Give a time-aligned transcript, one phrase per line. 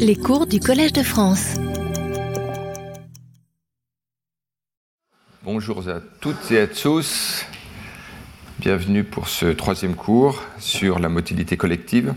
[0.00, 1.54] Les cours du Collège de France.
[5.44, 7.46] Bonjour à toutes et à tous.
[8.58, 12.14] Bienvenue pour ce troisième cours sur la motilité collective.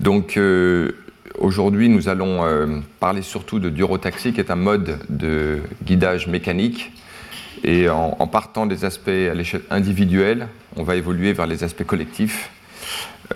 [0.00, 0.92] Donc euh,
[1.38, 6.92] aujourd'hui, nous allons euh, parler surtout de durotaxi, qui est un mode de guidage mécanique.
[7.62, 12.50] Et en partant des aspects à l'échelle individuelle, on va évoluer vers les aspects collectifs.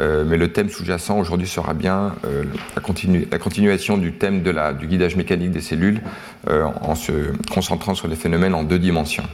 [0.00, 2.44] Euh, mais le thème sous-jacent aujourd'hui sera bien euh,
[2.76, 6.02] la, continu- la continuation du thème du guidage mécanique des cellules
[6.48, 7.12] euh, en se
[7.50, 9.24] concentrant sur les phénomènes en deux dimensions.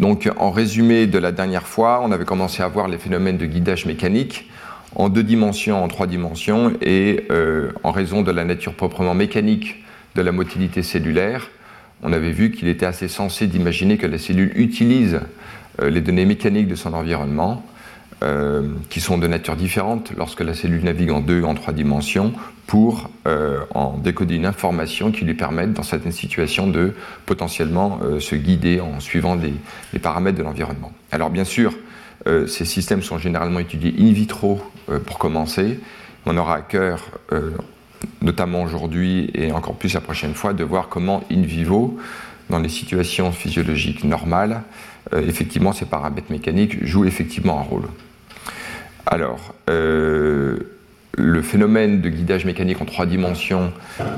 [0.00, 3.44] Donc, en résumé de la dernière fois, on avait commencé à voir les phénomènes de
[3.44, 4.50] guidage mécanique
[4.94, 7.28] en deux dimensions, en trois dimensions, et
[7.84, 9.84] en raison de la nature proprement mécanique
[10.14, 11.50] de la motilité cellulaire,
[12.02, 15.20] on avait vu qu'il était assez sensé d'imaginer que la cellule utilise
[15.80, 17.62] les données mécaniques de son environnement,
[18.22, 22.34] euh, qui sont de nature différente lorsque la cellule navigue en deux, en trois dimensions,
[22.70, 26.94] pour euh, en décoder une information qui lui permette, dans certaines situations, de
[27.26, 30.92] potentiellement euh, se guider en suivant les, paramètres de l'environnement.
[31.10, 31.74] Alors bien sûr,
[32.28, 34.60] euh, ces systèmes sont généralement étudiés in vitro
[35.04, 35.80] pour commencer.
[36.26, 37.10] On aura à cœur,
[38.22, 41.98] notamment aujourd'hui et encore plus la prochaine fois, de voir comment in vivo,
[42.50, 44.62] dans les situations physiologiques normales,
[45.12, 47.88] effectivement ces paramètres mécaniques jouent effectivement un rôle.
[49.06, 50.58] Alors, euh,
[51.20, 53.72] le phénomène de guidage mécanique en trois dimensions,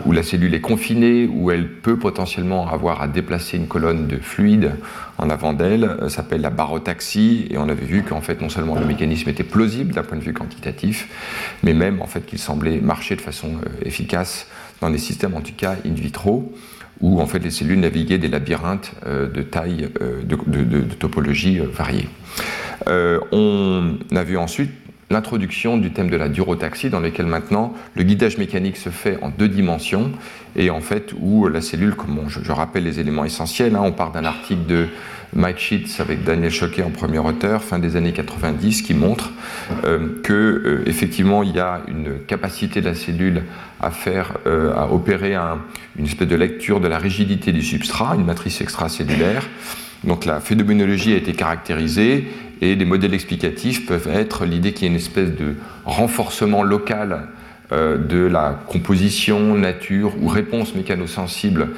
[0.07, 4.17] où la cellule est confinée, où elle peut potentiellement avoir à déplacer une colonne de
[4.17, 4.73] fluide
[5.19, 8.79] en avant d'elle, euh, s'appelle la barotaxie, et on avait vu qu'en fait non seulement
[8.79, 11.09] le mécanisme était plausible d'un point de vue quantitatif,
[11.63, 14.47] mais même en fait qu'il semblait marcher de façon euh, efficace
[14.81, 16.53] dans des systèmes en tout cas in vitro,
[17.03, 20.95] où en fait les cellules naviguaient des labyrinthes euh, de taille, euh, de, de, de,
[20.95, 22.09] topologie euh, variées.
[22.89, 24.71] Euh, on a vu ensuite
[25.11, 29.29] l'introduction du thème de la durotaxie, dans lequel maintenant le guidage mécanique se fait en
[29.29, 30.11] deux dimensions,
[30.57, 33.83] et en fait où la cellule, comme on- je, je rappelle les éléments essentiels, hein,
[33.85, 34.87] on part d'un article de
[35.35, 39.31] Mike Sheets avec Daniel Choquet en premier auteur, fin des années 90, qui montre
[39.85, 43.43] euh, que euh, effectivement il y a une capacité de la cellule
[43.81, 45.59] à faire, euh, à opérer un-
[45.99, 49.49] une espèce de lecture de la rigidité du substrat, une matrice extracellulaire.
[50.05, 52.27] Donc la phénoménologie a été caractérisée
[52.61, 55.55] et les modèles explicatifs peuvent être l'idée qu'il y a une espèce de
[55.85, 57.29] renforcement local
[57.73, 61.69] euh, de la composition, nature ou réponse mécanosensible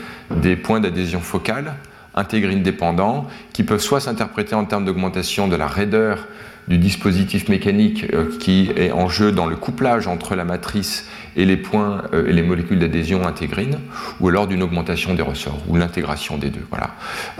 [0.42, 1.74] des points d'adhésion focale,
[2.14, 6.26] intégrines dépendants, qui peuvent soit s'interpréter en termes d'augmentation de la raideur
[6.68, 11.44] du dispositif mécanique euh, qui est en jeu dans le couplage entre la matrice et
[11.44, 13.78] les points euh, et les molécules d'adhésion intégrines,
[14.20, 16.64] ou alors d'une augmentation des ressorts, ou l'intégration des deux.
[16.70, 16.94] Voilà.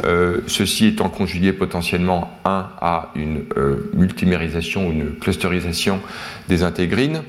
[0.05, 3.45] Euh, ceci étant conjugué potentiellement, un, à une
[3.95, 6.01] multimérisation, une clusterisation
[6.49, 7.23] des intégrines,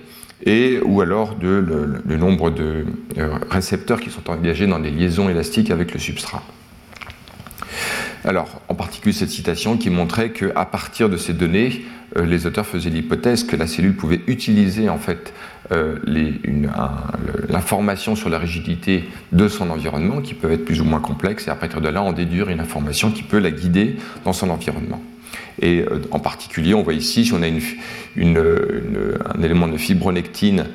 [0.45, 1.47] et ou alors de
[2.05, 2.85] le, nombre de
[3.49, 6.43] récepteurs qui sont engagés dans des liaisons élastiques avec le substrat.
[8.25, 11.85] Alors, en particulier cette citation qui montrait qu'à partir de ces données,
[12.17, 15.31] euh, les auteurs faisaient l'hypothèse que la cellule pouvait utiliser en fait
[15.71, 15.97] euh,
[17.49, 21.51] l'information sur la rigidité de son environnement, qui peuvent être plus ou moins complexes, et
[21.51, 25.03] à partir de là, en déduire une information qui peut la guider dans son environnement.
[25.61, 30.65] Et euh, en particulier, on voit ici, si on a un élément de fibronectine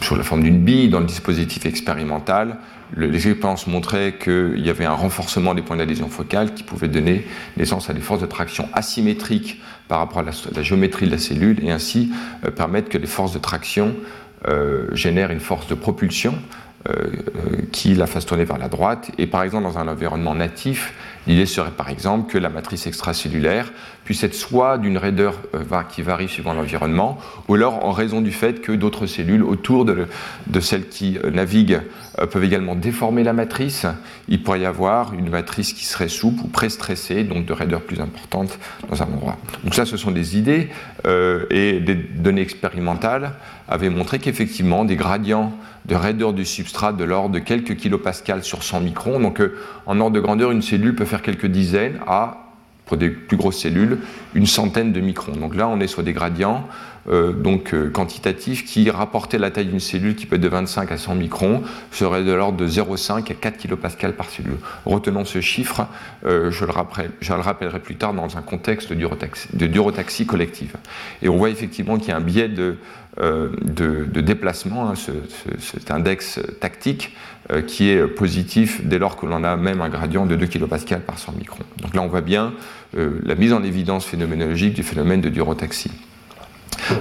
[0.00, 2.58] sur la forme d'une bille dans le dispositif expérimental,
[2.94, 7.26] le- expériences montraient qu'il y avait un renforcement des points d'adhésion focale qui pouvait donner
[7.56, 11.64] naissance à des forces de traction asymétriques par rapport à la, géométrie de la cellule
[11.64, 12.10] et ainsi
[12.44, 13.94] euh, permettre que les forces de traction
[14.46, 16.34] euh, génèrent une force de propulsion
[16.88, 17.10] euh,
[17.72, 19.10] qui la fasse tourner vers la droite.
[19.18, 20.94] Et par exemple, dans un environnement natif,
[21.28, 23.70] l'idée serait par exemple que la matrice extracellulaire
[24.04, 28.32] puisse être soit d'une raideur euh, qui varie suivant l'environnement, ou alors en raison du
[28.32, 30.06] fait que d'autres cellules autour de, le-
[30.46, 31.82] de celles qui euh, naviguent
[32.18, 33.86] euh, peuvent également déformer la matrice.
[34.28, 38.00] Il pourrait y avoir une matrice qui serait souple ou pré-stressée, donc de raideur plus
[38.00, 38.58] importante
[38.88, 39.36] dans un endroit.
[39.62, 40.70] Donc ça, ce sont des idées
[41.50, 43.32] et des données expérimentales
[43.68, 45.52] avaient montré qu'effectivement des gradients
[45.84, 49.20] de raideur du substrat de l'ordre de quelques kilopascals sur 100 microns.
[49.20, 49.56] Donc euh,
[49.86, 52.44] en ordre de grandeur, une cellule peut faire quelques dizaines à
[52.86, 53.98] pour des plus grosses cellules,
[54.34, 55.36] une centaine de microns.
[55.36, 56.66] Donc là, on est sur des gradients
[57.32, 60.92] donc, euh, quantitatifs qui, rapportés à la taille d'une cellule qui peut être de 25
[60.92, 64.58] à 100 microns, serait de l'ordre de 0,5 à 4 kilopascals par cellule.
[64.84, 65.86] Retenons ce chiffre,
[66.26, 70.74] euh, je, le rappellerai plus tard dans un contexte de durotaxie, collective.
[71.22, 72.76] Et on voit effectivement qu'il y a un biais de,
[73.20, 73.48] euh,
[74.14, 77.14] déplacement, hein, ce, ce, cet index tactique
[77.50, 81.00] euh, qui est positif dès lors que l'on a même un gradient de 2 kilopascals
[81.00, 81.64] par 100 microns.
[81.80, 82.52] Donc là, on voit bien
[82.94, 85.90] euh, la mise en évidence phénoménologique du phénomène de durotaxie.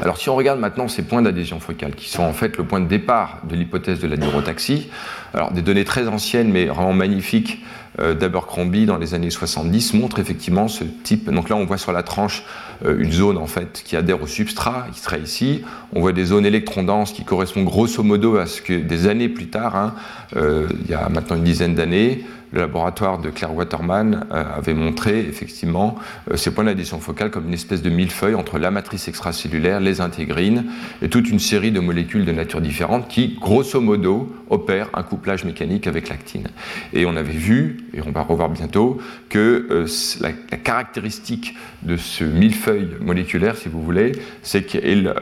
[0.02, 2.80] Alors si on regarde maintenant ces points d'adhésion focale, qui sont en fait le point
[2.80, 4.90] de départ de l'hypothèse de la durotaxie,
[5.34, 7.64] alors des données très anciennes mais vraiment magnifiques
[8.00, 11.32] euh, d'Abercrombie dans les années 70 montrent effectivement ce type.
[11.32, 12.44] Donc là on voit sur la tranche
[12.86, 15.64] euh, une zone en fait qui adhère au substrat, qui serait ici.
[15.94, 19.30] On voit des zones électron denses qui correspondent grosso modo à ce que des années
[19.30, 19.96] plus tard, hein,
[20.36, 24.74] euh, il y a maintenant une dizaine d'années, le laboratoire de Claire Waterman euh, avait
[24.74, 25.96] montré effectivement
[26.32, 30.02] euh, ces points d'adhésion focale comme une espèce de millefeuille entre la matrice extracellulaire, les
[30.02, 30.66] intégrines
[31.02, 35.44] et toute une série de molécules de nature différente qui, grosso modo, opèrent un couplage
[35.44, 36.48] mécanique avec l'actine.
[36.94, 39.88] Et on avait vu, et on va revoir bientôt, que euh,
[40.22, 45.14] la, caractéristique de ce millefeuille moléculaire, si vous voulez, c'est qu'il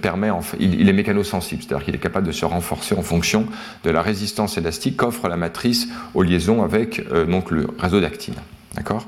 [0.00, 3.46] permet, il, est mécanosensible, c'est-à-dire qu'il est capable de se renforcer en fonction
[3.82, 6.22] de la résistance élastique qu'offre la matrice au
[6.64, 8.34] avec euh, donc le réseau d'actine.
[8.74, 9.06] D'accord?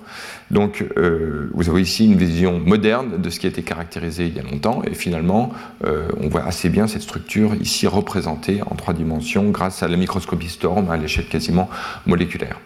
[0.52, 4.36] Donc, euh, vous avez ici une vision moderne de ce qui a été caractérisé il
[4.36, 5.52] y a longtemps, et finalement,
[5.84, 9.96] euh, on voit assez bien cette structure ici représentée en trois dimensions grâce à la
[9.96, 11.68] microscopie Storm à l'échelle quasiment
[12.06, 12.60] moléculaire.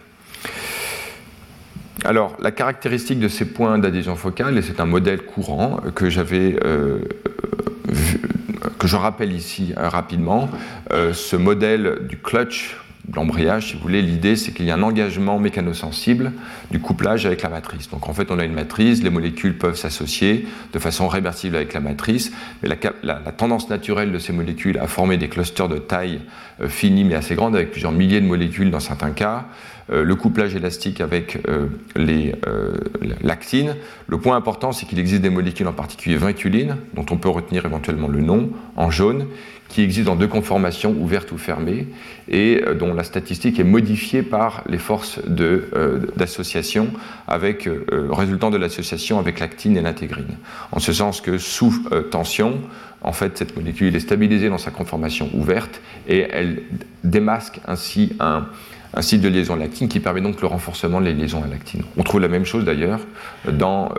[2.05, 6.59] Alors, la caractéristique de ces points d'adhésion focale, et c'est un modèle courant que j'avais
[8.79, 10.49] que je rappelle ici rapidement,
[10.91, 12.77] ce modèle du clutch
[13.15, 16.33] l'embrayage, si vous voulez, l'idée c'est qu'il y a un engagement mécanosensible
[16.71, 17.91] du couplage avec la matrice.
[17.91, 21.75] Donc en fait, on a une matrice, les molécules peuvent s'associer de façon réversible avec
[21.75, 22.33] la matrice,
[22.63, 22.69] mais
[23.03, 26.21] la, tendance naturelle de ces molécules à former des clusters de taille
[26.61, 29.47] euh, finie mais assez grande, avec plusieurs milliers de molécules dans certains cas,
[29.91, 32.35] euh, le couplage élastique avec euh, les
[33.23, 33.77] l'actine.
[34.07, 37.65] Le point important, c'est qu'il existe des molécules, en particulier vinculines, dont on peut retenir
[37.65, 39.27] éventuellement le nom en jaune,
[39.71, 41.87] qui existent dans deux conformations, ouvertes ou fermées,
[42.29, 46.89] et euh, dont la statistique est modifiée par les forces euh, d'association
[47.29, 50.37] avec euh, résultant de l'association avec l'actine et l'intégrine.
[50.73, 52.59] En ce sens que sous tension,
[53.03, 56.63] en fait, cette molécule est stabilisée dans sa conformation ouverte et elle
[57.05, 58.47] démasque ainsi un,
[58.93, 61.85] un site de liaison à l'actine qui permet donc le renforcement des liaisons à l'actine.
[61.97, 63.01] On trouve la même chose d'ailleurs
[63.51, 63.95] dans,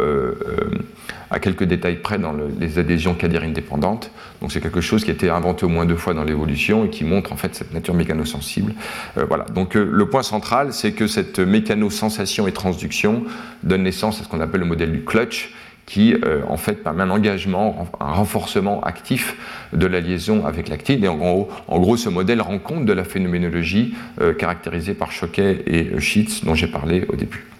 [1.32, 4.12] à quelques détails près dans les adhésions cadérines dépendantes.
[4.42, 6.90] Donc c'est quelque chose qui a été inventé au moins deux fois dans l'évolution et
[6.90, 8.74] qui montre en fait cette nature mécanosensible.
[9.18, 9.46] Euh, voilà.
[9.46, 13.24] Donc le point central, c'est que cette mécanosensation et transduction
[13.64, 15.54] donne naissance à ce qu'on appelle le modèle du clutch,
[15.86, 19.36] qui euh, en fait permet un engagement, un renforcement actif
[19.74, 21.04] de la liaison avec l'actine.
[21.04, 26.00] Et en gros, ce modèle rend compte de la phénoménologie euh, caractérisée par Choquet et
[26.00, 27.51] Schitz dont j'ai parlé au début.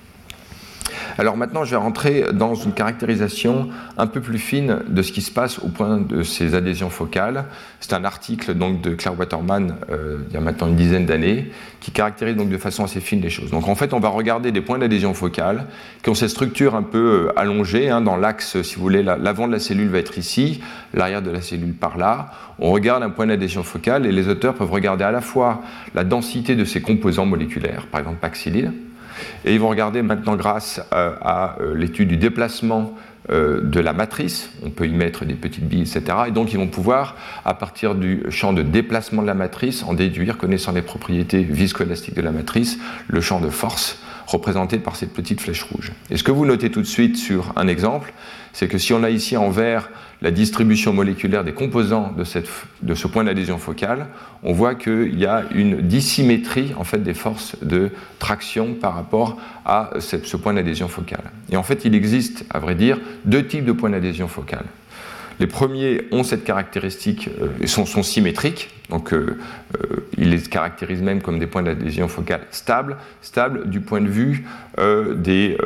[1.22, 5.22] Alors maintenant, je vais rentrer dans une caractérisation un peu plus fine de ce qui
[5.22, 7.46] se passe au point de ces adhésions focales.
[7.80, 11.52] C'est un article donc de Claire Waterman euh, il y a maintenant une dizaine d'années
[11.80, 13.52] qui caractérise donc de façon assez fine les choses.
[13.52, 15.68] Donc en fait, on va regarder des points d'adhésion focale
[16.02, 19.46] qui ont cette structure un peu euh, allongée hein, dans l'axe, si vous voulez, l'avant
[19.46, 20.64] de la cellule va être ici,
[20.96, 22.32] l'arrière de la cellule par là.
[22.58, 25.62] On regarde un point d'adhésion focale et les auteurs peuvent regarder à la fois
[25.94, 28.74] la densité de ses composants moléculaires, par exemple paxillyle,
[29.46, 32.94] et ils vont regarder maintenant, grâce euh, à, euh, l'étude du déplacement
[33.30, 36.04] euh, de la matrice, on peut y mettre des petites billes, etc.
[36.28, 37.16] Et donc ils vont pouvoir,
[37.46, 42.16] à partir du champ de déplacement de la matrice, en déduire, connaissant les propriétés viscoélastiques
[42.16, 45.92] de la matrice, le champ de force représenté par cette petite flèche rouge.
[46.10, 48.14] Et ce que vous notez tout de suite sur un exemple,
[48.54, 49.90] c'est que si on a ici en vert
[50.22, 52.24] la distribution moléculaire des composants de,
[52.94, 54.08] ce point d'adhésion focale,
[54.44, 57.90] on voit qu'il y a une dissymétrie en fait, des forces de
[58.20, 61.24] traction par rapport à ce point d'adhésion focale.
[61.50, 64.66] Et en fait, il existe, à vrai dire, deux types de points d'adhésion focale.
[65.42, 69.40] Les premiers ont cette caractéristique, euh, sont, sont, symétriques, donc euh,
[69.76, 74.08] euh, ils les caractérisent même comme des points d'adhésion focale stables, stables du point de
[74.08, 74.46] vue
[74.78, 75.58] de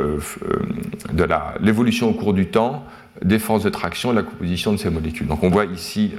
[1.59, 2.85] l'évolution au cours du temps
[3.21, 5.27] des forces de traction et la composition de ces molécules.
[5.27, 6.13] Donc on voit ici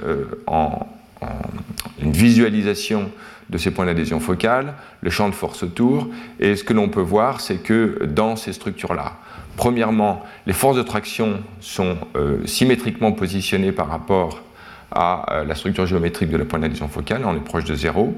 [1.99, 3.09] une visualisation
[3.49, 6.09] de ces points d'adhésion focale, le champ de force autour,
[6.39, 9.17] et ce que l'on peut voir, c'est que dans ces structures-là,
[9.57, 14.43] Premièrement, les forces de traction sont euh, symétriquement positionnées par rapport
[14.91, 18.15] à euh, la structure géométrique de la point d'adhésion focale, on est proche de zéro.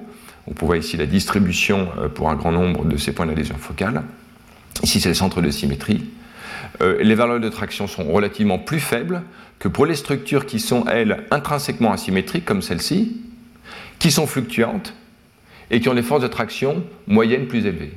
[0.48, 4.04] On voit ici la distribution euh, pour un grand nombre de ces points d'adhésion focale.
[4.84, 6.04] Ici, c'est le centre de symétrie.
[6.82, 9.24] les valeurs de traction sont relativement plus faibles
[9.60, 13.18] que pour les structures qui sont, elles, intrinsèquement asymétriques, comme celle-ci,
[13.98, 14.94] qui sont fluctuantes
[15.72, 17.94] et qui ont des forces de traction moyennes plus élevées.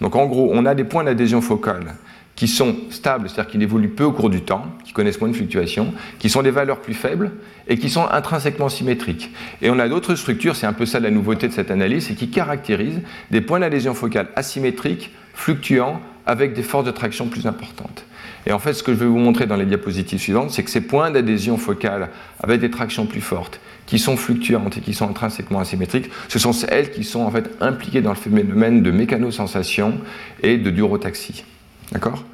[0.00, 1.94] Donc en gros, on a des points d'adhésion focale
[2.36, 5.34] qui sont stables, c'est-à-dire qui évoluent peu au cours du temps, qui connaissent moins de
[5.34, 7.32] fluctuations, qui sont des valeurs plus faibles
[7.66, 9.30] et qui sont intrinsèquement symétriques.
[9.62, 12.14] Et on a d'autres structures, c'est un peu ça la nouveauté de cette analyse, et
[12.14, 13.00] qui caractérisent
[13.30, 18.04] des points d'adhésion focale asymétriques, fluctuants, avec des forces de traction plus importantes.
[18.46, 20.70] Et en fait, ce que je vais vous montrer dans les diapositives suivantes, c'est que
[20.70, 22.10] ces points d'adhésion focale
[22.42, 26.52] avec des tractions plus fortes, qui sont fluctuantes et qui sont intrinsèquement asymétriques, ce sont
[26.68, 30.00] elles qui sont en fait impliquées dans le phénomène de mécanosensation
[30.42, 31.44] et de durotaxie.
[31.92, 32.24] D'accord?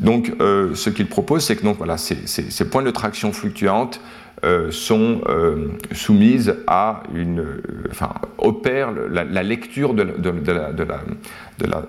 [0.00, 4.00] Donc, euh, ce qu'il propose, c'est que donc, voilà, ces, points de traction fluctuantes
[4.44, 7.44] euh, sont euh, soumises à une.
[7.90, 11.82] enfin, opèrent la, lecture de, la,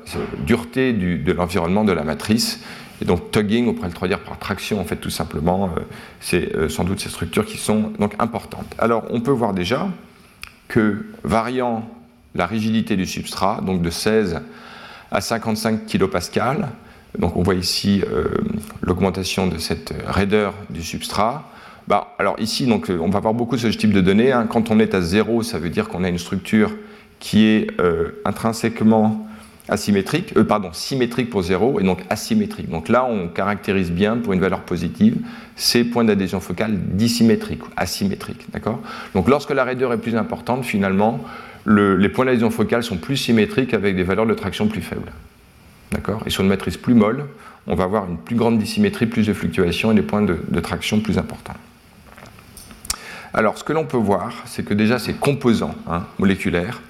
[0.46, 2.64] dureté du, de l'environnement de la matrice.
[3.02, 5.74] Et donc, tugging, on pourrait le traduire par traction, en fait, tout simplement,
[6.20, 8.72] c'est sans doute ces structures qui sont donc importantes.
[8.78, 9.90] Alors, on peut voir déjà
[10.68, 11.90] que, variant
[12.36, 14.42] la rigidité du substrat, donc de 16
[15.12, 16.56] à 55 kPa,
[17.18, 18.26] donc on voit ici euh,
[18.82, 21.50] l'augmentation de cette raideur du substrat.
[21.88, 24.32] Bah, alors ici, donc, on va avoir beaucoup ce type de données.
[24.32, 24.48] Hein.
[24.50, 26.72] Quand on est à zéro, ça veut dire qu'on a une structure
[27.20, 29.28] qui est euh, intrinsèquement
[29.70, 32.70] asymétrique, euh, pardon, symétrique pour zéro et donc asymétrique.
[32.70, 35.18] Donc là, on caractérise bien pour une valeur positive
[35.56, 38.48] ces points d'adhésion focale dissymétriques, asymétriques.
[39.14, 41.24] Donc lorsque la raideur est plus importante, finalement,
[41.66, 45.12] les points d'adhésion focale sont plus symétriques avec des valeurs de traction plus faibles.
[46.26, 47.26] Et sur une matrice plus molle,
[47.68, 51.00] on va avoir une plus grande dissymétrie, plus de fluctuations et des points de, traction
[51.00, 51.56] plus importants.
[53.34, 56.82] Alors, ce que l'on peut voir, c'est que déjà ces composants hein, moléculaires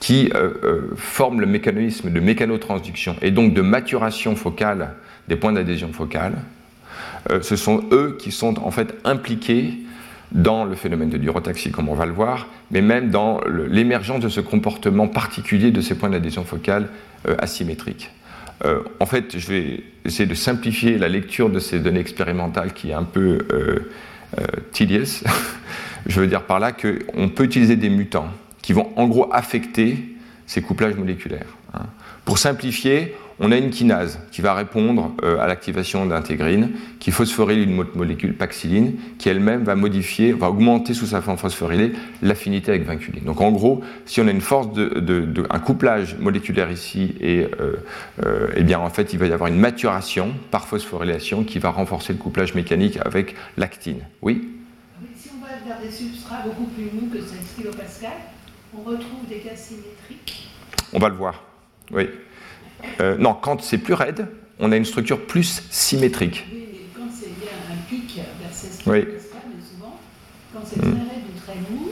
[0.00, 4.94] qui euh, euh, forment le mécanisme de mécanotransduction et donc de maturation focale
[5.28, 6.34] des points d'adhésion focale,
[7.30, 9.74] euh, ce sont eux qui sont en fait impliqués
[10.32, 14.28] dans le phénomène de durotaxie, comme on va le voir, mais même dans l'émergence de
[14.28, 16.88] ce comportement particulier de ces points d'adhésion focale
[17.38, 18.10] asymétriques.
[18.64, 22.90] Euh, en fait, je vais essayer de simplifier la lecture de ces données expérimentales qui
[22.90, 23.90] est un peu euh,
[24.38, 25.22] euh tedious.
[26.06, 28.28] je veux dire par là qu'on peut utiliser des mutants
[28.62, 29.98] qui vont en gros affecter
[30.46, 31.56] ces couplages moléculaires.
[31.74, 31.86] Hein.
[32.24, 37.60] Pour simplifier, on a une kinase qui va répondre euh, à l'activation d'intégrine, qui phosphoryle
[37.60, 42.86] une molécule paxyline, qui elle-même va modifier, va augmenter sous sa forme phosphorylée l'affinité avec
[42.86, 43.24] vinculine.
[43.24, 47.76] Donc en gros, si on a une force de, un couplage moléculaire ici, et, euh,
[48.24, 51.70] euh, eh bien en fait il va y avoir une maturation par phosphorylation qui va
[51.70, 54.00] renforcer le couplage mécanique avec l'actine.
[54.22, 54.48] Oui?
[55.16, 58.08] Si on va vers des substrats beaucoup plus mous que 16 kPa,
[58.76, 60.48] on retrouve des cas symétriques
[60.92, 61.42] On va le voir.
[61.90, 62.08] Oui.
[63.00, 64.26] Euh, non, quand c'est plus raide,
[64.58, 66.46] on a une structure plus symétrique.
[66.50, 69.04] Oui, mais quand il y a un pic vers 16 oui.
[69.06, 69.18] mais
[69.60, 70.00] souvent,
[70.52, 71.88] quand c'est très raide ou très mou.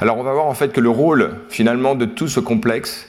[0.00, 3.06] Alors on va voir en fait que le rôle finalement de tout ce complexe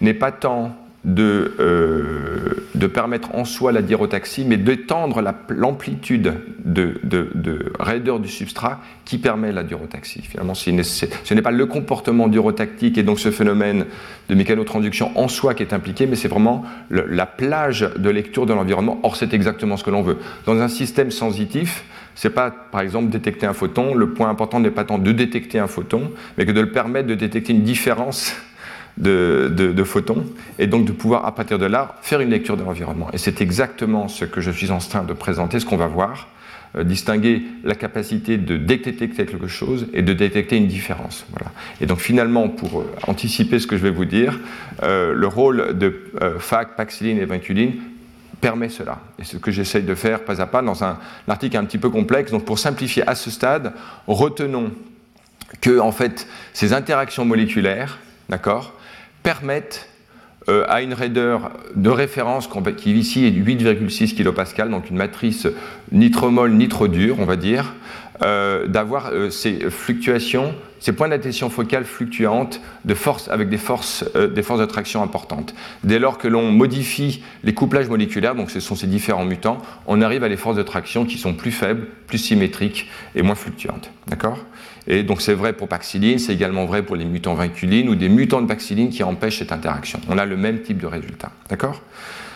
[0.00, 0.76] n'est pas tant
[1.06, 6.34] de, euh, de, permettre en soi la dirotaxie, mais d'étendre l'amplitude
[6.64, 10.20] de, de, raideur du substrat qui permet la dirotaxie.
[10.22, 13.86] Finalement, ce n'est pas le comportement durotactique et donc ce phénomène
[14.28, 18.52] de mécanotransduction en soi qui est impliqué, mais c'est vraiment la plage de lecture de
[18.52, 18.98] l'environnement.
[19.04, 20.18] Or, c'est exactement ce que l'on veut.
[20.44, 21.84] Dans un système sensitif,
[22.16, 23.94] c'est pas, par exemple, détecter un photon.
[23.94, 27.06] Le point important n'est pas tant de détecter un photon, mais que de le permettre
[27.06, 28.34] de détecter une différence
[28.98, 30.24] de, photons,
[30.58, 33.08] et donc de pouvoir, à partir de là, faire une lecture de l'environnement.
[33.12, 36.28] Et c'est exactement ce que je suis en train de présenter, ce qu'on va voir,
[36.76, 41.26] euh, distinguer la capacité de détecter quelque chose et de détecter une différence.
[41.30, 41.52] Voilà.
[41.80, 44.40] Et donc finalement, pour euh, anticiper ce que je vais vous dire,
[44.82, 45.94] euh, le rôle de
[46.38, 47.74] FAC, paxilline et vinculine
[48.40, 48.98] permet cela.
[49.18, 50.98] Et ce que j'essaye de faire pas à pas dans un,
[51.28, 52.32] un article un petit peu complexe.
[52.32, 53.72] Donc pour simplifier à ce stade,
[54.06, 54.72] retenons
[55.60, 57.98] que en fait ces interactions moléculaires,
[58.28, 58.75] d'accord,
[59.26, 59.88] permettent
[60.48, 65.48] euh, à une raideur de référence qui ici est de 8,6 kPa, donc une matrice
[65.90, 67.74] ni trop molle ni trop dure, on va dire,
[68.22, 74.04] euh, d'avoir euh, ces fluctuations, ces points d'attention focale fluctuantes de force, avec des forces,
[74.14, 75.56] des forces de traction importantes.
[75.82, 80.02] Dès lors que l'on modifie les couplages moléculaires, donc ce sont ces différents mutants, on
[80.02, 83.90] arrive à des forces de traction qui sont plus faibles, plus symétriques et moins fluctuantes.
[84.06, 84.38] D'accord?
[84.86, 88.08] Et donc c'est vrai pour paxiline, c'est également vrai pour les mutants vinculines ou des
[88.08, 90.00] mutants de paxiline qui empêchent cette interaction.
[90.08, 91.32] On a le même type de résultat.
[91.48, 91.82] D'accord?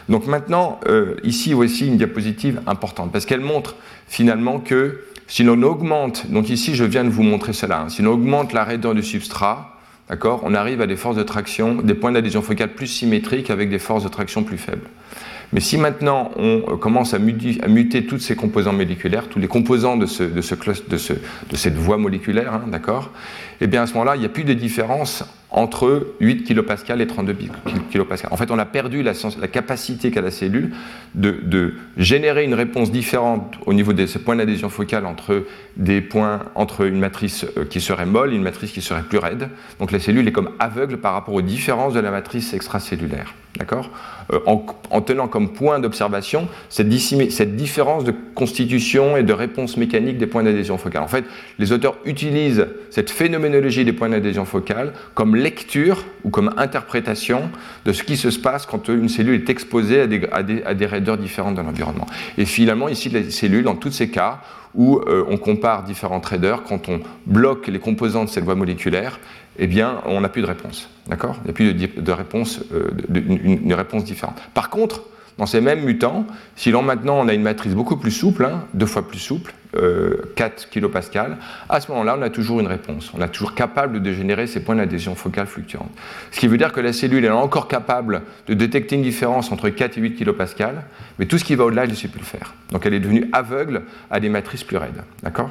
[0.08, 3.76] Donc maintenant, euh, ici aussi une diapositive importante parce qu'elle montre
[4.08, 8.02] finalement que si l'on augmente, donc ici je viens de vous montrer cela, hein, si
[8.02, 9.78] l'on augmente la raideur du substrat,
[10.08, 13.70] d'accord, on arrive à des forces de traction, des points d'adhésion focale plus symétriques avec
[13.70, 14.88] des forces de traction plus faibles.
[15.52, 19.96] Mais si maintenant on euh, commence à, muter, tous ces composants moléculaires, tous les composants
[19.96, 23.12] de, cette voie moléculaire, hein, d'accord,
[23.60, 27.06] eh bien à ce moment-là, il n'y a plus de différence entre 8 kPa et
[27.06, 27.36] 32
[27.90, 28.14] kPa.
[28.30, 29.14] En fait, on a perdu la,
[29.48, 30.70] capacité qu'a la cellule
[31.14, 35.44] de, générer une réponse différente au niveau de ces points d'adhésion focale entre
[35.76, 39.18] des points, entre une matrice euh, qui serait molle et une matrice qui serait plus
[39.18, 39.48] raide.
[39.78, 43.34] Donc la cellule est comme aveugle par rapport aux différences de la matrice extracellulaire.
[43.58, 43.90] D'accord?
[44.32, 50.18] Euh, en, tenant comme point d'observation cette, cette, différence de constitution et de réponse mécanique
[50.18, 51.02] des points d'adhésion focale.
[51.02, 51.24] En fait,
[51.58, 57.50] les auteurs utilisent cette phénoménologie des points d'adhésion focale comme lecture ou comme interprétation
[57.84, 61.62] de ce qui se passe quand une cellule est exposée à des, raideurs différentes dans
[61.62, 62.06] l'environnement.
[62.38, 64.40] Et finalement, ici, les cellules, dans tous ces cas
[64.74, 69.18] où euh, on compare différentes raideurs, quand on bloque les composants de cette voie moléculaire,
[69.58, 70.88] eh bien, on n'a plus de réponse.
[71.08, 71.36] D'accord?
[71.42, 74.36] Il n'y a plus de, réponse, euh, une, réponse différente.
[74.54, 75.02] Par contre,
[75.38, 78.64] dans ces mêmes mutants, si l'on maintenant on a une matrice beaucoup plus souple, hein,
[78.74, 81.36] deux fois plus souple, 4 euh, kPa,
[81.68, 83.12] à ce moment-là, on a toujours une réponse.
[83.14, 85.90] On est toujours capable de générer ces points d'adhésion focale fluctuantes.
[86.32, 89.68] Ce qui veut dire que la cellule est encore capable de détecter une différence entre
[89.68, 90.46] 4 et 8 kPa,
[91.18, 92.54] mais tout ce qui va au-delà, elle ne sait plus le faire.
[92.72, 95.02] Donc elle est devenue aveugle à des matrices plus raides.
[95.22, 95.50] D'accord?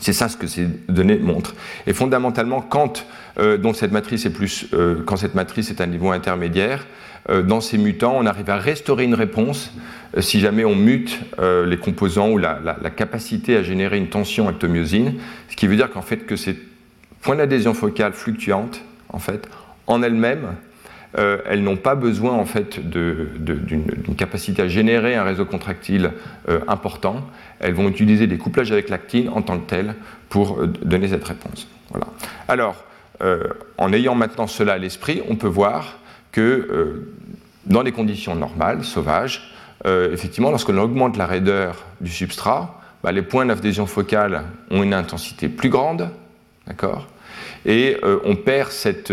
[0.00, 1.54] C'est ça ce que ces données montrent.
[1.86, 3.06] Et fondamentalement, quand
[3.38, 6.86] euh, cette matrice est plus, euh, quand cette matrice est à un niveau intermédiaire,
[7.28, 9.72] dans ces mutants, on arrive à restaurer une réponse
[10.20, 15.14] si jamais on mute les composants ou la, capacité à générer une tension actomyosine,
[15.48, 16.58] ce qui veut dire qu'en fait que ces
[17.22, 19.48] points d'adhésion focale fluctuantes, en fait,
[19.86, 20.54] en elles-mêmes,
[21.16, 26.10] elles n'ont pas besoin en fait d'une capacité à générer un réseau contractile
[26.68, 27.24] important.
[27.60, 29.94] Elles vont utiliser des couplages avec l'actine en tant que telles
[30.28, 31.68] pour donner cette réponse.
[31.90, 32.06] Voilà.
[32.48, 32.84] Alors,
[33.22, 33.44] euh,
[33.78, 35.98] en ayant maintenant cela à l'esprit, on peut voir
[36.34, 37.12] que euh,
[37.66, 39.54] dans les conditions normales, sauvages,
[39.86, 44.94] euh, effectivement, lorsqu'on augmente la raideur du substrat, bah, les points d'adhésion focale ont une
[44.94, 46.10] intensité plus grande,
[46.66, 47.06] d'accord
[47.66, 49.10] et on perd cette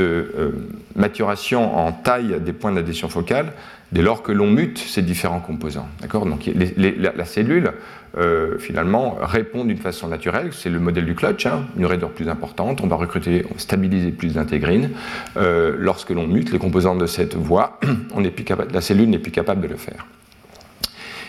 [0.96, 3.54] maturation en taille des points d'adhésion focale
[3.92, 5.88] dès lors que l'on mute ces différents composants.
[6.02, 7.74] D'accord Donc la, cellule,
[8.18, 10.50] euh, finalement, répond d'une façon naturelle.
[10.52, 12.82] C'est le modèle du clutch, hein, une raideur plus importante.
[12.82, 14.90] On va recruter, stabiliser plus d'intégrines.
[15.38, 17.80] Euh, lorsque l'on mute les composants de cette voie,
[18.14, 20.06] on plus capable, la cellule n'est plus capable de le faire.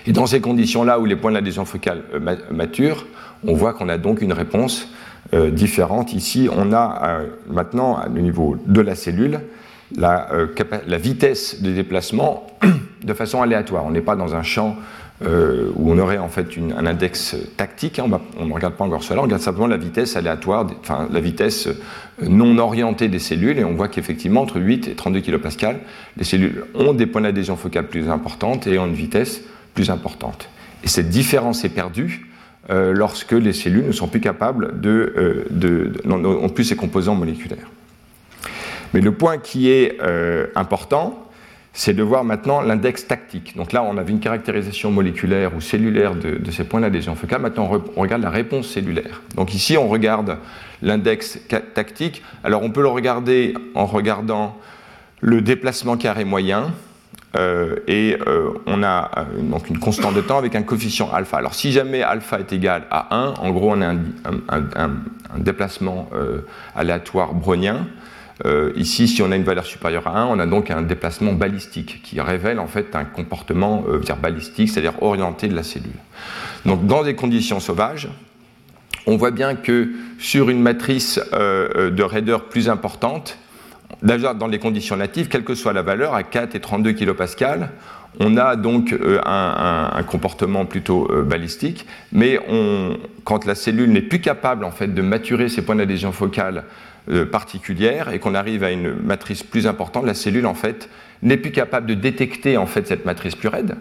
[0.06, 3.06] Et dans ces conditions-là où les points d'adhésion focale euh, maturent,
[3.46, 4.88] on voit qu'on a donc une réponse
[5.32, 6.12] différente.
[6.12, 9.40] Ici, on a maintenant, au niveau de la cellule,
[9.96, 10.28] la,
[10.98, 12.46] vitesse de déplacement
[13.02, 13.84] de façon aléatoire.
[13.84, 14.76] On n'est pas dans un champ
[15.24, 17.98] euh, où on aurait en fait un index tactique.
[17.98, 18.08] Hein,
[18.38, 21.68] on ne regarde pas encore cela, on regarde simplement la vitesse aléatoire, enfin la vitesse
[21.68, 25.74] euh, non orientée des cellules, et on voit qu'effectivement entre 8 et 32 kPa,
[26.16, 29.42] les cellules ont des points d'adhésion focale plus importantes et ont une vitesse
[29.74, 30.48] plus importante.
[30.82, 32.26] Et cette différence est perdue
[32.70, 37.70] euh, lorsque les cellules ne sont plus capables de, n'ont plus ces composants moléculaires.
[38.92, 39.98] Mais le point qui est
[40.54, 41.31] important,
[41.72, 43.56] c'est de voir maintenant l'index tactique.
[43.56, 47.40] Donc là, on avait une caractérisation moléculaire ou cellulaire de, ces points d'adhésion focale.
[47.40, 49.22] Maintenant, on regarde la réponse cellulaire.
[49.36, 50.36] Donc ici, on regarde
[50.82, 51.38] l'index
[51.74, 52.22] tactique.
[52.44, 54.58] Alors, on peut le regarder en regardant
[55.20, 56.72] le déplacement carré moyen.
[57.34, 61.38] Euh, et euh, on a euh, donc une constante de temps avec un coefficient alpha.
[61.38, 63.98] Alors si jamais alpha est égal à 1, en gros on a un,
[64.50, 66.10] un déplacement
[66.74, 67.86] aléatoire brownien.
[68.44, 71.32] Euh, ici, si on a une valeur supérieure à 1, on a donc un déplacement
[71.32, 75.92] balistique qui révèle en fait un comportement euh, balistique, c'est-à-dire orienté de la cellule.
[76.64, 78.08] Donc dans des conditions sauvages,
[79.06, 83.38] on voit bien que sur une matrice euh, de raideur plus importante,
[84.02, 87.68] déjà dans les conditions natives, quelle que soit la valeur, à 4 et 32 kPa,
[88.20, 92.38] on a donc un, comportement plutôt balistique, mais
[93.24, 96.64] quand la cellule n'est plus capable en fait de maturer ses points d'adhésion focale
[97.30, 100.88] particulière et qu'on arrive à une matrice plus importante, la cellule en fait
[101.22, 103.76] n'est plus capable de détecter en fait cette matrice plus raide.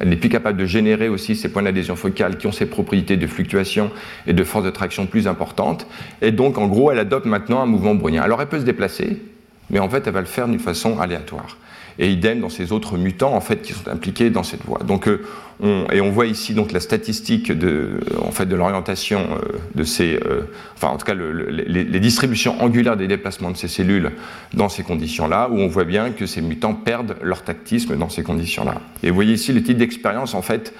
[0.00, 3.16] Elle n'est plus capable de générer aussi ces points d'adhésion focale qui ont ces propriétés
[3.16, 3.90] de fluctuation
[4.26, 5.86] et de force de traction plus importantes.
[6.20, 8.22] Et donc, en gros, elle adopte maintenant un mouvement brownien.
[8.22, 9.22] Alors, elle peut se déplacer,
[9.70, 11.58] mais en fait, elle va le faire d'une façon aléatoire
[11.98, 14.80] et idem dans ces autres mutants en fait qui sont impliqués dans cette voie.
[14.80, 15.22] Donc, euh,
[15.60, 19.84] on, et on voit ici donc la statistique de, en fait, de l'orientation euh, de
[19.84, 20.42] ces, euh,
[20.74, 24.10] enfin en tout cas les, distributions angulaires des déplacements de ces cellules
[24.52, 28.22] dans ces conditions-là, où on voit bien que ces mutants perdent leur tactisme dans ces
[28.22, 28.80] conditions-là.
[29.02, 30.74] Et vous voyez ici le type d'expérience en fait.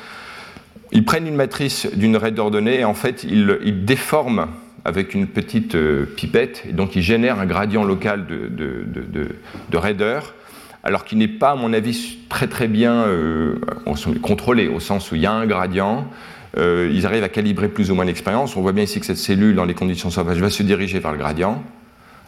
[0.92, 4.48] Ils prennent une matrice d'une raide ordonnée et en fait ils, déforment
[4.85, 5.77] avec une petite
[6.14, 9.29] pipette et donc ils génèrent un gradient local de, de,
[9.70, 10.35] de raideur
[10.85, 13.57] alors qu'il n'est pas, à mon avis, très très bien euh,
[14.23, 16.07] contrôlé, au sens où il y a un gradient,
[16.59, 18.55] euh, ils arrivent à calibrer plus ou moins l'expérience.
[18.55, 21.12] On voit bien ici que cette cellule, dans les conditions sauvages, va se diriger vers
[21.12, 21.64] le gradient,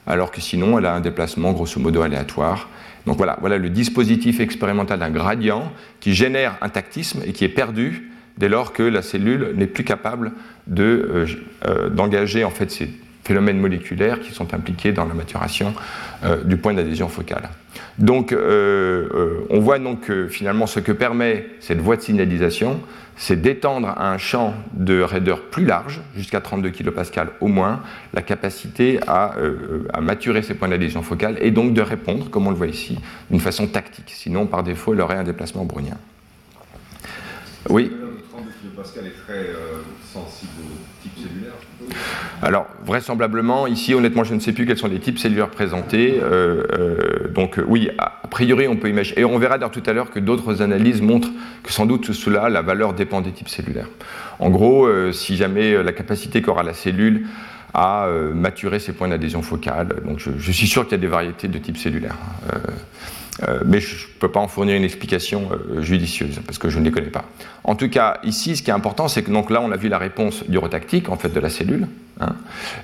[0.07, 2.69] alors que sinon elle a un déplacement grosso modo aléatoire.
[3.05, 7.51] Donc voilà, voilà le dispositif expérimental d'un gradient qui génère un tactisme et qui est
[7.51, 10.33] perdu dès lors que la cellule n'est plus capable
[10.79, 11.27] euh,
[11.67, 12.91] euh, d'engager en fait ces
[13.27, 15.75] phénomènes moléculaires qui sont impliqués dans la maturation
[16.25, 17.51] euh, du point d'adhésion focale.
[17.99, 22.81] Donc on voit donc que finalement ce que permet cette voie de signalisation,
[23.17, 27.03] c'est d'étendre à un champ de raideur plus large, jusqu'à 32 kPa
[27.41, 27.81] au moins,
[28.13, 29.35] la capacité à,
[29.93, 32.99] à maturer ces points d'adhésion focale et donc de répondre, comme on le voit ici,
[33.31, 34.13] d'une façon tactique.
[34.15, 35.97] Sinon, par défaut, il aurait un déplacement brownien.
[37.71, 37.91] Oui
[38.75, 41.53] Pascal est très euh, sensible au type cellulaire
[42.43, 46.19] alors, vraisemblablement, ici, honnêtement, je ne sais plus quels sont les types cellulaires présentés.
[46.23, 49.21] Euh, euh, donc, oui, a priori, on peut imaginer.
[49.21, 51.31] Et on verra d'ailleurs tout à l'heure que d'autres analyses montrent
[51.63, 53.89] que sans doute cela, la valeur dépend des types cellulaires.
[54.39, 57.27] En gros, si jamais la capacité qu'aura la cellule
[57.79, 61.47] à maturer ses points d'adhésion focale, donc je, suis sûr qu'il y a des variétés
[61.47, 62.17] de types cellulaires.
[63.43, 66.79] Euh, mais je ne peux pas en fournir une explication euh, judicieuse parce que je
[66.79, 67.25] ne les connais pas.
[67.65, 69.89] En tout cas, ici, ce qui est important, c'est que donc là, on a vu
[69.89, 71.87] la réponse durotactique en fait de la cellule,
[72.21, 72.35] hein.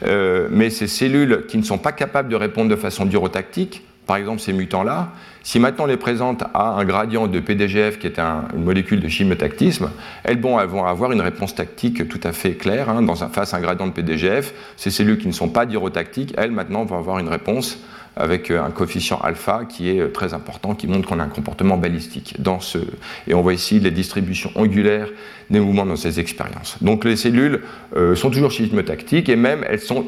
[0.07, 4.17] euh, mais ces cellules qui ne sont pas capables de répondre de façon durotactique, par
[4.17, 5.11] exemple ces mutants-là,
[5.43, 9.09] si maintenant on les présente à un gradient de PDGF qui est une molécule de
[9.09, 9.91] chimiotactisme,
[10.25, 12.89] elles, vont avoir une réponse tactique tout à fait claire.
[12.89, 16.35] Hein, dans face à un gradient de PDGF, ces cellules qui ne sont pas durotactiques,
[16.37, 17.79] elles maintenant vont avoir une réponse
[18.17, 21.29] avec euh, un coefficient alpha qui est euh, très important, qui montre qu'on a un
[21.29, 22.35] comportement balistique.
[22.39, 22.79] Dans ce,
[23.27, 25.09] et on voit ici les distributions angulaires
[25.51, 26.77] des mouvements dans ces expériences.
[26.83, 27.63] Donc les cellules
[27.97, 30.07] euh, sont toujours schismotactiques et même elles sont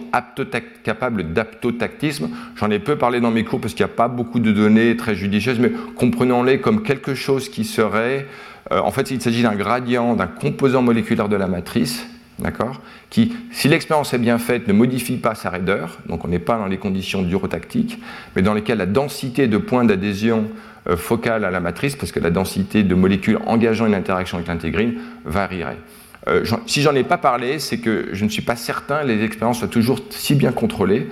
[0.82, 2.30] capables d'aptotactisme.
[2.56, 4.96] J'en ai peu parlé dans mes cours parce qu'il n'y a pas beaucoup de données
[4.96, 8.26] très judicieuses, mais comprenons-les comme quelque chose qui serait...
[8.70, 12.06] en fait, il s'agit d'un gradient, d'un composant moléculaire de la matrice
[12.38, 16.38] d'accord Qui, si l'expérience est bien faite, ne modifie pas sa raideur, donc on n'est
[16.38, 17.98] pas dans les conditions durotactiques,
[18.34, 20.46] mais dans lesquelles la densité de points d'adhésion
[20.88, 24.48] euh, focale à la matrice, parce que la densité de molécules engageant une interaction avec
[24.48, 24.94] l'intégrine
[25.24, 25.78] varierait.
[26.26, 29.22] Euh, si j'en ai pas parlé, c'est que je ne suis pas certain que les
[29.22, 31.08] expériences soient toujours si bien contrôlées.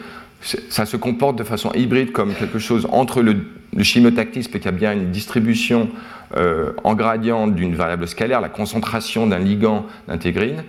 [0.70, 3.36] Ça se comporte de façon hybride comme quelque chose entre le,
[3.76, 5.88] le chimotactisme qui a bien une distribution
[6.36, 10.64] euh, en gradient d'une variable scalaire, la concentration d'un ligand d'intégrine,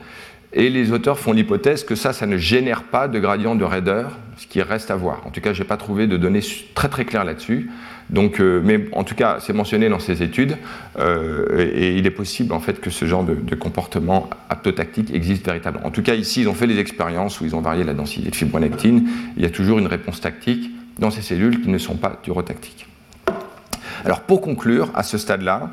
[0.54, 4.18] et les auteurs font l'hypothèse que ça, ça ne génère pas de gradient de raideur,
[4.38, 5.26] ce qui reste à voir.
[5.26, 6.42] En tout cas, je n'ai pas trouvé de données
[6.76, 7.70] très très claires là-dessus.
[8.10, 10.58] Donc, euh, mais en tout cas, c'est mentionné dans ces études,
[11.00, 15.88] euh, et, il est possible en fait que ce genre de, comportement aptotactique existe véritablement.
[15.88, 18.30] En tout cas, ici, ils ont fait des expériences où ils ont varié la densité
[18.30, 19.08] de fibronectine.
[19.38, 22.88] Il y a toujours une réponse tactique dans ces cellules qui ne sont pas durotactiques.
[24.06, 25.72] Alors, pour conclure, à ce stade-là,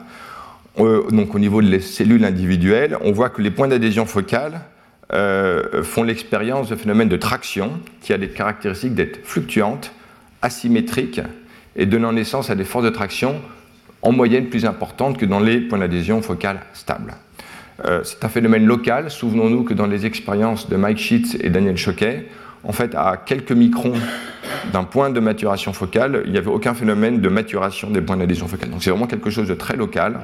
[0.78, 4.60] euh, donc au niveau des cellules individuelles, on voit que les points d'adhésion focale
[5.12, 9.92] euh, font l'expérience de phénomènes de traction qui a des caractéristiques d'être fluctuantes,
[10.42, 11.20] asymétriques
[11.76, 13.40] et donnant naissance à des forces de traction
[14.02, 17.14] en moyenne plus importantes que dans les points d'adhésion focale stables.
[17.84, 19.10] Euh, c'est un phénomène local.
[19.10, 22.26] Souvenons-nous que dans les expériences de Mike Sheets et Daniel Choquet,
[22.62, 23.94] en fait, à quelques microns
[24.72, 28.48] d'un point de maturation focale, il n'y avait aucun phénomène de maturation des points d'adhésion
[28.48, 28.70] focale.
[28.70, 30.20] Donc c'est vraiment quelque chose de très local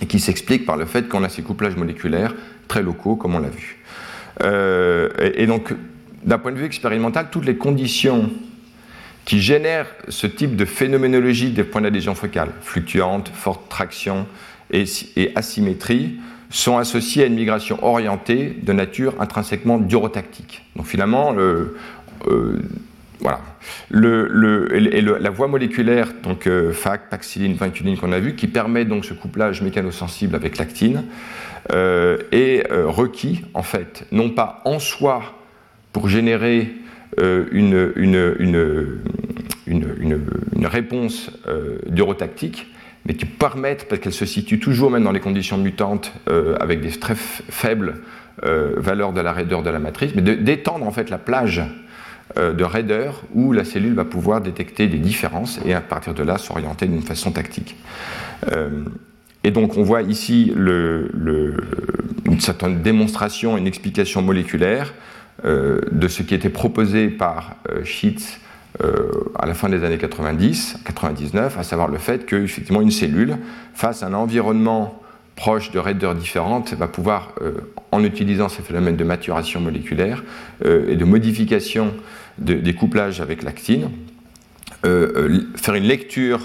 [0.00, 2.34] et qui s'explique par le fait qu'on a ces couplages moléculaires
[2.68, 3.78] très locaux, comme on l'a vu.
[4.42, 5.72] Euh, et, donc,
[6.24, 8.30] d'un point de vue expérimental, toutes les conditions
[9.24, 14.26] qui génèrent ce type de phénoménologie des points d'adhésion focale, fluctuantes, forte traction
[14.70, 14.84] et,
[15.34, 20.64] asymétrie, sont associées à une migration orientée de nature intrinsèquement durotactique.
[20.76, 21.76] Donc finalement, le,
[22.28, 22.62] euh,
[23.20, 23.40] voilà.
[23.92, 29.04] Et la voie moléculaire, donc euh, FAC, paxilline, vinculine qu'on a vu, qui permet donc
[29.04, 31.04] ce couplage mécanosensible avec l'actine,
[31.72, 35.22] euh, est euh, requis en fait, non pas en soi
[35.92, 36.74] pour générer
[37.52, 38.66] une, une,
[40.64, 41.30] réponse
[41.86, 42.66] durotactique,
[43.06, 46.12] mais qui permettent, parce qu'elle se situe toujours même dans les conditions mutantes,
[46.60, 47.94] avec des très faibles
[48.42, 51.85] valeurs de la raideur de la matrice, mais d'étendre en fait la plage euh,
[52.36, 56.38] de raideur où la cellule va pouvoir détecter des différences et à partir de là
[56.38, 57.76] s'orienter d'une façon tactique.
[58.52, 58.84] Euh,
[59.44, 64.92] et donc on voit ici une certaine démonstration, une explication moléculaire
[65.44, 68.40] euh, de ce qui était proposé par Sheets
[69.38, 73.38] à la fin des années 90, 99, à savoir le fait que effectivement une cellule,
[73.72, 75.02] face à un environnement
[75.34, 77.32] proche de raideurs différentes, va pouvoir,
[77.90, 80.24] en utilisant ces phénomènes de maturation moléculaire
[80.62, 81.94] et de modification
[82.38, 83.90] des couplages avec l'actine,
[84.84, 86.40] euh, euh, faire une lecture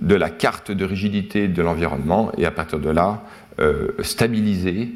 [0.00, 3.22] de la carte de rigidité de l'environnement et à partir de là
[3.60, 4.90] euh, stabiliser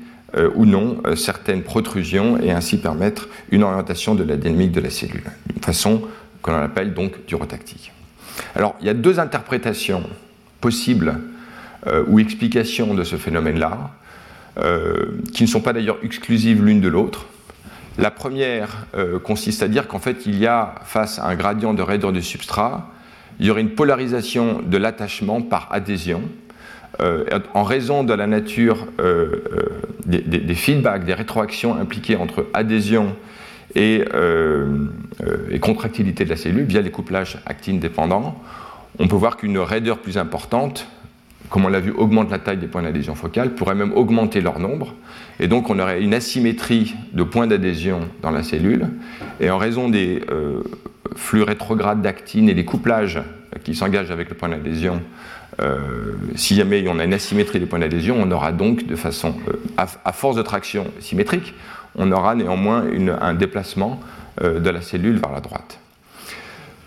[0.55, 5.25] ou non certaines protrusions et ainsi permettre une orientation de la dynamique de la cellule
[5.51, 6.09] d'une façon
[6.41, 7.93] qu'on appelle donc durotactique.
[8.55, 10.03] Alors, il y a deux interprétations
[10.63, 11.19] possibles
[12.09, 13.91] ou explications de ce phénomène-là,
[15.35, 17.27] qui ne sont pas d'ailleurs exclusives l'une de l'autre.
[17.99, 21.75] La première euh, consiste à dire qu'en fait, il y a, face à un gradient
[21.75, 22.91] de raideur du substrat,
[23.39, 26.23] il y aurait une polarisation de l'attachement par adhésion,
[27.55, 28.87] en raison de la nature
[30.07, 33.17] des, des, feedbacks, des rétroactions impliquées entre adhésion
[33.75, 34.05] et,
[35.51, 38.41] et, contractilité de la cellule via les couplages actines dépendants.
[39.01, 40.87] On peut voir qu'une raideur plus importante
[41.51, 44.59] comme on l'a vu, augmente la taille des points d'adhésion focale, pourrait même augmenter leur
[44.59, 44.95] nombre.
[45.41, 48.89] Et donc on aurait une asymétrie de points d'adhésion dans la cellule.
[49.41, 50.63] Et en raison des euh,
[51.15, 53.21] flux rétrogrades d'actine et des couplages
[53.65, 55.03] qui s'engagent avec le point d'adhésion,
[55.61, 59.35] euh, si jamais on a une asymétrie des points d'adhésion, on aura donc de façon,
[59.49, 61.55] euh, à, force de traction symétrique,
[61.97, 62.85] on aura néanmoins
[63.21, 64.01] un déplacement
[64.41, 65.82] de la cellule vers la droite.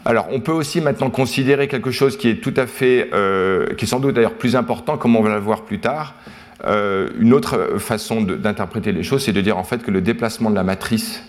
[0.07, 3.85] Alors, on peut aussi maintenant considérer quelque chose qui est tout à fait, euh, qui
[3.85, 6.13] est sans doute d'ailleurs plus important, comme on va le voir plus tard.
[6.63, 10.51] Euh, une autre façon d'interpréter les choses, c'est de dire en fait que le déplacement
[10.51, 11.23] de la matrice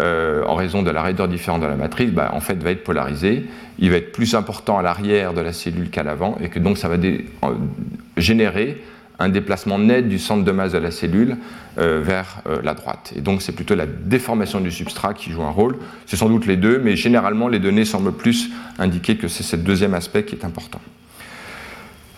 [0.00, 2.82] euh, en raison de la raideur différente de la matrice, bah, en fait, va être
[2.82, 3.46] polarisé.
[3.78, 6.76] Il va être plus important à l'arrière de la cellule qu'à l'avant, et que donc
[6.76, 6.96] ça va
[8.16, 8.82] générer
[9.18, 11.36] un déplacement net du centre de masse de la cellule
[11.78, 13.12] euh, vers euh, la droite.
[13.16, 15.76] Et donc c'est plutôt la déformation du substrat qui joue un rôle.
[16.06, 19.56] C'est sans doute les deux, mais généralement les données semblent plus indiquer que c'est ce
[19.56, 20.80] deuxième aspect qui est important.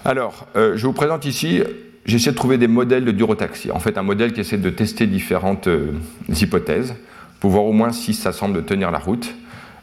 [0.05, 1.63] Alors, euh, je vous présente ici,
[2.05, 3.71] j'essaie de trouver des modèles de durotaxie.
[3.71, 5.69] En fait, un modèle qui essaie de tester différentes
[6.29, 6.95] hypothèses
[7.39, 9.35] pour voir au moins si ça semble tenir la route.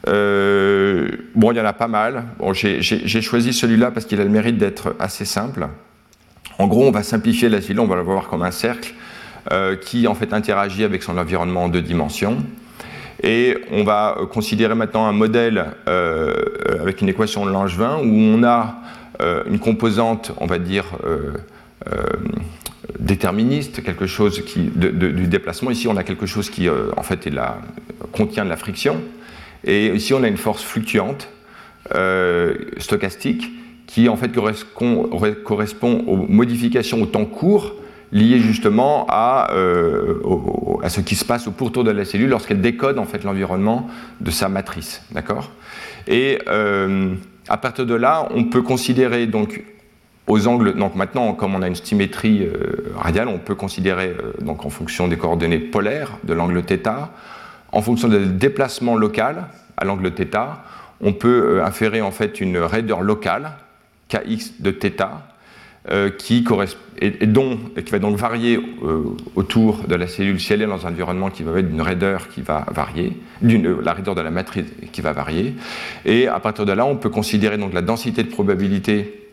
[0.04, 2.24] bon, il y en a pas mal.
[2.52, 5.68] J'ai choisi celui-là parce qu'il a le mérite d'être assez simple.
[6.58, 8.92] En gros, on va simplifier la on va la voir comme un cercle
[9.52, 12.38] euh, qui en fait interagit avec son environnement en deux dimensions.
[13.22, 16.34] Et on va euh, considérer maintenant un modèle euh,
[16.80, 18.74] avec une équation de Langevin où on a
[19.46, 20.84] une composante, on va dire,
[23.00, 25.72] déterministe, quelque chose du déplacement.
[25.72, 27.28] Ici, on a quelque chose qui, en fait,
[28.12, 29.00] contient de la friction.
[29.64, 31.28] Et ici, on a une force fluctuante,
[32.76, 33.50] stochastique,
[33.88, 37.74] qui en fait correspond, aux modifications au temps court
[38.12, 40.20] liées justement à, euh,
[40.82, 43.88] à, ce qui se passe au pourtour de la cellule lorsqu'elle décode en fait l'environnement
[44.20, 45.50] de sa matrice, d'accord?
[46.06, 47.14] Et euh,
[47.48, 49.64] à partir de là, on peut considérer donc
[50.26, 54.66] aux angles, donc maintenant comme on a une symétrie euh, radiale, on peut considérer donc
[54.66, 57.08] en fonction des coordonnées polaires de l'angle θ,
[57.72, 59.46] en fonction du déplacement local
[59.78, 60.36] à l'angle θ,
[61.00, 63.52] on peut inférer en fait une raideur locale
[64.08, 65.02] Kx de θ,
[65.90, 69.04] euh, qui, va donc varier euh,
[69.36, 72.66] autour de la cellule si dans un environnement qui va être d'une raideur qui va
[72.70, 75.54] varier, d'une, la raideur de la matrice qui va varier.
[76.04, 79.28] Et à partir de là, on peut considérer donc la densité de probabilité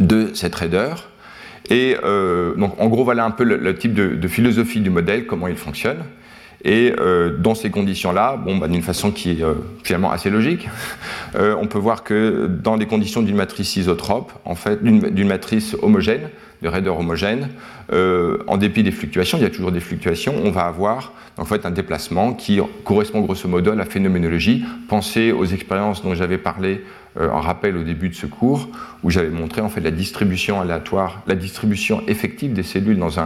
[0.00, 1.08] de cette raideur.
[1.70, 5.48] Et euh, donc, en gros, voilà un peu le, type de, philosophie du modèle, comment
[5.48, 6.04] il fonctionne.
[6.64, 10.68] Et euh, dans ces conditions-là, bon, bah, d'une façon qui est euh, finalement assez logique,
[11.34, 14.32] euh, on peut voir que dans des conditions d'une matrice isotrope,
[14.82, 16.30] d'une matrice homogène,
[16.62, 17.48] de raideur homogène,
[17.90, 21.66] en dépit des fluctuations, il y a toujours des fluctuations, on va avoir en fait
[21.66, 24.64] un déplacement qui correspond grosso modo à la phénoménologie.
[24.88, 26.84] Pensez aux expériences dont j'avais parlé
[27.18, 28.68] en rappel au début de ce cours,
[29.02, 33.18] où j'avais montré en fait la distribution aléatoire, la distribution effective des cellules dans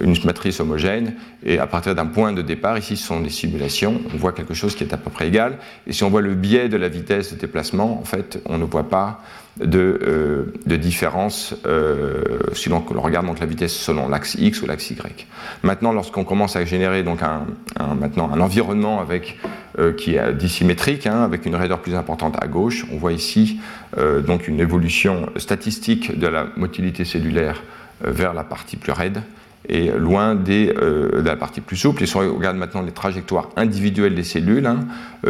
[0.00, 4.00] une matrice homogène, et à partir d'un point de départ, ici ce sont des simulations,
[4.14, 6.34] on voit quelque chose qui est à peu près égal, et si on voit le
[6.34, 9.22] biais de la vitesse de déplacement, en fait, on ne voit pas
[9.60, 14.62] de, euh, de différence euh, suivant que l'on regarde donc la vitesse selon l'axe x
[14.62, 15.26] ou l'axe y.
[15.62, 17.46] Maintenant, lorsqu'on commence à générer donc un,
[17.94, 19.38] maintenant un environnement avec,
[19.78, 23.60] euh, qui est dissymétrique, hein, avec une raideur plus importante à gauche, on voit ici
[23.98, 27.62] euh, donc une évolution statistique de la motilité cellulaire
[28.02, 29.22] vers la partie plus raide
[29.68, 32.02] et loin des, de la partie plus souple.
[32.02, 34.80] Et si on regarde maintenant les trajectoires individuelles des cellules, hein,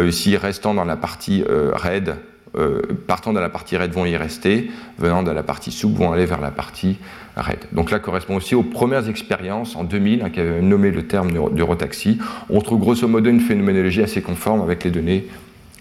[0.03, 2.15] ici restant dans la partie raide
[2.57, 6.12] euh, partant de la partie raide vont y rester, venant de la partie souple vont
[6.12, 6.99] aller vers la partie
[7.37, 7.65] raide.
[7.73, 11.31] Donc là correspond aussi aux premières expériences en 2000 hein, qui avaient nommé le terme
[11.33, 12.19] d'eurotaxie.
[12.51, 15.27] On trouve grosso modo une phénoménologie assez conforme avec les données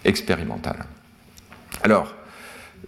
[0.04, 0.86] expérimentales.
[1.82, 2.14] Alors,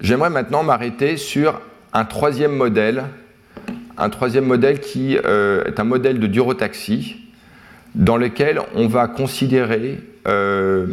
[0.01, 1.61] j'aimerais maintenant m'arrêter sur
[1.93, 3.05] un troisième modèle,
[3.99, 7.17] un troisième modèle qui euh, est un modèle de durotaxie
[7.95, 10.87] dans lequel on va considérer euh,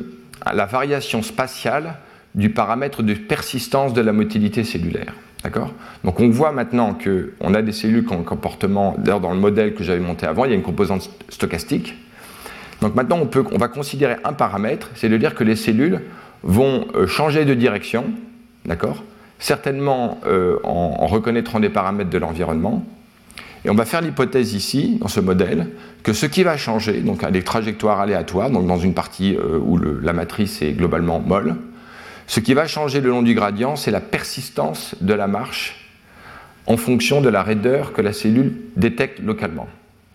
[0.52, 1.96] la variation spatiale
[2.36, 5.14] du paramètre de persistance de la motilité cellulaire.
[5.44, 5.74] D'accord?
[6.04, 9.40] Donc on voit maintenant qu'on a des cellules qui ont un comportement, d'ailleurs dans le
[9.40, 11.96] modèle que j'avais monté avant, il y a une composante stochastique.
[12.82, 16.02] Donc maintenant on, peut, on va considérer un paramètre, c'est de dire que les cellules
[16.44, 18.06] vont changer de direction,
[18.66, 19.04] d'accord?
[19.40, 20.20] Certainement
[20.64, 22.86] en reconnaîtrant des paramètres de l'environnement,
[23.64, 25.68] et on va faire l'hypothèse ici, dans ce modèle,
[26.04, 29.60] que ce qui va changer, donc à des trajectoires aléatoires, donc dans une partie euh,
[29.60, 31.56] où la matrice est globalement molle,
[32.32, 35.90] ce qui va changer le long du gradient, c'est la persistance de la marche
[36.66, 39.68] en fonction de la raideur que la cellule détecte localement.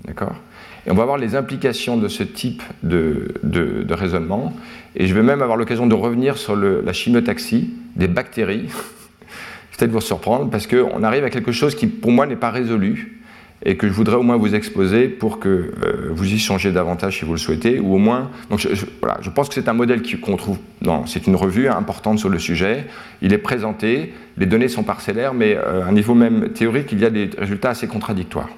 [0.08, 4.54] Et on va voir les implications de ce type de, raisonnement.
[4.94, 8.70] Et je vais même avoir l'occasion de revenir sur la chimiotaxie des bactéries.
[9.76, 13.20] Peut-être vous surprendre parce qu'on arrive à quelque chose qui, pour moi, n'est pas résolu
[13.64, 17.18] et que je voudrais au moins vous exposer pour que euh, vous y changez davantage
[17.18, 18.68] si vous le souhaitez, ou au moins, donc je,
[19.00, 20.58] voilà, je pense que c'est un modèle qu'on trouve,
[21.06, 22.84] c'est une revue importante sur le sujet,
[23.22, 27.00] il est présenté, les données sont parcellaires, mais euh, à un niveau même théorique, il
[27.00, 28.50] y a des résultats assez contradictoires.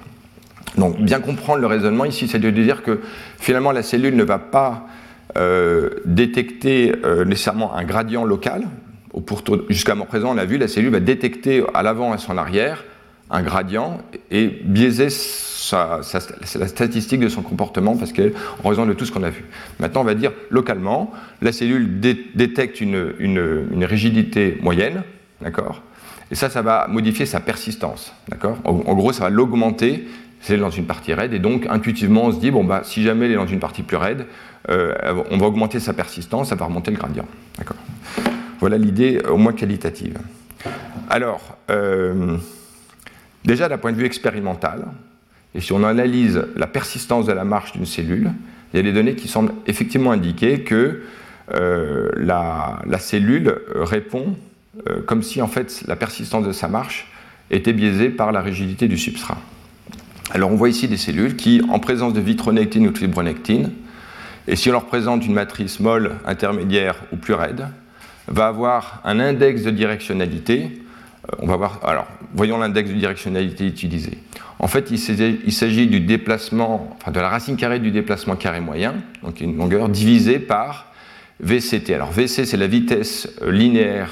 [0.77, 2.99] Donc bien comprendre le raisonnement ici, c'est de dire que
[3.39, 4.87] finalement la cellule ne va pas
[5.37, 6.93] euh, détecter
[7.25, 8.67] nécessairement un gradient local,
[9.69, 12.83] jusqu'à présent on a vu, la cellule va détecter à l'avant et à son arrière
[13.29, 13.99] un gradient
[14.31, 15.07] et biaiser
[15.71, 18.29] la statistique de son comportement parce qu'en
[18.63, 19.45] en raison de tout ce qu'on a vu.
[19.79, 21.11] Maintenant, on va dire localement,
[21.41, 25.03] la cellule détecte une, rigidité moyenne,
[25.41, 25.83] d'accord?
[26.31, 28.57] Et ça, ça va modifier sa persistance, d'accord?
[28.63, 30.07] En, gros, ça va l'augmenter
[30.41, 33.25] c'est dans une partie raide, et donc intuitivement on se dit, bon bah si jamais
[33.25, 34.25] elle est dans une partie plus raide,
[34.69, 34.93] euh,
[35.31, 37.25] on va augmenter sa persistance, ça va remonter le gradient.
[37.57, 37.75] D'accord?
[38.61, 40.17] Voilà l'idée au moins qualitative.
[41.09, 42.37] Alors, euh,
[43.45, 44.85] Déjà d'un point de vue expérimental,
[45.55, 48.31] et si on analyse la persistance de la marche d'une cellule,
[48.73, 51.01] il y a des données qui semblent effectivement indiquer que
[51.53, 54.35] euh, la, cellule répond
[54.87, 57.11] euh, comme si en fait la persistance de sa marche
[57.49, 59.37] était biaisée par la rigidité du substrat.
[60.31, 63.71] Alors on voit ici des cellules qui, en présence de vitronectine ou de fibronectine,
[64.47, 67.67] et si on leur présente une matrice molle, intermédiaire ou plus raide,
[68.27, 70.81] va avoir un index de directionnalité
[71.37, 74.17] on va voir, alors, voyons l'index de directionnalité utilisé.
[74.59, 78.95] En fait, il s'agit du déplacement, enfin de la racine carrée du déplacement carré moyen,
[79.23, 80.91] donc une longueur divisée par
[81.39, 81.93] VCT.
[81.93, 84.09] Alors VC, c'est la vitesse euh, linéaire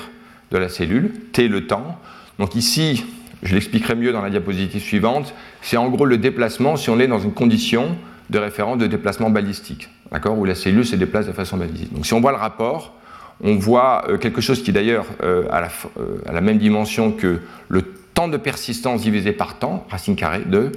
[0.52, 2.00] de la cellule, T le temps.
[2.40, 3.06] Donc ici,
[3.44, 7.08] je l'expliquerai mieux dans la diapositive suivante, c'est en gros le déplacement si on est
[7.08, 7.98] dans une condition
[8.30, 11.94] de référence de déplacement balistique, d'accord, où la cellule se déplace de façon balistique.
[11.94, 12.97] Donc si on voit le rapport,
[13.44, 17.84] on voit euh, quelque chose qui d'ailleurs euh, a euh, la même dimension que le
[18.14, 20.72] temps de persistance divisé par temps, racine carrée 2,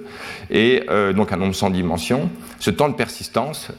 [0.50, 0.82] et
[1.16, 2.28] donc un nombre sans dimension.
[2.58, 3.70] Ce temps de persistance,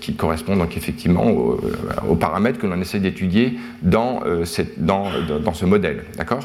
[0.00, 6.06] qui correspond donc effectivement aux, paramètres que l'on essaie d'étudier dans, ce modèle.
[6.16, 6.42] D'accord?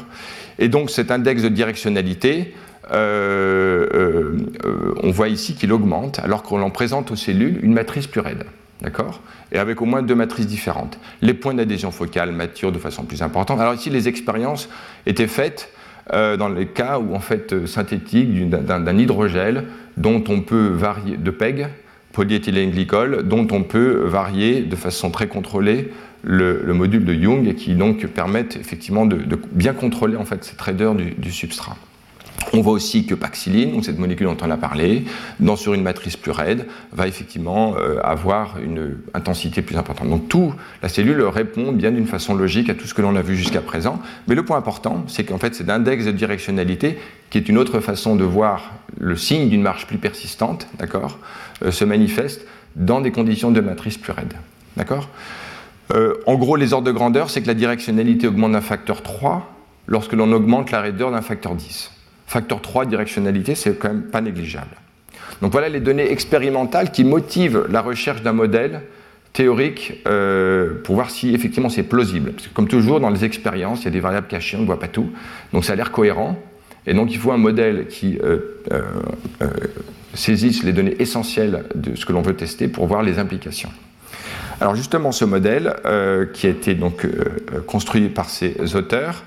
[0.60, 2.54] Et donc cet index de directionnalité,
[2.92, 3.00] on
[5.10, 8.44] voit ici qu'il augmente alors qu'on en présente aux cellules une matrice plus raide.
[8.80, 9.20] D'accord
[9.52, 10.98] Et avec au moins deux matrices différentes.
[11.22, 13.60] Les points d'adhésion focale maturent de façon plus importante.
[13.60, 14.68] Alors ici, les expériences
[15.06, 15.70] étaient faites
[16.12, 19.64] euh, dans les cas où, en fait, euh, synthétique d'un hydrogel
[19.96, 21.68] dont on peut varier, de PEG,
[22.12, 27.54] polyéthylène glycol, dont on peut varier de façon très contrôlée le, module de Young et
[27.54, 29.18] qui donc permettent effectivement de,
[29.52, 31.76] bien contrôler en fait cette raideur du substrat.
[32.52, 35.04] On voit aussi que paxilline, donc cette molécule dont on a parlé,
[35.40, 40.08] dans, sur une matrice plus raide, va effectivement euh, avoir une intensité plus importante.
[40.08, 43.22] Donc tout, la cellule répond bien d'une façon logique à tout ce que l'on a
[43.22, 44.00] vu jusqu'à présent.
[44.28, 46.98] Mais le point important, c'est qu'en fait, c'est l'index de directionnalité
[47.30, 51.18] qui est une autre façon de voir le signe d'une marche plus persistante, d'accord,
[51.64, 54.34] euh, se manifeste dans des conditions de matrice plus raide.
[54.76, 55.08] D'accord
[55.92, 59.50] euh, En gros, les ordres de grandeur, c'est que la directionnalité augmente d'un facteur 3
[59.86, 61.93] lorsque l'on augmente la raideur d'un facteur 10.
[62.26, 64.76] Facteur 3, directionnalité, c'est quand même pas négligeable.
[65.42, 68.82] Donc voilà les données expérimentales qui motivent la recherche d'un modèle
[69.32, 72.32] théorique euh, pour voir si effectivement c'est plausible.
[72.32, 74.66] Parce que comme toujours dans les expériences, il y a des variables cachées, on ne
[74.66, 75.10] voit pas tout.
[75.52, 76.38] Donc ça a l'air cohérent.
[76.86, 78.82] Et donc il faut un modèle qui euh, euh,
[80.14, 83.70] saisisse les données essentielles de ce que l'on veut tester pour voir les implications.
[84.60, 85.74] Alors justement ce modèle
[86.32, 87.04] qui a été donc
[87.66, 89.24] construit par ces auteurs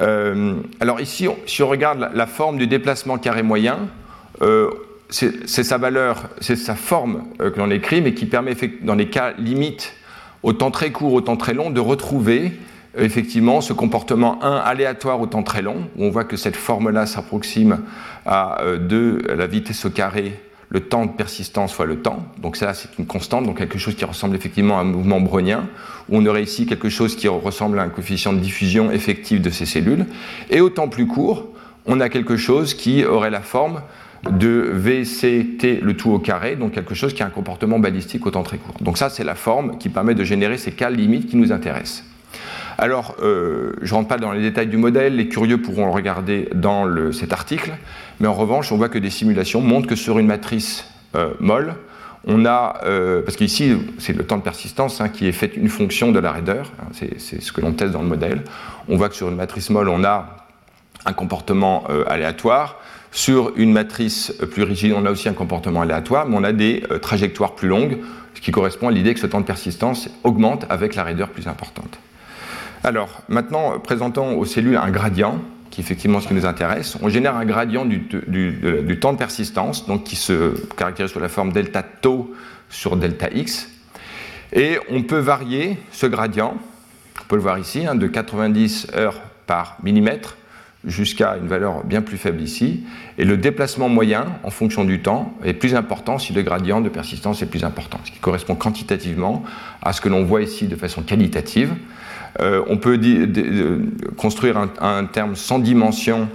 [0.00, 3.88] euh, alors ici, si on regarde la, forme du déplacement carré moyen,
[4.42, 4.70] euh,
[5.08, 9.08] c'est sa valeur, c'est sa forme euh, que l'on écrit, mais qui permet dans les
[9.08, 9.94] cas limites,
[10.42, 12.52] au temps très court, au temps très long, de retrouver
[12.98, 17.06] effectivement ce comportement 1 aléatoire au temps très long, où on voit que cette forme-là
[17.06, 17.80] s'approxime
[18.24, 20.32] à 2 la vitesse au carré
[20.76, 22.26] le temps de persistance fois le temps.
[22.36, 25.70] Donc ça, c'est une constante, donc quelque chose qui ressemble effectivement à un mouvement brownien,
[26.10, 29.48] où on aurait ici quelque chose qui ressemble à un coefficient de diffusion effectif de
[29.48, 30.04] ces cellules.
[30.50, 31.48] Et au temps plus court,
[31.86, 33.80] on a quelque chose qui aurait la forme
[34.30, 38.30] de VCT le tout au carré, donc quelque chose qui a un comportement balistique au
[38.30, 38.74] temps très court.
[38.82, 42.04] Donc ça, c'est la forme qui permet de générer ces cas limites qui nous intéressent.
[42.76, 45.92] Alors, euh, je ne rentre pas dans les détails du modèle, les curieux pourront le
[45.92, 47.72] regarder dans cet article,
[48.20, 51.74] mais en revanche, on voit que des simulations montrent que sur une matrice euh, molle,
[52.26, 55.68] on a, euh, parce qu'ici, c'est le temps de persistance hein, qui est fait une
[55.68, 58.42] fonction de la raideur, hein, c'est ce que l'on teste dans le modèle.
[58.88, 60.48] On voit que sur une matrice molle, on a
[61.04, 62.80] un comportement aléatoire.
[63.12, 66.82] Sur une matrice plus rigide, on a aussi un comportement aléatoire, mais on a des
[67.00, 67.98] trajectoires plus longues,
[68.34, 71.46] ce qui correspond à l'idée que ce temps de persistance augmente avec la raideur plus
[71.46, 71.98] importante.
[72.82, 75.40] Alors, maintenant, présentons aux cellules un gradient,
[75.76, 76.96] qui effectivement ce qui nous intéresse.
[77.02, 78.08] On génère un gradient du,
[78.98, 82.34] temps de persistance, donc qui se caractérise sous la forme delta tau
[82.70, 83.68] sur delta x.
[84.54, 86.56] Et on peut varier ce gradient,
[87.20, 90.38] on peut le voir ici, hein, de 90 heures par millimètre
[90.86, 92.84] jusqu'à une valeur bien plus faible ici.
[93.18, 96.88] Et le déplacement moyen, en fonction du temps, est plus important si le gradient de
[96.88, 99.42] persistance est plus important, ce qui correspond quantitativement
[99.82, 101.74] à ce que l'on voit ici de façon qualitative.
[102.40, 102.98] Euh, on peut
[104.16, 106.28] construire un, terme sans dimension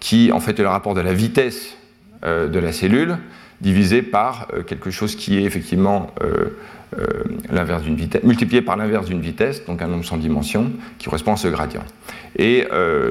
[0.00, 1.76] qui en fait est le rapport de la vitesse
[2.24, 3.18] euh, de la cellule
[3.60, 6.12] divisé par euh, quelque chose qui est effectivement
[7.82, 11.48] vitesse, multiplié par l'inverse d'une vitesse, donc un nombre sans dimension qui correspond à ce
[11.48, 11.84] gradient.
[12.36, 12.66] Et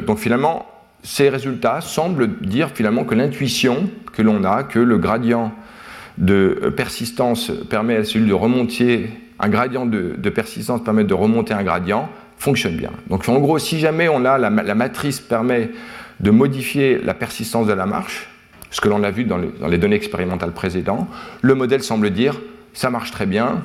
[0.05, 0.65] donc finalement,
[1.03, 5.53] ces résultats semblent dire finalement que l'intuition que l'on a, que le gradient
[6.17, 11.53] de persistance permet à la cellule de remonter, un gradient de, persistance permet de remonter
[11.53, 12.91] un gradient, fonctionne bien.
[13.09, 15.71] Donc en gros, si jamais on a la, matrice permet
[16.19, 18.29] de modifier la persistance de la marche,
[18.69, 21.07] ce que l'on a vu dans, les données expérimentales précédentes,
[21.41, 22.39] le modèle semble dire
[22.73, 23.61] ça marche très bien,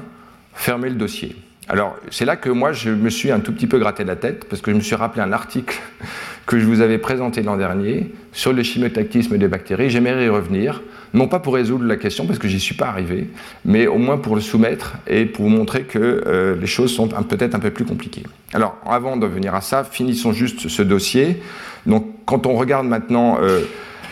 [0.55, 1.37] fermez le dossier.
[1.69, 4.47] Alors c'est là que moi je me suis un tout petit peu gratté la tête
[4.49, 5.79] parce que je me suis rappelé un article
[6.47, 9.91] que je vous avais présenté l'an dernier sur le chimiotactisme des bactéries.
[9.91, 10.83] J'aimerais y revenir
[11.15, 13.29] non pas pour résoudre la question, parce que j'y suis pas arrivé,
[13.65, 17.09] mais au moins pour le soumettre et pour vous montrer que euh, les choses sont
[17.09, 18.25] peut-être un peu plus compliquées.
[18.53, 21.43] Alors, avant de venir à ça, finissons juste ce dossier.
[21.87, 23.63] Donc, quand on regarde maintenant euh,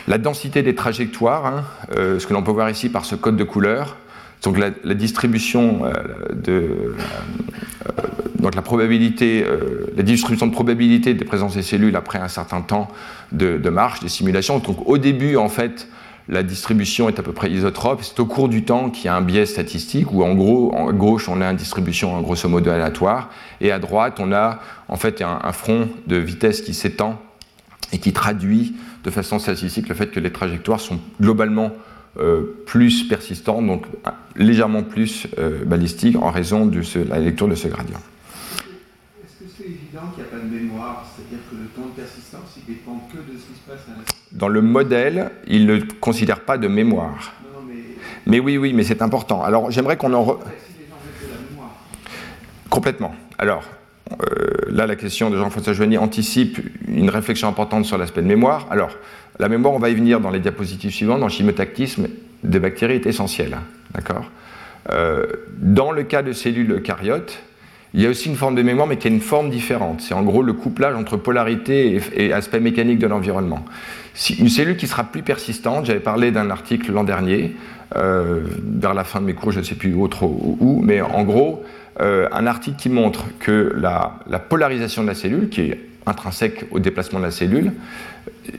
[0.08, 1.64] la densité des trajectoires, hein,
[1.96, 3.96] euh, ce que l'on peut voir ici par ce code de couleur,
[4.42, 5.82] donc la, distribution
[6.32, 6.94] de
[8.38, 9.44] donc la probabilité,
[9.96, 12.88] la distribution de probabilité des présences des cellules après un certain temps
[13.32, 14.58] de, marche, des simulations.
[14.58, 15.88] Donc au début, en fait,
[16.28, 18.02] la distribution est à peu près isotrope.
[18.02, 20.92] C'est au cours du temps qu'il y a un biais statistique où en gros, à
[20.92, 23.30] gauche, on a une distribution grosso modo aléatoire
[23.60, 27.20] et à droite, on a en fait un, front de vitesse qui s'étend
[27.92, 28.74] et qui traduit
[29.04, 31.95] de façon statistique le fait que les trajectoires sont globalement euh,
[32.66, 33.86] plus persistantes, donc
[34.36, 38.00] légèrement plus euh, balistiques en raison de la lecture de ce gradient.
[39.24, 41.06] Est-ce que c'est évident qu'il n'y a pas de mémoire?
[41.14, 43.98] C'est-à-dire que le temps de persistance, il dépend que de ce qui se passe à
[43.98, 47.32] la dans le modèle, il ne considère pas de mémoire.
[48.26, 48.40] mais...
[48.40, 49.42] oui, oui, mais c'est important.
[49.42, 50.38] Alors j'aimerais qu'on en...
[52.68, 53.14] Complètement.
[53.38, 53.64] Alors,
[54.12, 54.16] euh,
[54.68, 58.66] là, la question de Jean-François Joigny anticipe une réflexion importante sur l'aspect de mémoire.
[58.70, 58.90] Alors,
[59.38, 61.20] la mémoire, on va y venir dans les diapositives suivantes.
[61.20, 62.08] Dans le chimotactisme
[62.44, 63.56] des bactéries est essentielle.
[63.94, 64.30] D'accord
[64.92, 65.26] euh,
[65.58, 67.42] Dans le cas de cellules eucaryotes,
[67.94, 70.02] il y a aussi une forme de mémoire, mais qui a une forme différente.
[70.02, 73.64] C'est en gros le couplage entre polarité et, aspect mécanique de l'environnement.
[74.38, 77.56] une cellule qui sera plus persistante, j'avais parlé d'un article l'an dernier,
[77.96, 81.22] euh, vers la fin de mes cours, je ne sais plus autre où, mais en
[81.22, 81.64] gros,
[82.00, 86.66] euh, un article qui montre que la, la, polarisation de la cellule, qui est intrinsèque
[86.70, 87.72] au déplacement de la cellule,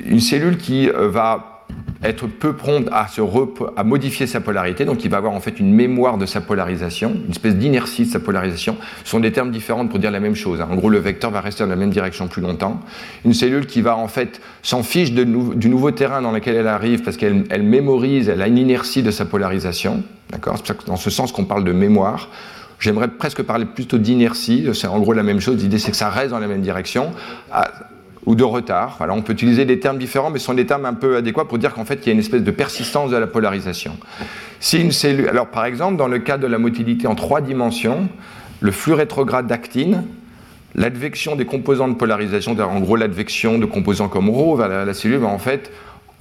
[0.05, 1.57] une cellule qui euh, va
[2.03, 3.21] être peu prompte à, se
[3.75, 7.15] à modifier sa polarité, donc il va avoir en fait une mémoire de sa polarisation,
[7.25, 8.77] une espèce d'inertie de sa polarisation.
[9.03, 10.61] Ce sont des termes différents pour dire la même chose.
[10.61, 10.67] Hein.
[10.71, 12.79] En gros, le vecteur va rester dans la même direction plus longtemps.
[13.25, 17.01] Une cellule qui va en fait s'en fiche du nouveau terrain dans lequel elle arrive
[17.01, 20.03] parce qu'elle elle mémorise, elle a une inertie de sa polarisation.
[20.31, 22.29] C'est dans ce sens qu'on parle de mémoire.
[22.79, 24.67] J'aimerais presque parler plutôt d'inertie.
[24.73, 25.61] C'est en gros la même chose.
[25.61, 27.11] L'idée, c'est que ça reste dans la même direction.
[28.25, 28.95] Ou de retard.
[28.97, 31.45] Voilà, on peut utiliser des termes différents, mais ce sont des termes un peu adéquats
[31.45, 33.97] pour dire qu'en fait, il y a une espèce de persistance de la polarisation.
[35.29, 38.09] Alors par exemple, dans le cas de la motilité en trois dimensions,
[38.59, 40.03] le flux rétrograde d'actine,
[40.75, 45.19] l'advection des composants de polarisation, en gros l'advection de composants comme ρ vers la, cellule,
[45.19, 45.71] va en fait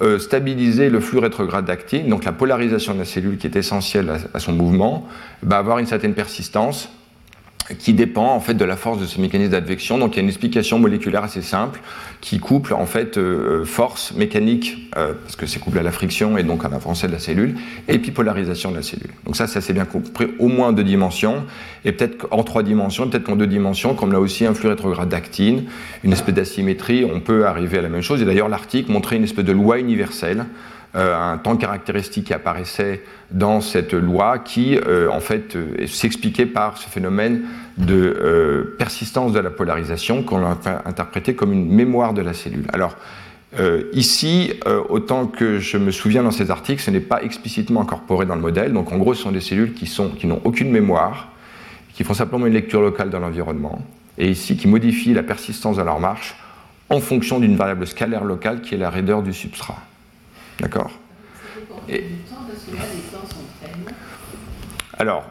[0.02, 4.10] euh, stabiliser le flux rétrograde d'actine, donc la polarisation de la cellule qui est essentielle
[4.10, 5.06] à, à son mouvement,
[5.42, 6.90] va avoir une certaine persistance
[7.78, 9.98] qui dépend en fait de la force de ce mécanisme d'advection.
[9.98, 11.80] Donc il y a une explication moléculaire assez simple
[12.20, 16.38] qui couple en fait euh, force mécanique euh, parce que c'est couplé à la friction
[16.38, 17.56] et donc à l'avancée de la cellule
[17.88, 19.10] et puis polarisation de la cellule.
[19.24, 21.44] Donc ça, ça s'est bien compris au moins deux dimensions
[21.84, 25.08] et peut-être en trois dimensions, peut-être qu'en deux dimensions, comme là aussi un flux rétrograde
[25.08, 25.64] d'actine,
[26.04, 28.22] une espèce d'asymétrie, on peut arriver à la même chose.
[28.22, 30.46] Et d'ailleurs l'article montrait une espèce de loi universelle
[30.96, 34.78] un temps caractéristique qui apparaissait dans cette loi qui,
[35.12, 37.42] en fait, s'expliquait par ce phénomène
[37.76, 42.66] de persistance de la polarisation qu'on a interprété comme une mémoire de la cellule.
[42.72, 42.96] Alors,
[43.92, 44.54] ici,
[44.88, 48.40] autant que je me souviens dans ces articles, ce n'est pas explicitement incorporé dans le
[48.40, 48.72] modèle.
[48.72, 51.28] Donc, en gros, ce sont des cellules qui, sont, qui n'ont aucune mémoire,
[51.94, 53.82] qui font simplement une lecture locale dans l'environnement,
[54.18, 56.36] et ici qui modifient la persistance de leur marche
[56.88, 59.76] en fonction d'une variable scalaire locale qui est la raideur du substrat.
[60.60, 60.90] D'accord.
[64.98, 65.24] Alors,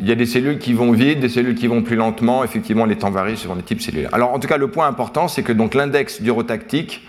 [0.00, 2.44] il y a des cellules qui vont vite, des cellules qui vont plus lentement.
[2.44, 4.14] Effectivement, les temps varient selon les types cellulaires.
[4.14, 7.06] Alors, en tout cas, le point important, c'est que donc l'index durotactique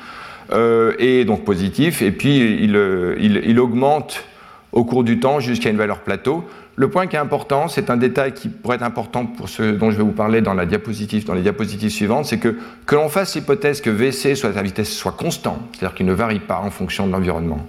[0.51, 4.25] euh, est donc positif, et puis euh, il augmente
[4.73, 6.47] au cours du temps jusqu'à une valeur plateau.
[6.79, 9.89] Le point qui est important, c'est un détail qui pourrait être important pour ce dont
[9.89, 12.55] je vais vous parler dans, les diapositives suivantes, c'est que
[12.85, 16.39] que l'on fasse l'hypothèse que VC soit la vitesse soit constant, c'est-à-dire qu'il ne varie
[16.39, 17.65] pas en fonction de l'environnement,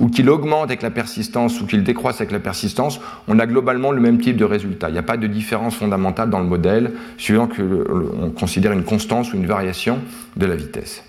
[0.00, 3.92] ou qu'il augmente avec la persistance ou qu'il décroisse avec la persistance, on a globalement
[3.92, 4.88] le même type de résultat.
[4.88, 9.32] Il n'y a pas de différence fondamentale dans le modèle suivant qu'on considère une constance
[9.32, 10.00] ou une variation
[10.36, 11.04] de la vitesse.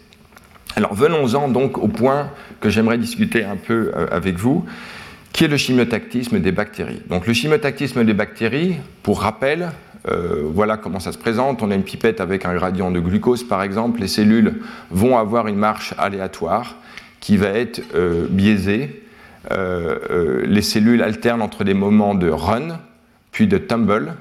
[0.76, 2.30] Alors venons-en donc au point
[2.60, 4.66] que j'aimerais discuter un peu euh, avec vous
[5.40, 7.02] qui est le chimiotactisme des bactéries.
[7.08, 9.72] Donc le chimiotactisme des bactéries, pour rappel,
[10.10, 11.64] euh, voilà comment ça se présente.
[11.64, 14.02] On a une pipette avec un gradient de glucose, par exemple.
[14.02, 14.56] Les cellules
[14.92, 16.76] vont avoir une marche aléatoire
[17.22, 19.02] qui va être euh, biaisée.
[19.52, 22.78] Euh, les cellules alternent entre des moments de run,
[23.32, 24.16] puis de tumble.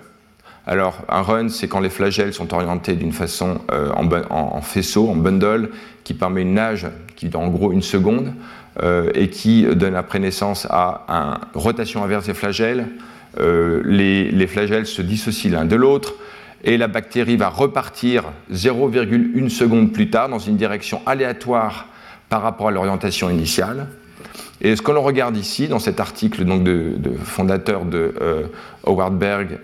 [0.68, 5.70] Alors, un run, c'est quand les flagelles sont orientés d'une façon en, faisceau, en bundle,
[6.04, 8.34] qui permet une nage qui en gros une seconde.
[8.80, 12.86] Euh, et qui donne après naissance à une rotation inverse des flagelles.
[13.40, 16.14] Euh, les, flagelles se dissocient l'un de l'autre
[16.62, 21.88] et la bactérie va repartir 0,1 seconde plus tard dans une direction aléatoire
[22.28, 23.88] par rapport à l'orientation initiale.
[24.60, 28.44] Et ce que l'on regarde ici, dans cet article donc, de, fondateur de euh,
[28.86, 29.58] Howard Berg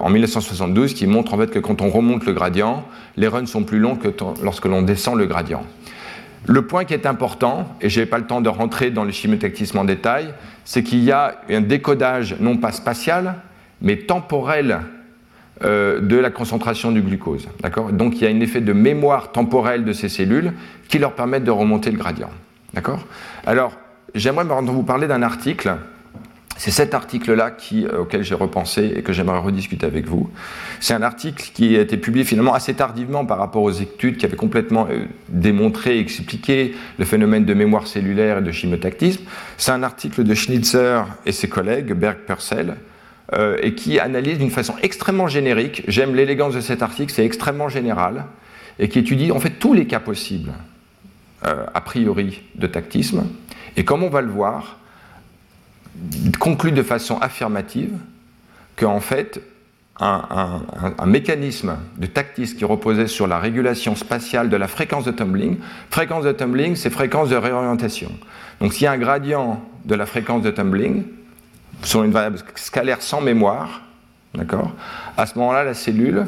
[0.00, 2.88] en 1972, qui montre en fait que quand on remonte le gradient,
[3.18, 4.08] les runs sont plus longs que
[4.42, 5.64] lorsque l'on descend le gradient.
[6.46, 9.12] Le point qui est important, et je n'ai pas le temps de rentrer dans le
[9.12, 10.34] chimiotactisme en détail,
[10.64, 13.36] c'est qu'il y a un décodage non pas spatial,
[13.80, 14.80] mais temporel
[15.62, 17.48] euh, de la concentration du glucose.
[17.92, 20.52] Donc il y a un effet de mémoire temporelle de ces cellules
[20.88, 22.30] qui leur permettent de remonter le gradient.
[23.46, 23.78] Alors,
[24.14, 25.76] j'aimerais vous parler d'un article
[26.56, 30.30] c'est cet article-là euh, auquel j'ai repensé et que j'aimerais rediscuter avec vous.
[30.80, 34.26] C'est un article qui a été publié finalement assez tardivement par rapport aux études qui
[34.26, 39.24] avaient complètement euh, démontré et expliqué le phénomène de mémoire cellulaire et de chimotactisme.
[39.56, 42.76] C'est un article de Schnitzer et ses collègues, Berg-Purcell,
[43.32, 47.68] euh, et qui analyse d'une façon extrêmement générique, j'aime l'élégance de cet article, c'est extrêmement
[47.68, 48.26] général,
[48.78, 50.52] et qui étudie en fait tous les cas possibles,
[51.42, 53.26] a priori, de tactisme.
[53.76, 54.78] Et comme on va le voir,
[56.38, 57.92] conclut de façon affirmative
[58.76, 59.40] qu'en fait,
[60.00, 65.58] un, mécanisme de tactisme qui reposait sur la régulation spatiale de la fréquence de tumbling.
[65.90, 68.10] Fréquence de tumbling, c'est fréquence de réorientation.
[68.60, 71.04] Donc s'il y a un gradient de la fréquence de tumbling,
[71.82, 73.82] sur une variable scalaire sans mémoire,
[74.34, 74.72] d'accord,
[75.16, 76.26] à ce moment-là, la cellule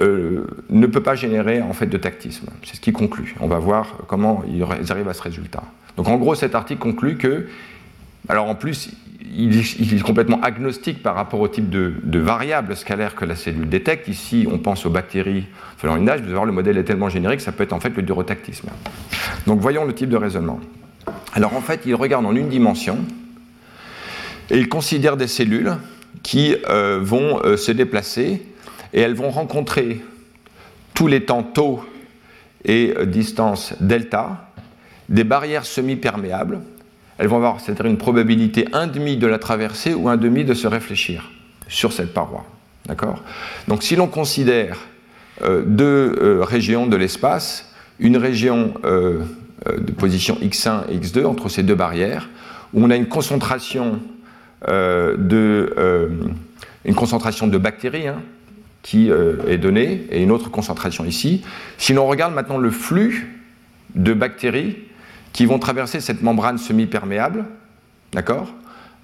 [0.00, 2.48] euh, ne peut pas générer en fait de tactisme.
[2.64, 3.34] C'est ce qui conclut.
[3.40, 5.62] On va voir comment ils arrivent à ce résultat.
[5.96, 7.46] Donc en gros, cet article conclut que
[8.28, 8.90] alors en plus,
[9.36, 14.08] il est, complètement agnostique par rapport au type de, variables scalaires que la cellule détecte.
[14.08, 15.46] Ici, on pense aux bactéries
[15.76, 16.20] faisant une nage.
[16.20, 18.68] Vous allez voir, le modèle est tellement générique, ça peut être en fait le durotactisme.
[19.46, 20.60] Donc voyons le type de raisonnement.
[21.34, 22.98] Alors en fait, il regarde en une dimension
[24.50, 25.76] et il considère des cellules
[26.22, 28.42] qui euh, vont euh, se déplacer
[28.92, 30.02] et elles vont rencontrer
[30.94, 31.84] tous les temps taux
[32.64, 34.50] et euh, distance delta
[35.08, 36.60] des barrières semi-perméables
[37.18, 41.30] elles vont avoir c'est-à-dire une probabilité 1,5 de la traverser ou 1,5 de se réfléchir
[41.68, 42.44] sur cette paroi.
[42.86, 43.22] D'accord?
[43.68, 44.78] Donc si l'on considère
[45.42, 49.20] euh, deux euh, régions de l'espace, une région euh,
[49.66, 52.28] de position x1 et x2 entre ces deux barrières,
[52.72, 54.00] où on a une concentration
[54.66, 56.18] de,
[56.94, 58.20] concentration de bactéries hein,
[58.82, 61.42] qui est donnée, et une autre concentration ici.
[61.78, 63.42] Si l'on regarde maintenant le flux
[63.94, 64.76] de bactéries
[65.36, 67.44] qui vont traverser cette membrane semi-perméable.
[68.14, 68.54] D'accord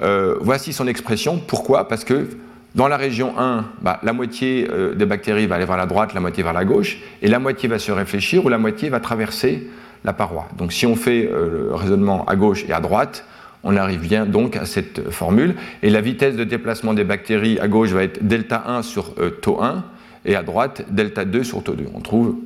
[0.01, 1.39] euh, Voici son expression.
[1.39, 1.89] Pourquoi?
[1.89, 2.27] Parce que
[2.75, 6.15] dans la région 1, bah, la moitié euh, des bactéries va aller vers la droite,
[6.15, 8.99] la moitié vers la gauche, et la moitié va se réfléchir ou la moitié va
[8.99, 9.69] traverser
[10.05, 10.49] la paroi.
[10.57, 13.27] Donc si on fait euh, le raisonnement à gauche et à droite,
[13.63, 15.55] on arrive bien donc à cette formule.
[15.83, 19.63] Et la vitesse de déplacement des bactéries à gauche va être delta 1 sur taux
[19.63, 19.85] 1,
[20.25, 21.87] et à droite delta 2 sur taux 2.
[21.95, 22.37] On trouve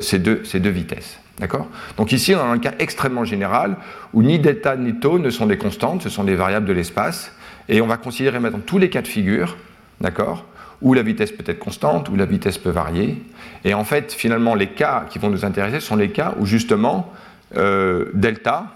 [0.00, 1.18] ces, deux, ces deux vitesses.
[1.38, 1.66] D'accord?
[1.96, 3.76] Donc ici, on a un cas extrêmement général
[4.14, 7.32] où ni delta ni tau ne sont des constantes, ce sont des variables de l'espace.
[7.68, 9.56] Et on va considérer maintenant tous les cas de figure,
[10.00, 10.44] d'accord?
[10.82, 13.22] Où la vitesse peut être constante, où la vitesse peut varier.
[13.64, 17.12] Et en fait, finalement, les cas qui vont nous intéresser sont les cas où justement
[17.56, 18.66] euh, delta,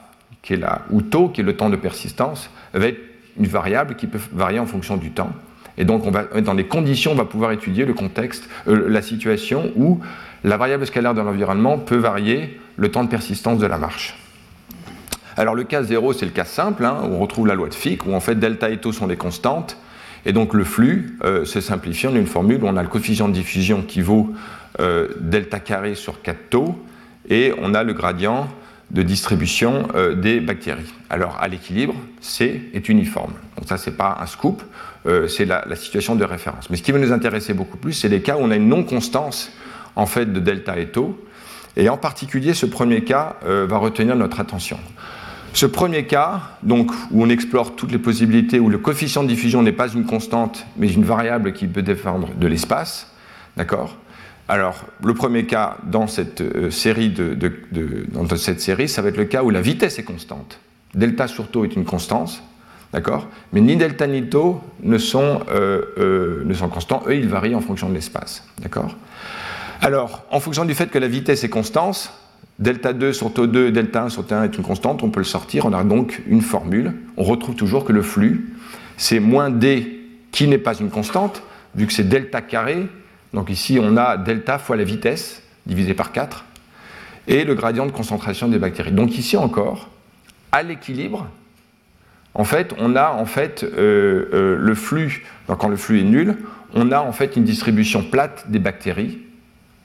[0.43, 3.01] qui est là, ou tau, qui est le temps de persistance, va être
[3.39, 5.31] une variable qui peut varier en fonction du temps.
[5.81, 6.05] Et donc,
[6.43, 9.99] dans des conditions, on va pouvoir étudier le contexte, euh, la situation où
[10.45, 14.15] la variable scalaire de l'environnement peut varier le temps de persistance de la marche.
[15.39, 17.75] Alors le cas 0, c'est le cas simple, hein, où on retrouve la loi de
[17.75, 19.79] Fick, où en fait delta et tau sont des constantes,
[20.27, 23.29] et donc le flux euh, se simplifie en une formule où on a le coefficient
[23.29, 24.35] de diffusion qui vaut
[24.81, 26.79] euh, delta carré sur 4 tau,
[27.31, 28.49] et on a le gradient
[28.91, 30.93] de distribution euh, des bactéries.
[31.09, 33.33] Alors à l'équilibre, C est uniforme.
[33.57, 34.63] Donc ça, c'est pas un scoop,
[35.29, 36.69] c'est la, situation de référence.
[36.69, 38.69] Mais ce qui va nous intéresser beaucoup plus, c'est les cas où on a une
[38.69, 39.51] non-constance
[39.97, 41.25] en fait de delta et tau.
[41.77, 44.79] Et en particulier, ce premier cas va retenir notre attention.
[45.53, 49.63] Ce premier cas, donc, où on explore toutes les possibilités, où le coefficient de diffusion
[49.63, 53.09] n'est pas une constante, mais une variable qui peut dépendre de l'espace,
[53.57, 53.97] d'accord?
[54.51, 57.39] Alors, le premier cas dans cette, euh, série de,
[58.89, 60.59] ça va être le cas où la vitesse est constante.
[60.93, 62.43] Delta sur tau est une constante,
[62.93, 63.29] d'accord?
[63.53, 67.55] Mais ni delta ni tau ne sont, euh, euh, ne sont constants, eux, ils varient
[67.55, 68.97] en fonction de l'espace, d'accord?
[69.83, 72.13] Alors, en fonction du fait que la vitesse est constante,
[72.59, 75.25] delta 2 sur tau 2, delta 1 sur T1 est une constante, on peut le
[75.25, 76.95] sortir, on a donc une formule.
[77.17, 78.53] On retrouve toujours que le flux,
[78.97, 80.01] c'est moins d
[80.33, 81.45] qui n'est pas une constante,
[81.77, 82.89] vu que c'est delta carré.
[83.35, 86.45] Donc ici, on a delta fois la vitesse, divisé par 4,
[87.29, 88.93] et le gradient de concentration des bactéries.
[88.93, 89.89] Donc ici encore,
[90.53, 91.29] à l'équilibre,
[92.35, 96.37] en fait, on a en fait euh, euh, le flux, quand le flux est nul,
[96.75, 99.19] on a en fait une distribution plate des bactéries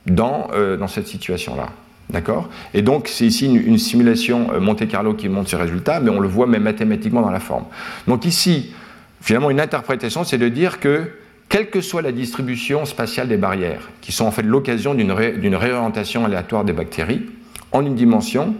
[0.06, 1.68] dans, euh, dans cette situation-là.
[2.10, 2.48] D'accord?
[2.72, 6.20] Et donc, c'est ici une, simulation euh, Monte Carlo qui montre ce résultat, mais on
[6.20, 7.64] le voit même mathématiquement dans la forme.
[8.06, 8.72] Donc, ici,
[9.20, 11.10] finalement, une interprétation, c'est de dire que,
[11.48, 16.24] quelle que soit la distribution spatiale des barrières, qui sont en fait l'occasion d'une réorientation
[16.24, 17.26] aléatoire des bactéries,
[17.72, 18.54] en une dimension,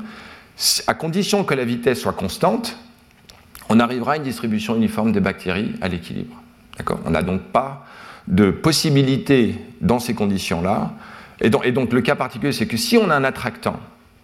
[0.86, 2.76] à condition que la vitesse soit constante,
[3.68, 6.36] on arrivera à une distribution uniforme des bactéries à l'équilibre.
[7.04, 7.84] On n'a donc pas
[8.28, 10.92] de possibilité dans ces conditions-là
[11.40, 13.78] et donc, le cas particulier, c'est que si on a un attractant,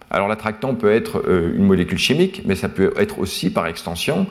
[0.09, 4.27] alors l'attractant peut être euh, une molécule chimique, mais ça peut être aussi par extension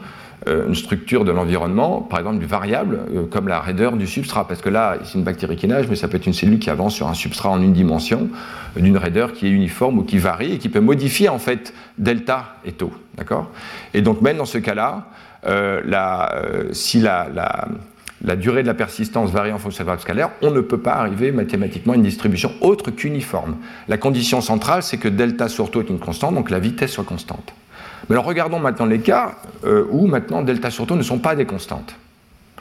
[0.46, 4.60] une structure de l'environnement, par exemple une variable euh, comme la raideur du substrat, parce
[4.60, 6.94] que là c'est une bactérie qui nage, mais ça peut être une cellule qui avance
[6.94, 8.28] sur un substrat en une dimension,
[8.76, 12.56] d'une raideur qui est uniforme ou qui varie et qui peut modifier en fait delta
[12.64, 13.50] et tau, d'accord?
[13.94, 15.06] Et donc même dans ce cas-là,
[16.72, 17.28] si la,
[18.24, 20.78] la durée de la persistance varie en fonction de la variable scalaire, on ne peut
[20.78, 23.56] pas arriver mathématiquement à une distribution autre qu'uniforme.
[23.88, 27.04] La condition centrale, c'est que delta sur tau est une constante, donc la vitesse soit
[27.04, 27.52] constante.
[28.08, 31.36] Mais alors regardons maintenant les cas euh, où maintenant delta sur tau ne sont pas
[31.36, 31.94] des constantes.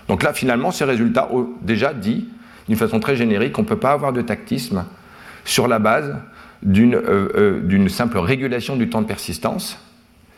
[0.07, 2.27] Donc là, finalement, ces résultats ont déjà dit,
[2.67, 4.85] d'une façon très générique, qu'on ne peut pas avoir de tactisme
[5.45, 6.15] sur la base
[6.63, 9.79] d'une euh, euh, simple régulation du temps de persistance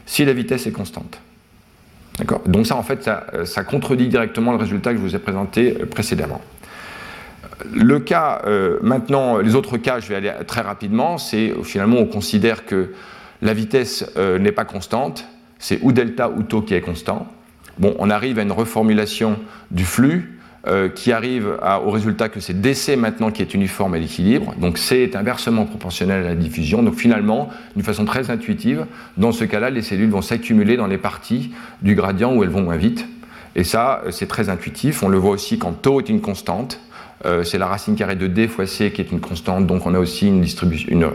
[0.06, 1.20] si la vitesse est constante.
[2.46, 3.10] Donc ça, en fait,
[3.46, 6.42] ça, contredit directement le résultat que je vous ai présenté précédemment.
[7.74, 8.44] Le cas,
[8.84, 12.92] maintenant, les autres cas, je vais aller très rapidement, c'est finalement on considère que
[13.44, 15.26] la vitesse n'est pas constante,
[15.60, 17.28] c'est ou delta ou tau qui est constant.
[17.82, 19.38] On arrive à une reformulation
[19.72, 23.98] du flux euh, qui arrive au résultat que c'est DC maintenant qui est uniforme à
[23.98, 24.56] l'équilibre.
[24.62, 26.84] Donc C est inversement proportionnel à la diffusion.
[26.84, 28.86] Donc finalement, d'une façon très intuitive,
[29.18, 32.62] dans ce cas-là, les cellules vont s'accumuler dans les parties du gradient où elles vont
[32.62, 33.06] moins vite.
[33.58, 35.04] Et ça, euh, c'est très intuitif.
[35.04, 36.80] On le voit aussi quand tau est une constante.
[37.26, 39.94] Euh, c'est la racine carrée de D fois C qui est une constante, donc on
[39.94, 41.14] a aussi une distribution,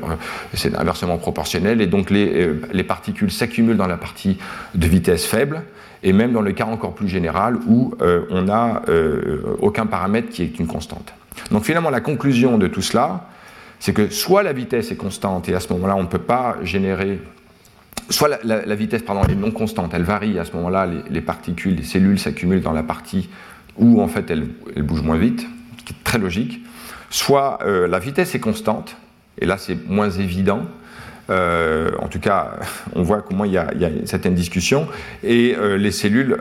[0.55, 4.39] c'est inversement proportionnel, et donc les, les particules s'accumulent dans la partie
[4.75, 5.63] de vitesse faible,
[6.03, 10.31] et même dans le cas encore plus général où euh, on n'a euh, aucun paramètre
[10.31, 11.13] qui est une constante.
[11.51, 13.29] Donc finalement, la conclusion de tout cela,
[13.81, 16.57] c'est que soit la vitesse est constante, et à ce moment-là, on ne peut pas
[16.63, 17.21] générer
[18.11, 22.19] soit la, vitesse est non constante, elle varie, à ce moment-là, les, particules, les cellules
[22.19, 23.29] s'accumulent dans la partie
[23.77, 24.47] où en fait elles,
[24.83, 25.47] bougent moins vite,
[26.05, 26.61] très logique,
[27.11, 28.97] soit euh, la vitesse est constante,
[29.41, 30.63] et là c'est moins évident,
[31.31, 32.53] euh, en tout cas,
[32.95, 34.89] on voit comment il y a, il certaines discussions,
[35.23, 36.37] et euh, les cellules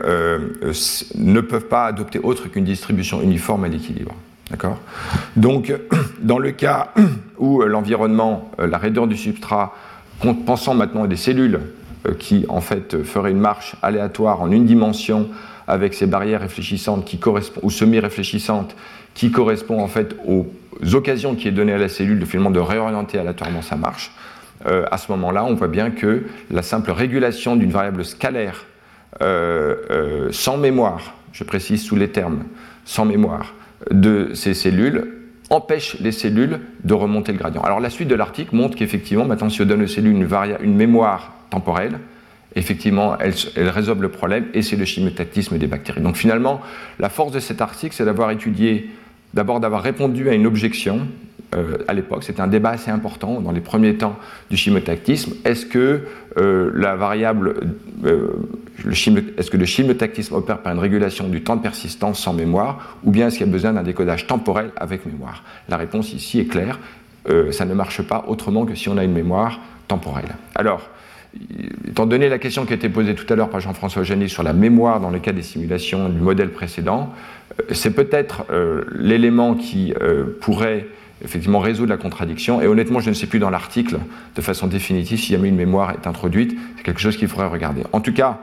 [1.16, 4.14] ne peuvent pas adopter autre qu'une distribution uniforme à l'équilibre.
[4.50, 4.78] D'accord?
[5.36, 5.72] Donc,
[6.20, 6.92] dans le cas
[7.38, 9.74] où l'environnement, la raideur du substrat,
[10.46, 11.60] pensant maintenant à des cellules
[12.18, 15.28] qui en fait feraient une marche aléatoire en une dimension
[15.68, 18.74] avec ces barrières réfléchissantes qui correspondent, ou semi-réfléchissantes
[19.14, 20.46] qui correspondent en fait aux
[20.94, 24.10] occasions qui est données à la cellule de finalement de réorienter aléatoirement sa marche,
[24.66, 28.64] euh, à ce moment-là, on voit bien que la simple régulation d'une variable scalaire
[29.22, 32.44] euh, euh, sans mémoire, je précise sous les termes,
[32.84, 33.54] sans mémoire,
[33.90, 35.14] de ces cellules
[35.50, 37.62] empêche les cellules de remonter le gradient.
[37.62, 40.26] Alors la suite de l'article montre qu'effectivement, maintenant si on donne aux cellules
[40.60, 41.98] une mémoire temporelle,
[42.58, 43.34] effectivement, elles,
[43.68, 46.00] résolvent le problème et c'est le chimiotactisme des bactéries.
[46.00, 46.60] Donc finalement,
[46.98, 48.90] la force de cet article, c'est d'avoir étudié,
[49.34, 51.06] d'abord d'avoir répondu à une objection
[51.54, 52.24] euh, à l'époque.
[52.24, 54.16] C'était un débat assez important dans les premiers temps
[54.50, 55.32] du chimotactisme.
[55.44, 56.02] Est-ce que
[56.36, 57.54] euh, la variable,
[58.04, 58.28] euh,
[58.90, 63.10] est-ce que le chimotactisme opère par une régulation du temps de persistance sans mémoire, ou
[63.10, 65.42] bien est-ce qu'il y a besoin d'un décodage temporel avec mémoire?
[65.70, 66.78] La réponse ici est claire.
[67.50, 70.36] ça ne marche pas autrement que si on a une mémoire temporelle.
[70.54, 70.90] Alors,
[71.86, 74.42] étant donné la question qui a été posée tout à l'heure par Jean-François Janet sur
[74.42, 77.12] la mémoire dans le cas des simulations du modèle précédent,
[77.72, 78.46] c'est peut-être
[78.98, 79.92] l'élément qui
[80.40, 80.86] pourrait
[81.24, 82.60] effectivement résoudre la contradiction.
[82.60, 83.98] Et honnêtement, je ne sais plus dans l'article
[84.36, 86.56] de façon définitive si jamais une mémoire est introduite.
[86.76, 87.82] C'est quelque chose qu'il faudrait regarder.
[87.92, 88.38] En tout cas,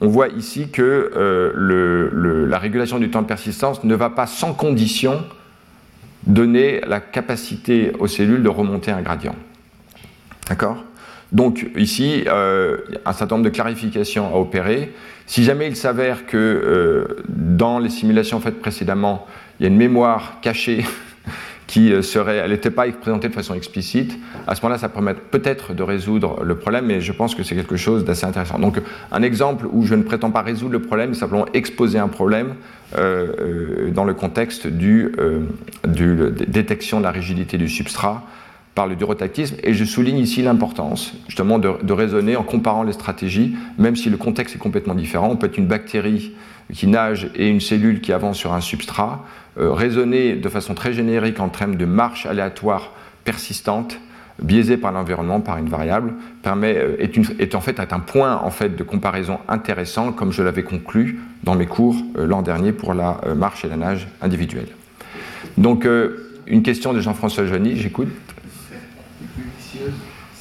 [0.00, 4.52] on voit ici que euh, la régulation du temps de persistance ne va pas sans
[4.54, 5.24] condition
[6.26, 9.36] donner la capacité aux cellules de remonter un gradient.
[10.48, 10.82] D'accord?
[11.34, 14.94] Donc ici, euh, un certain nombre de clarifications à opérer.
[15.26, 19.26] Si jamais il s'avère que euh, dans les simulations faites précédemment,
[19.58, 20.84] il y a une mémoire cachée
[21.66, 24.16] qui euh, serait, elle n'était pas présentée de façon explicite,
[24.46, 27.56] à ce moment-là, ça permet peut-être de résoudre le problème, mais je pense que c'est
[27.56, 28.60] quelque chose d'assez intéressant.
[28.60, 28.80] Donc,
[29.10, 32.54] un exemple où je ne prétends pas résoudre le problème, simplement exposer un problème
[32.92, 35.10] dans le contexte du,
[35.84, 36.16] du
[36.46, 38.22] détection de la rigidité du substrat
[38.74, 39.56] par le durotactisme.
[39.62, 44.16] Et je souligne ici l'importance, justement, de, raisonner en comparant les stratégies, même si le
[44.16, 45.28] contexte est complètement différent.
[45.30, 46.32] On peut être une bactérie
[46.72, 49.24] qui nage et une cellule qui avance sur un substrat.
[49.58, 54.00] Euh, raisonner de façon très générique en termes de marche aléatoire persistante,
[54.42, 56.96] biaisée par l'environnement, par une variable, permet, euh,
[57.38, 61.54] est, en fait un point en fait de comparaison intéressant, comme je l'avais conclu dans
[61.54, 64.68] mes cours euh, l'an dernier pour la marche et la nage individuelle.
[65.56, 65.86] Donc,
[66.48, 68.08] une question de Jean-François Johnny, j'écoute.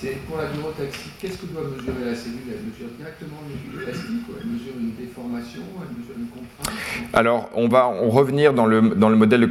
[0.04, 2.40] C'est pour la durotaxie, qu'est-ce que doit mesurer la cellule?
[2.50, 5.62] Elle mesure directement le module élastique Elle mesure une déformation?
[5.80, 6.78] Elle mesure une contrainte?
[7.14, 9.50] Alors, on va revenir dans le, dans le modèle.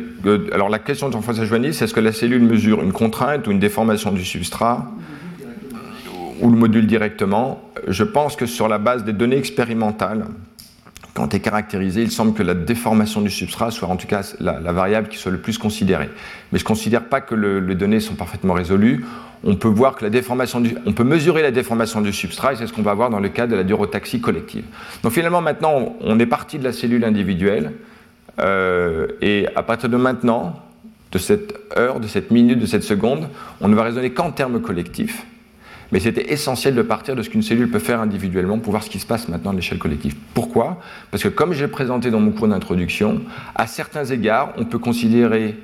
[0.52, 3.50] alors, la question de Jean-François Joigny, c'est est-ce que la cellule mesure une contrainte ou
[3.50, 4.92] une déformation du substrat?
[6.42, 7.62] Ou le module directement.
[7.88, 10.26] Je pense que sur la base des données expérimentales,
[11.14, 14.60] quand est caractérisé, il semble que la déformation du substrat soit en tout cas la,
[14.72, 16.10] variable qui soit le plus considérée.
[16.50, 19.02] Mais je ne considère pas que les données sont parfaitement résolues
[19.44, 22.66] on peut voir que la déformation on peut mesurer la déformation du substrat et c'est
[22.66, 24.64] ce qu'on va voir dans le cas de la durotaxie collective.
[25.02, 27.72] Donc finalement maintenant on est parti de la cellule individuelle
[28.40, 30.60] euh, et à partir de maintenant,
[31.10, 33.28] de cette heure, de cette minute, de cette seconde,
[33.60, 35.26] on ne va raisonner qu'en termes collectifs.
[35.90, 38.88] Mais c'était essentiel de partir de ce qu'une cellule peut faire individuellement pour voir ce
[38.88, 40.14] qui se passe maintenant à l'échelle collective.
[40.32, 40.80] Pourquoi?
[41.10, 43.20] Parce que comme j'ai présenté dans mon cours d'introduction,
[43.54, 45.54] à certains égards, on peut considérer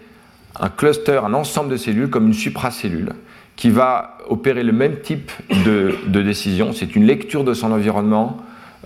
[0.60, 3.14] un cluster, un ensemble de cellules comme une supracellule
[3.58, 6.72] qui va opérer le même type de, décision.
[6.72, 8.38] C'est une lecture de son environnement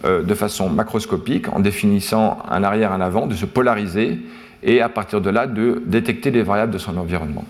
[0.07, 4.19] euh, de façon macroscopique en définissant un arrière, un avant, de se polariser
[4.63, 7.45] et à partir de là de détecter les variables de son environnement.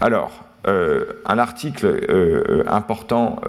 [0.00, 3.40] Alors, euh, un article euh, important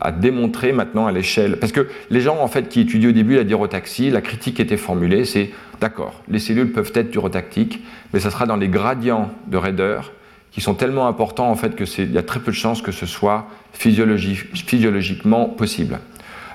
[0.00, 3.34] à démontrer maintenant à l'échelle, parce que les gens en fait qui étudient au début
[3.34, 5.50] la dirotaxie, la critique était formulée, c'est
[5.80, 7.82] d'accord, les cellules peuvent être durotactiques,
[8.12, 10.12] mais ça sera dans les gradients de raideur
[10.54, 13.06] qui sont tellement importants en fait qu'il y a très peu de chances que ce
[13.06, 15.98] soit physiologiquement possible.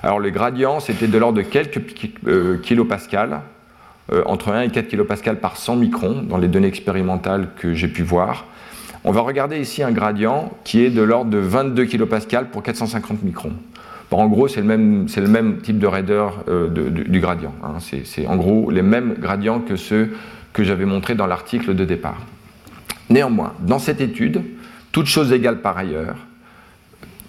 [0.02, 1.82] Alors le gradient, c'était de l'ordre de quelques
[2.26, 3.42] euh, kilopascales,
[4.12, 7.88] euh, entre 1 et 4 kilopascales par 100 microns dans les données expérimentales que j'ai
[7.88, 8.46] pu voir.
[9.04, 13.22] On va regarder ici un gradient qui est de l'ordre de 22 kilopascales pour 450
[13.22, 13.52] microns.
[14.10, 17.54] en gros, c'est le, même, le même type de raideur euh, du, gradient.
[17.62, 17.74] Hein.
[18.04, 20.16] C'est en gros les mêmes gradients que ceux
[20.54, 22.22] que j'avais montrés dans l'article de départ.
[23.10, 24.42] Néanmoins, dans cette étude,
[24.92, 26.16] toutes choses égales par ailleurs,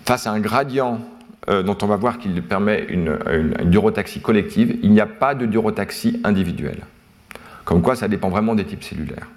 [0.05, 1.01] face à un gradient
[1.49, 3.17] euh, dont on va voir qu'il permet une,
[3.63, 6.81] durotaxie collective, il n'y a pas de durotaxie individuelle.
[7.65, 9.27] Comme quoi, ça dépend vraiment des types cellulaires.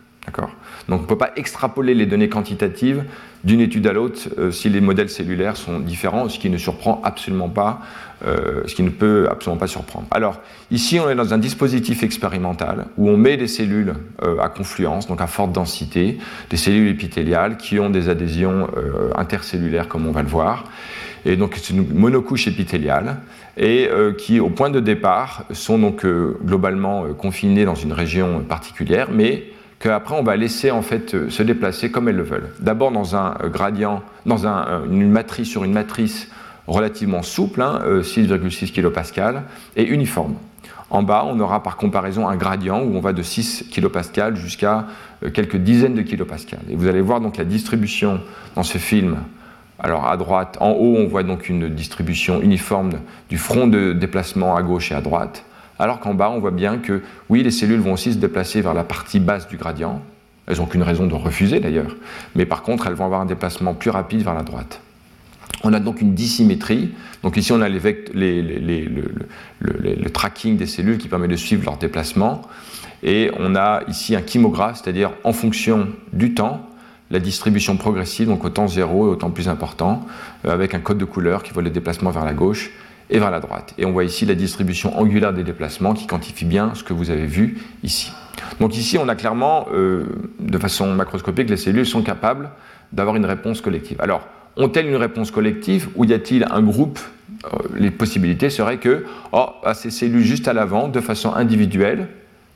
[0.89, 3.05] Donc on ne peut pas extrapoler les données quantitatives
[3.45, 7.01] d'une étude à l'autre euh, si les modèles cellulaires sont différents, ce qui ne surprend
[7.05, 7.81] absolument pas,
[8.27, 10.07] euh, ce qui ne peut absolument pas surprendre.
[10.11, 14.49] Alors ici on est dans un dispositif expérimental où on met des cellules euh, à
[14.49, 16.19] confluence, donc à forte densité,
[16.51, 18.69] des cellules épithéliales qui ont des adhésions
[19.17, 20.65] intercellulaires comme on va le voir.
[21.27, 23.19] Et donc c'est une monocouche épithéliale
[23.57, 29.54] et qui, au point de départ, sont donc globalement confinées dans une région particulière, mais
[29.85, 32.49] qu'après on va laisser en fait se déplacer comme elles le veulent.
[32.59, 36.29] D'abord dans un gradient, dans une matrice sur une matrice
[36.67, 39.43] relativement souple, 6,6 kPa,
[39.77, 40.37] et uniforme.
[40.89, 44.87] En bas, on aura par comparaison un gradient où on va de 6 kPa jusqu'à
[45.23, 46.37] euh, quelques dizaines de kPa.
[46.71, 48.21] Et vous allez voir donc la distribution
[48.55, 49.19] dans ce film.
[49.79, 52.93] Alors à droite, en haut, on voit donc une distribution uniforme
[53.29, 55.45] du front de déplacement à gauche et à droite,
[55.79, 58.75] alors qu'en bas, on voit bien que oui, les cellules vont aussi se déplacer vers
[58.75, 60.03] la partie basse du gradient.
[60.47, 61.97] Elles n'ont qu'une raison de refuser d'ailleurs,
[62.35, 64.81] mais par contre, elles vont avoir un déplacement plus rapide vers la droite.
[65.63, 66.91] On a donc une dissymétrie.
[67.23, 67.81] Donc ici, on a le,
[70.11, 72.43] tracking des cellules qui permet de suivre leur déplacement.
[73.03, 76.69] Et on a ici un chymographe, c'est-à-dire en fonction du temps,
[77.11, 80.07] la distribution progressive, donc au temps zéro et au temps plus important,
[80.47, 82.71] euh, avec un code de couleur qui voit les déplacements vers la gauche
[83.11, 83.75] et vers la droite.
[83.79, 87.11] Et on voit ici la distribution angulaire des déplacements qui quantifie bien ce que vous
[87.11, 88.13] avez vu ici.
[88.61, 90.05] Donc ici, on a clairement, euh,
[90.41, 92.51] de façon macroscopique, les cellules sont capables
[92.93, 94.01] d'avoir une réponse collective.
[94.01, 94.27] Alors,
[94.57, 96.99] ont-elles une réponse collective ou y a-t-il un groupe
[97.45, 102.09] euh, Les possibilités seraient que oh, ah, ces cellules juste à l'avant, de façon individuelle,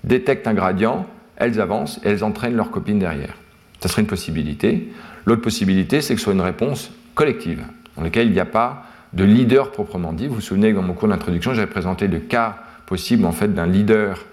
[0.04, 3.34] détectent un gradient, elles avancent et elles entraînent leurs copines derrière.
[3.80, 4.92] Ça serait une possibilité.
[5.26, 7.62] L'autre possibilité, c'est que ce soit une réponse collective,
[7.96, 10.26] dans laquelle il n'y a pas de leader proprement dit.
[10.26, 12.56] Vous vous souvenez que dans mon cours d'introduction, j'avais présenté le cas
[12.86, 14.24] possible en fait d'un leader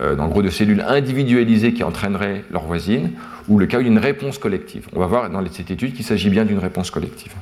[0.00, 3.12] euh, dans gros de cellules individualisées qui entraîneraient leurs voisines,
[3.48, 4.86] ou le cas d'une réponse collective.
[4.94, 7.32] On va voir dans cette étude qu'il s'agit bien d'une réponse collective.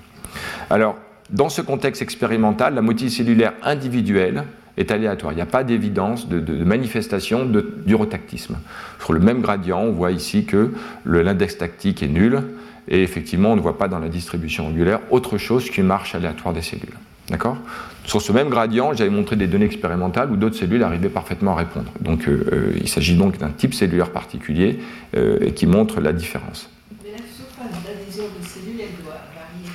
[0.70, 0.96] Alors,
[1.30, 4.44] dans ce contexte expérimental, la motilité cellulaire individuelle
[4.76, 5.32] est aléatoire.
[5.32, 8.56] Il n'y a pas d'évidence de, manifestation d'urotactisme.
[9.02, 10.72] Sur le même gradient, on voit ici que
[11.04, 12.42] l'index tactique est nul,
[12.88, 16.54] et effectivement, on ne voit pas dans la distribution angulaire autre chose qu'une marche aléatoire
[16.54, 16.96] des cellules.
[17.28, 17.56] D'accord?
[18.04, 21.56] Sur ce même gradient, j'avais montré des données expérimentales où d'autres cellules arrivaient parfaitement à
[21.56, 21.90] répondre.
[22.00, 24.78] Donc euh, euh, il s'agit donc d'un type cellulaire particulier
[25.16, 26.70] euh, et qui montre la différence.
[27.02, 29.70] Mais la surface d'adhésion des cellules, elle doit varier.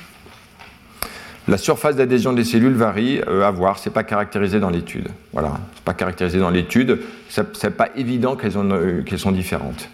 [1.46, 5.08] La surface d'adhésion des cellules varie à voir, c'est pas caractérisé dans l'étude.
[5.34, 9.90] Voilà, c'est pas caractérisé dans l'étude, c'est pas évident qu'elles sont différentes.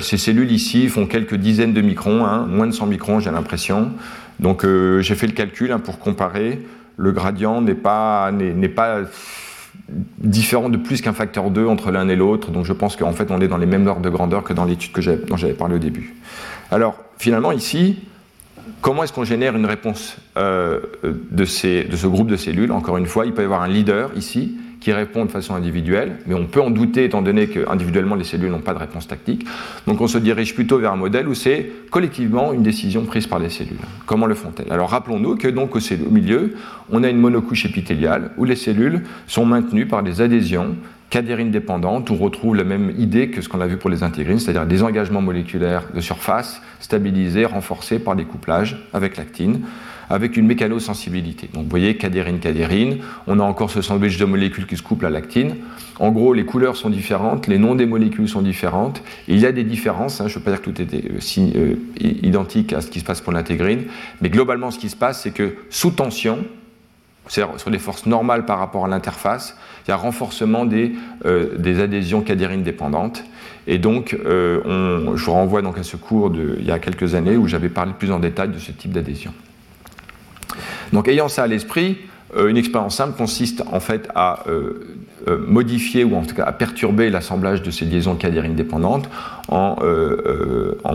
[0.00, 3.92] Ces cellules ici font quelques dizaines de microns, hein, moins de 100 microns j'ai l'impression.
[4.40, 6.60] Donc euh, j'ai fait le calcul hein, pour comparer.
[6.96, 8.30] Le gradient n'est pas,
[10.18, 12.50] différent de plus qu'un facteur 2 entre l'un et l'autre.
[12.50, 14.64] Donc je pense qu'en fait on est dans les mêmes ordres de grandeur que dans
[14.64, 16.14] l'étude que dont j'avais parlé au début.
[16.70, 18.00] Alors finalement ici,
[18.80, 20.80] comment est-ce qu'on génère une réponse euh,
[21.30, 22.72] de ce groupe de cellules?
[22.72, 26.16] Encore une fois, il peut y avoir un leader ici qui répond de façon individuelle,
[26.26, 29.46] mais on peut en douter étant donné qu'individuellement les cellules n'ont pas de réponse tactique.
[29.86, 33.38] Donc on se dirige plutôt vers un modèle où c'est collectivement une décision prise par
[33.38, 33.78] les cellules.
[34.06, 34.72] Comment le font-elles?
[34.72, 35.80] Alors rappelons-nous que donc au
[36.10, 36.54] milieu,
[36.90, 40.74] on a une monocouche épithéliale où les cellules sont maintenues par des adhésions
[41.10, 44.38] cadérines dépendantes, on retrouve la même idée que ce qu'on a vu pour les intégrines,
[44.38, 49.60] c'est-à-dire des engagements moléculaires de surface stabilisés, renforcés par des couplages avec l'actine
[50.12, 51.48] avec une mécanosensibilité.
[51.54, 55.06] Donc vous voyez, cadérine, cadérine, on a encore ce sandwich de molécules qui se couplent
[55.06, 55.56] à l'actine.
[55.98, 59.02] En gros, les couleurs sont différentes, les noms des molécules sont différentes.
[59.26, 61.48] il y a des différences, hein, je ne veux pas dire que tout est euh,
[61.58, 63.84] euh, identique à ce qui se passe pour l'intégrine,
[64.20, 66.40] mais globalement, ce qui se passe, c'est que sous tension,
[67.26, 69.56] c'est-à-dire sur des forces normales par rapport à l'interface,
[69.86, 70.92] il y a renforcement des,
[71.24, 73.24] euh, adhésions cadérines dépendantes.
[73.66, 77.14] Et donc, on, je vous renvoie donc à ce cours de, il y a quelques
[77.14, 79.32] années où j'avais parlé plus en détail de ce type d'adhésion.
[80.92, 81.98] Donc ayant ça à l'esprit,
[82.36, 84.98] euh, une expérience simple consiste en fait à euh,
[85.28, 89.08] euh, modifier ou en tout cas à perturber l'assemblage de ces liaisons cadérines dépendantes
[89.48, 89.76] en,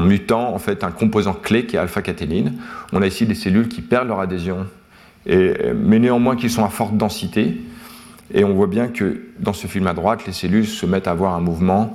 [0.02, 2.54] mutant en fait un composant clé qui est alpha-catéline.
[2.92, 4.66] On a ici des cellules qui perdent leur adhésion,
[5.28, 7.58] mais néanmoins qui sont à forte densité.
[8.34, 11.12] Et on voit bien que dans ce film à droite, les cellules se mettent à
[11.12, 11.92] avoir un mouvement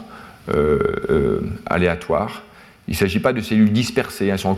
[1.66, 2.42] aléatoire.
[2.86, 4.56] Il ne s'agit pas de cellules dispersées, elles, sont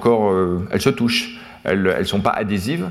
[0.71, 1.39] elles se touchent.
[1.65, 2.89] Elles ne sont pas adhésives,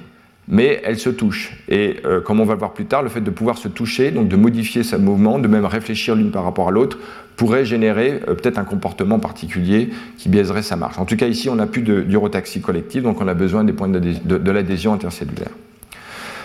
[0.47, 1.57] mais elles se touchent.
[1.69, 4.11] Et euh, comme on va le voir plus tard, le fait de pouvoir se toucher,
[4.11, 6.97] donc de modifier sa mouvement, de même réfléchir l'une par rapport à l'autre,
[7.37, 10.99] pourrait générer euh, peut-être un comportement particulier qui biaiserait sa marche.
[10.99, 13.87] En tout cas, ici, on n'a plus d'urotaxie collective, donc on a besoin des points
[13.87, 15.51] de, de l'adhésion intercellulaire.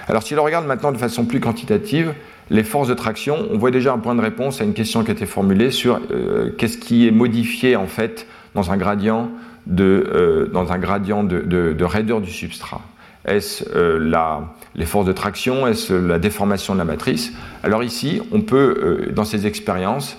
[0.06, 2.14] Alors, si l'on regarde maintenant de façon plus quantitative,
[2.50, 5.10] les forces de traction, on voit déjà un point de réponse à une question qui
[5.10, 9.30] a été formulée sur euh, qu'est-ce qui est modifié en fait dans un gradient
[9.68, 12.80] de, dans un gradient de, de raideur du substrat.
[13.28, 14.40] Est-ce euh,
[14.74, 15.66] les forces de traction?
[15.66, 17.32] Est-ce la déformation de la matrice?
[17.62, 20.16] Alors ici, on peut, euh, dans ces expériences,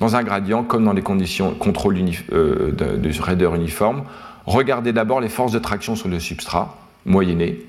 [0.00, 1.96] dans un gradient, comme dans les conditions contrôle
[2.32, 4.04] euh, de, raideur uniforme,
[4.46, 7.60] regarder d'abord les forces de traction sur le substrat, moyenné,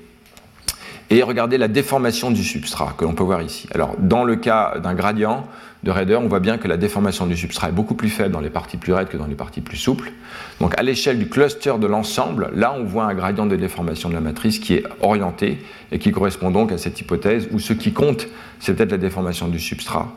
[1.10, 3.66] et regardez la déformation du substrat que l'on peut voir ici.
[3.74, 5.46] Alors, dans le cas d'un gradient
[5.84, 8.40] de raideur, on voit bien que la déformation du substrat est beaucoup plus faible dans
[8.40, 10.12] les parties plus raides que dans les parties plus souples.
[10.60, 14.14] Donc, à l'échelle du cluster de l'ensemble, là, on voit un gradient de déformation de
[14.14, 15.58] la matrice qui est orienté
[15.92, 18.26] et qui correspond donc à cette hypothèse où ce qui compte,
[18.60, 20.08] c'est peut-être la déformation du substrat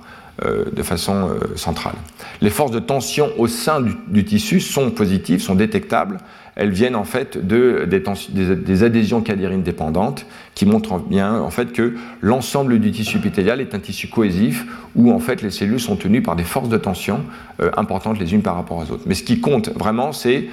[0.43, 1.93] euh, de façon euh, centrale.
[2.41, 6.17] Les forces de tension au sein du, tissu sont positives, sont détectables.
[6.55, 11.95] Elles viennent en fait de, des, adhésions cadérines dépendantes qui montrent bien en fait que
[12.21, 16.21] l'ensemble du tissu épithélial est un tissu cohésif où en fait les cellules sont tenues
[16.21, 17.21] par des forces de tension
[17.61, 19.03] euh, importantes les unes par rapport aux autres.
[19.05, 20.47] Mais ce qui compte vraiment, c'est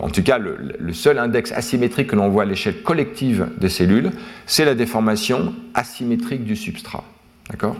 [0.00, 4.12] en tout cas le, seul index asymétrique que l'on voit à l'échelle collective des cellules,
[4.46, 7.02] c'est la déformation asymétrique du substrat.
[7.50, 7.76] D'accord?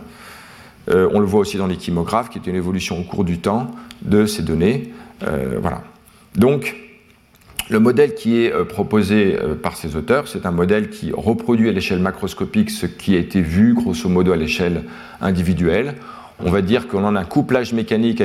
[0.88, 3.70] Euh, on le voit aussi dans les qui est une évolution au cours du temps
[4.02, 4.92] de ces données.
[5.26, 5.82] Euh, voilà.
[6.36, 6.76] Donc,
[7.68, 11.72] le modèle qui est euh, proposé par ces auteurs, c'est un modèle qui reproduit à
[11.72, 14.84] l'échelle macroscopique ce qui a été vu grosso modo à l'échelle
[15.20, 15.94] individuelle.
[16.44, 18.22] On va dire qu'on a un couplage mécanique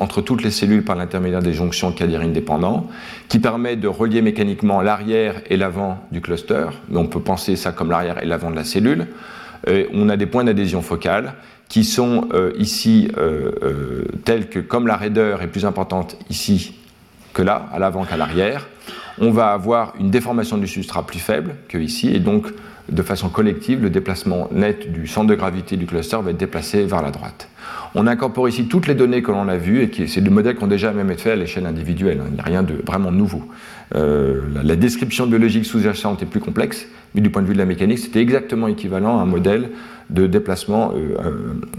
[0.00, 2.88] entre toutes les cellules par l'intermédiaire des jonctions cadérines dépendants,
[3.28, 7.90] qui permet de relier mécaniquement l'arrière et l'avant du cluster, on peut penser ça comme
[7.90, 9.06] l'arrière et l'avant de la cellule.
[9.66, 11.36] on a des points d'adhésion focale
[11.68, 16.74] qui sont euh, ici euh, euh, tels que comme la raideur est plus importante ici
[17.32, 18.68] que là, à l'avant qu'à l'arrière,
[19.20, 22.46] on va avoir une déformation du substrat plus faible que ici, et donc
[22.88, 26.84] de façon collective, le déplacement net du centre de gravité du cluster va être déplacé
[26.84, 27.48] vers la droite.
[27.94, 30.64] On incorpore ici toutes les données que l'on a vues, et c'est des modèles qui
[30.64, 32.26] ont déjà même été faits à l'échelle individuelle, hein.
[32.28, 33.42] il n'y a rien de vraiment nouveau.
[33.92, 37.64] la, la, description biologique sous-jacente est plus complexe, mais du point de vue de la
[37.64, 39.70] mécanique, c'était exactement équivalent à un modèle
[40.10, 41.30] de déplacement euh, euh,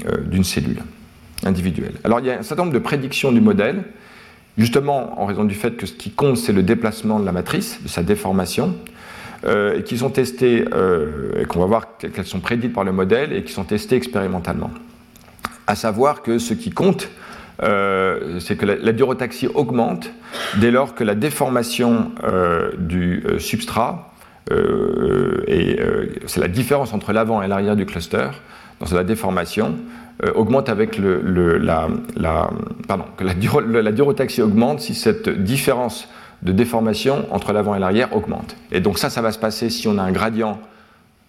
[0.08, 0.80] euh, d'une cellule
[1.44, 1.94] individuelle.
[2.04, 3.84] Alors il y a un certain nombre de prédictions du modèle,
[4.60, 7.82] justement en raison du fait que ce qui compte c'est le déplacement de la matrice,
[7.82, 8.76] de sa déformation,
[9.48, 10.66] et qui sont testées,
[11.40, 14.70] et qu'on va voir qu'elles sont prédites par le modèle et qui sont testées expérimentalement.
[15.66, 17.08] À savoir que ce qui compte,
[17.62, 20.12] c'est que la, durotaxie augmente
[20.58, 22.12] dès lors que la déformation
[22.78, 24.10] du substrat
[24.52, 28.30] euh, et euh, c'est la différence entre l'avant et l'arrière du cluster,
[28.80, 29.76] dans la déformation,
[30.24, 31.88] euh, augmente avec le, la,
[32.88, 36.08] pardon, que la, la durotaxie augmente si cette différence
[36.42, 38.56] de déformation entre l'avant et l'arrière augmente.
[38.72, 40.60] Et donc ça, ça va se passer si on a un gradient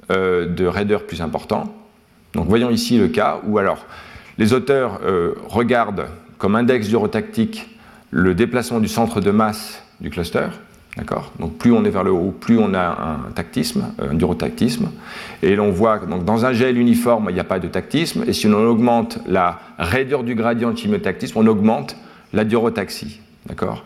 [0.09, 1.73] de raideur plus important.
[2.35, 3.87] Donc voyons ici le cas où alors
[4.39, 5.01] les auteurs
[5.49, 6.07] regardent
[6.39, 7.69] comme index durotactique
[8.11, 10.49] le déplacement du centre de masse du cluster,
[11.01, 12.81] D'accord Donc plus on est vers le haut, plus on a
[13.27, 14.91] un tactisme, un durotactisme.
[15.43, 18.23] Et l'on voit que donc, dans un gel uniforme, il n'y a pas de tactisme.
[18.27, 21.97] Et si on augmente la raideur du gradient de chimiotactisme, on augmente
[22.35, 23.21] la durotaxie.
[23.47, 23.83] D'accord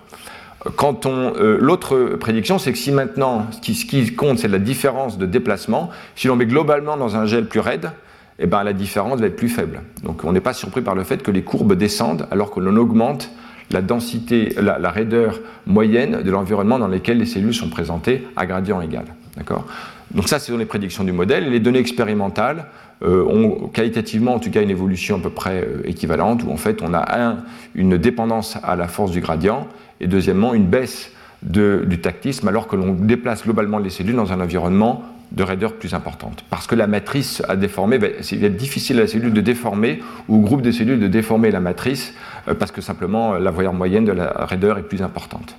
[0.77, 4.49] quand on, euh, l'autre prédiction, c'est que si maintenant, ce qui, ce qui compte, c'est
[4.49, 7.91] la différence de déplacement, si l'on met globalement dans un gel plus raide,
[8.39, 9.83] eh ben, la différence va être plus faible.
[10.03, 12.77] Donc on n'est pas surpris par le fait que les courbes descendent alors que l'on
[12.77, 13.31] augmente
[13.71, 18.81] la densité, la, raideur moyenne de l'environnement dans lequel les cellules sont présentées à gradient
[18.81, 19.05] égal.
[19.37, 19.67] D'accord?
[20.13, 21.51] Donc ça, ce sont les prédictions du modèle.
[21.51, 22.67] Les données expérimentales
[23.03, 26.57] euh, ont qualitativement, en tout cas, une évolution à peu près euh, équivalente, où en
[26.57, 27.39] fait, on a un,
[27.75, 29.67] une dépendance à la force du gradient,
[30.01, 31.11] et deuxièmement, une baisse
[31.43, 35.03] du tactisme, alors que l'on déplace globalement les cellules dans un environnement
[35.33, 36.45] de raideur plus importante.
[36.51, 38.01] Parce que la matrice a déformé, il
[38.41, 41.51] va être difficile à la cellule de déformer, ou au groupe de cellules de déformer
[41.51, 42.15] la matrice,
[42.49, 45.57] euh, parce que simplement la voyeur moyenne de la raideur est plus importante.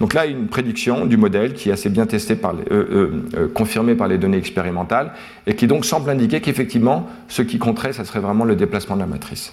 [0.00, 3.94] Donc là, une prédiction du modèle qui est assez bien testée, par euh, euh, confirmée
[3.94, 5.12] par les données expérimentales,
[5.46, 9.00] et qui donc semble indiquer qu'effectivement, ce qui compterait, ça serait vraiment le déplacement de
[9.00, 9.52] la matrice.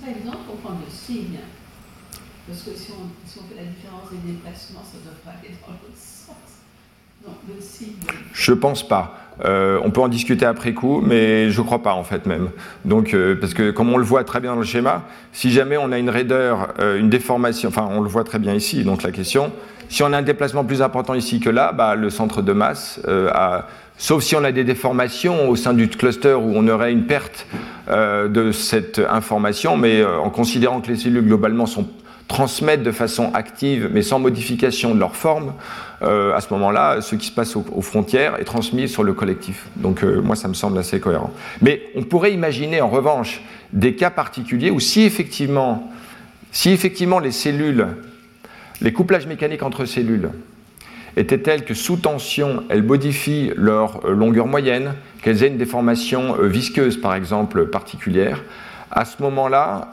[0.00, 1.38] Par exemple, pour prendre le signe,
[2.46, 5.54] parce que si on, on fait la différence des déplacements, ça ne doit pas aller
[5.62, 6.26] dans l'autre sens.
[6.28, 7.13] Donc le signe.
[8.32, 9.24] Je pense pas.
[9.44, 12.50] Euh, on peut en discuter après coup, mais je ne crois pas en fait même.
[12.84, 15.02] Donc, euh, parce que comme on le voit très bien dans le schéma,
[15.32, 18.54] si jamais on a une raideur, euh, une déformation, enfin on le voit très bien
[18.54, 19.52] ici, donc la question,
[19.88, 23.00] si on a un déplacement plus important ici que là, bah, le centre de masse,
[23.98, 27.46] sauf si on a des déformations au sein du cluster où on aurait une perte
[27.88, 31.86] de cette information, mais en considérant que les cellules globalement sont
[32.28, 35.52] transmettent de façon active, mais sans modification de leur forme,
[36.04, 39.66] à ce moment-là, ce qui se passe aux, frontières est transmis sur le collectif.
[39.76, 41.32] Donc euh, moi, ça me semble assez cohérent.
[41.62, 43.42] Mais on pourrait imaginer, en revanche,
[43.72, 45.90] des cas particuliers où si effectivement,
[46.52, 47.86] si effectivement les cellules,
[48.80, 50.30] les couplages mécaniques entre cellules
[51.16, 56.36] étaient tels que sous tension, elles modifient leur euh, longueur moyenne, qu'elles aient une déformation
[56.42, 58.42] visqueuse, par exemple, particulière,
[58.90, 59.92] à ce moment-là,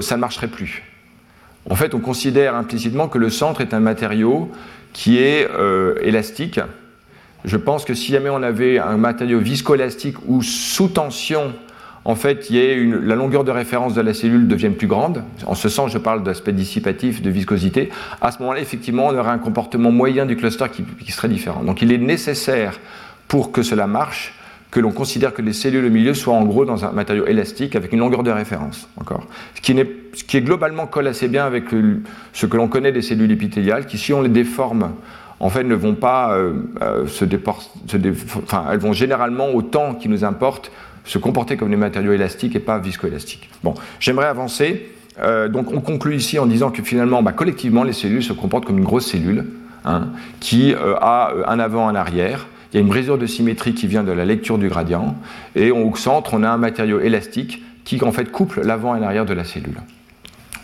[0.00, 0.82] ça ne marcherait plus.
[1.70, 4.50] En fait, on considère implicitement que le centre est un matériau
[4.94, 6.60] qui est euh, élastique,
[7.44, 11.52] Je pense que si jamais on avait un matériau viscoélastique ou sous tension,
[12.06, 15.22] en fait, il y la longueur de référence de la cellule devienne plus grande.
[15.46, 17.90] En ce sens, je parle d'aspect dissipatif, de viscosité.
[18.20, 21.64] À ce moment-là, effectivement, on aurait un comportement moyen du cluster qui, qui serait différent.
[21.64, 22.78] Donc, il est nécessaire
[23.26, 24.34] pour que cela marche
[24.74, 27.76] que l'on considère que les cellules au milieu soient en gros dans un matériau élastique
[27.76, 28.88] avec une longueur de référence.
[29.54, 29.72] Ce, qui
[30.14, 31.66] ce qui est globalement colle assez bien avec
[32.32, 34.90] ce que l'on connaît des cellules épithéliales, qui si on les déforme,
[35.38, 37.24] en fait ne vont pas euh, euh, se,
[38.42, 40.72] enfin, elles vont généralement au temps qui nous importe
[41.04, 43.48] se comporter comme des matériaux élastiques et pas viscoélastiques.
[43.62, 44.90] Bon, j'aimerais avancer.
[45.20, 48.64] Euh, donc on conclut ici en disant que finalement, bah, collectivement, les cellules se comportent
[48.64, 49.44] comme une grosse cellule
[49.84, 50.08] hein,
[50.40, 54.02] qui a un avant, un arrière, il y a une brisure de symétrie qui vient
[54.02, 55.14] de la lecture du gradient,
[55.54, 59.24] et au centre, on a un matériau élastique qui en fait couple l'avant et l'arrière
[59.24, 59.80] de la cellule.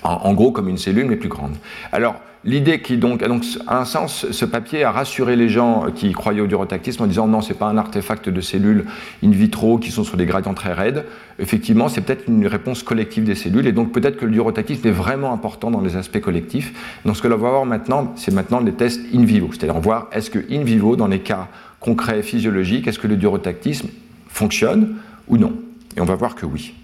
[0.02, 1.52] En, gros, comme une cellule, mais plus grande.
[1.92, 6.40] Alors, l'idée qui donc, donc, un sens, ce papier a rassuré les gens qui croyaient
[6.40, 8.86] au durotactisme en disant non, c'est pas un artefact de cellules
[9.22, 11.04] in vitro qui sont sur des gradients très raides.
[11.38, 14.90] Effectivement, c'est peut-être une réponse collective des cellules, et donc peut-être que le durotactisme est
[14.90, 16.72] vraiment important dans les aspects collectifs.
[17.04, 20.08] Donc, ce que l'on va voir maintenant, c'est maintenant des tests in vivo, c'est-à-dire voir
[20.10, 21.46] est-ce que in vivo, dans les cas
[21.80, 23.88] concret, physiologique, est-ce que le durotactisme
[24.28, 24.96] fonctionne
[25.28, 25.54] ou non?
[25.96, 26.74] Et on va voir que oui.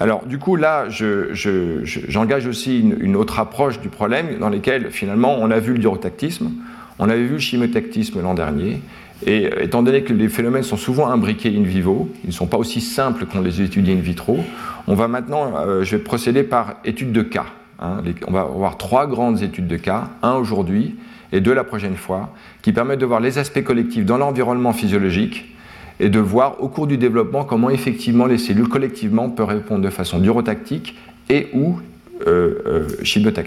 [0.00, 5.50] Alors, du coup, là, j'engage aussi une, autre approche du problème dans lequel, finalement, on
[5.50, 6.50] a vu le durotactisme,
[6.98, 8.80] on avait vu le chimotactisme l'an dernier,
[9.24, 12.56] et étant donné que les phénomènes sont souvent imbriqués in vivo, ils ne sont pas
[12.56, 14.40] aussi simples qu'on les étudie in vitro,
[14.88, 17.46] on va maintenant, euh, je vais procéder par étude de cas.
[17.78, 18.02] Hein.
[18.26, 20.96] on va avoir trois grandes études de cas, un aujourd'hui
[21.32, 25.56] et deux la prochaine fois, qui permettent de voir les aspects collectifs dans l'environnement physiologique
[25.98, 29.90] et de voir au cours du développement comment effectivement les cellules collectivement peuvent répondre de
[29.90, 30.96] façon durotactique
[31.28, 31.78] et ou
[32.26, 33.42] euh, euh.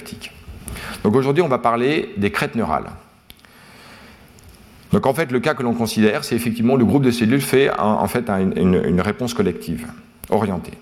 [1.03, 2.89] Donc aujourd'hui, on va parler des crêtes neurales.
[4.91, 7.69] Donc en fait, le cas que l'on considère, c'est effectivement le groupe de cellules fait
[7.77, 9.88] en fait une réponse collective
[10.29, 10.73] orientée.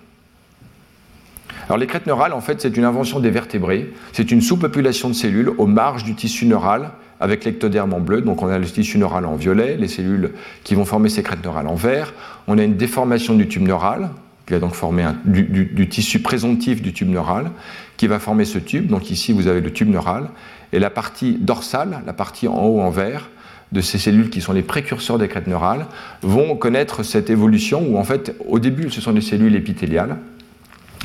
[1.66, 3.93] Alors les crêtes neurales, en fait, c'est une invention des vertébrés.
[4.11, 8.22] C'est une sous-population de cellules aux marges du tissu neural avec l'ectoderme en bleu.
[8.22, 10.32] Donc on a le tissu neural en violet, les cellules
[10.64, 12.14] qui vont former ces crêtes neurales en vert.
[12.47, 14.09] On a une déformation du tube neural
[14.45, 17.51] qui va donc former du, tissu présomptif du tube neural
[17.95, 18.88] qui va former ce tube.
[18.88, 20.30] Donc ici vous avez le tube neural
[20.74, 23.30] et la partie dorsale, la partie en haut en vert
[23.72, 25.86] de ces cellules qui sont les précurseurs des crêtes neurales
[26.22, 30.18] vont connaître cette évolution où en fait au début ce sont des cellules épithéliales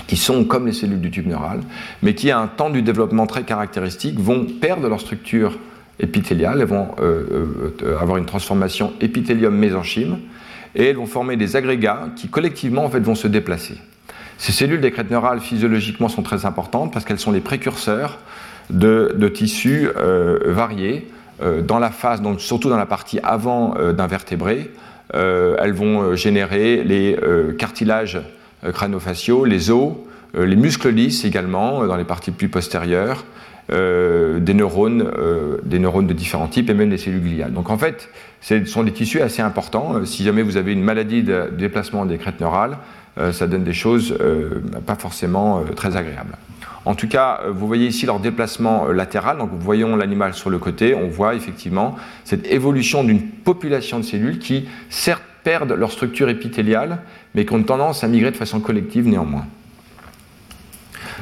[0.07, 1.61] qui sont comme les cellules du tube neural,
[2.03, 5.59] mais qui, à un temps du développement très caractéristique, vont perdre leur structure
[6.01, 10.19] épithéliale, elles vont euh, euh, avoir une transformation épithélium-mésenchyme,
[10.75, 13.75] et elles vont former des agrégats qui, collectivement, vont se déplacer.
[14.37, 18.19] Ces cellules des crêtes neurales, physiologiquement, sont très importantes parce qu'elles sont les précurseurs
[18.71, 21.09] de, tissus euh, variés
[21.67, 24.73] dans la phase, surtout dans la partie avant d'un vertébré.
[25.15, 27.17] elles vont générer les
[27.57, 28.19] cartilages
[28.63, 29.93] crâno-faciaux, les os,
[30.37, 33.25] euh, les muscles lisses également, euh, dans les parties plus postérieures,
[33.71, 35.13] des, neurones,
[35.63, 37.53] des neurones de différents types et même des cellules gliales.
[37.53, 38.09] Donc en fait,
[38.41, 40.07] ce sont des tissus assez importants.
[40.07, 42.79] Si jamais vous avez une maladie de déplacement des crêtes neurales,
[43.31, 44.17] ça donne des choses
[44.87, 46.39] pas forcément très agréables.
[46.87, 49.37] En tout cas, vous voyez ici leur déplacement latéral.
[49.37, 50.95] Donc, voyons l'animal sur le côté.
[50.95, 56.99] On voit effectivement cette évolution d'une population de cellules qui, certes, perdent leur structure épithéliale,
[57.35, 59.47] mais qui ont tendance à migrer de façon collective néanmoins.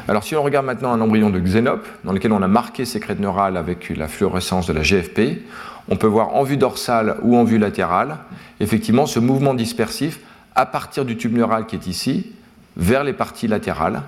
[0.09, 2.99] Alors si on regarde maintenant un embryon de xénope, dans lequel on a marqué ces
[2.99, 5.45] crêtes neurales avec la fluorescence de la GFP,
[5.89, 8.17] on peut voir en vue dorsale ou en vue latérale,
[8.59, 10.19] effectivement, ce mouvement dispersif
[10.57, 12.33] à partir du tube neural qui est ici,
[12.77, 14.03] vers les parties latérales,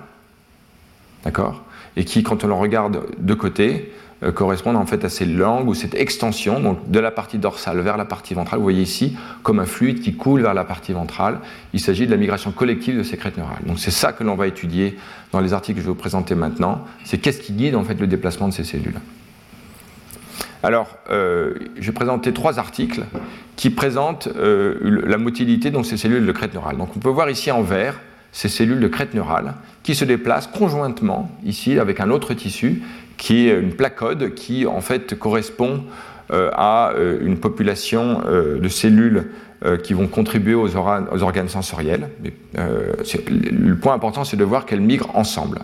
[1.23, 1.63] d'accord?
[1.95, 5.67] Et qui, quand on le regarde de côté, euh, correspondent en fait à ces langues
[5.67, 8.59] ou cette extension de la partie dorsale vers la partie ventrale.
[8.59, 11.39] Vous voyez ici comme un fluide qui coule vers la partie ventrale.
[11.73, 13.63] Il s'agit de la migration collective de ces crêtes neurales.
[13.65, 14.97] Donc c'est ça que l'on va étudier
[15.31, 16.85] dans les articles que je vais vous présenter maintenant.
[17.05, 18.99] C'est qu'est-ce qui guide en fait le déplacement de ces cellules.
[20.61, 23.05] Alors, euh, je vais présenter trois articles
[23.55, 26.77] qui présentent euh, la motilité de ces cellules de crête neurale.
[26.77, 27.99] Donc on peut voir ici en vert
[28.31, 32.83] ces cellules de crête neurale qui se déplacent conjointement ici avec un autre tissu
[33.19, 35.83] qui est une placode qui en fait correspond
[36.31, 39.27] euh, à euh, une population euh, de cellules
[39.83, 42.07] qui vont contribuer aux, organes sensoriels.
[42.55, 45.59] le point important, c'est de voir qu'elles migrent ensemble.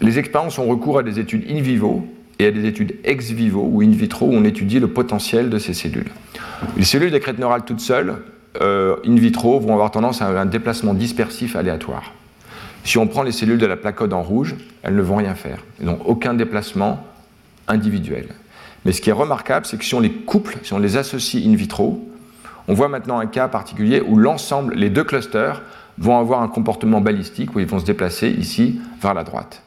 [0.00, 2.06] Les expériences ont recours à des études in vivo
[2.38, 5.58] et à des études ex vivo ou in vitro où on étudie le potentiel de
[5.58, 6.10] ces cellules.
[6.78, 8.14] Les cellules des crêtes neurales toutes seules,
[8.58, 12.14] in vitro, vont avoir tendance à un déplacement dispersif aléatoire.
[12.84, 15.58] Si on prend les cellules de la placode en rouge, elles ne vont rien faire.
[15.78, 17.04] Elles n'ont aucun déplacement
[17.68, 18.28] individuel.
[18.84, 21.46] Mais ce qui est remarquable, c'est que si on les couple, si on les associe
[21.46, 22.08] in vitro,
[22.68, 25.62] on voit maintenant un cas particulier où l'ensemble, les deux clusters,
[25.98, 29.62] vont avoir un comportement balistique où ils vont se déplacer ici vers la droite.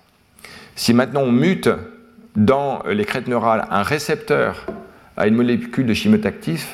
[0.76, 1.70] Si maintenant on mute
[2.36, 4.66] dans les crêtes neurales un récepteur
[5.16, 6.68] à une molécule de chimotactisme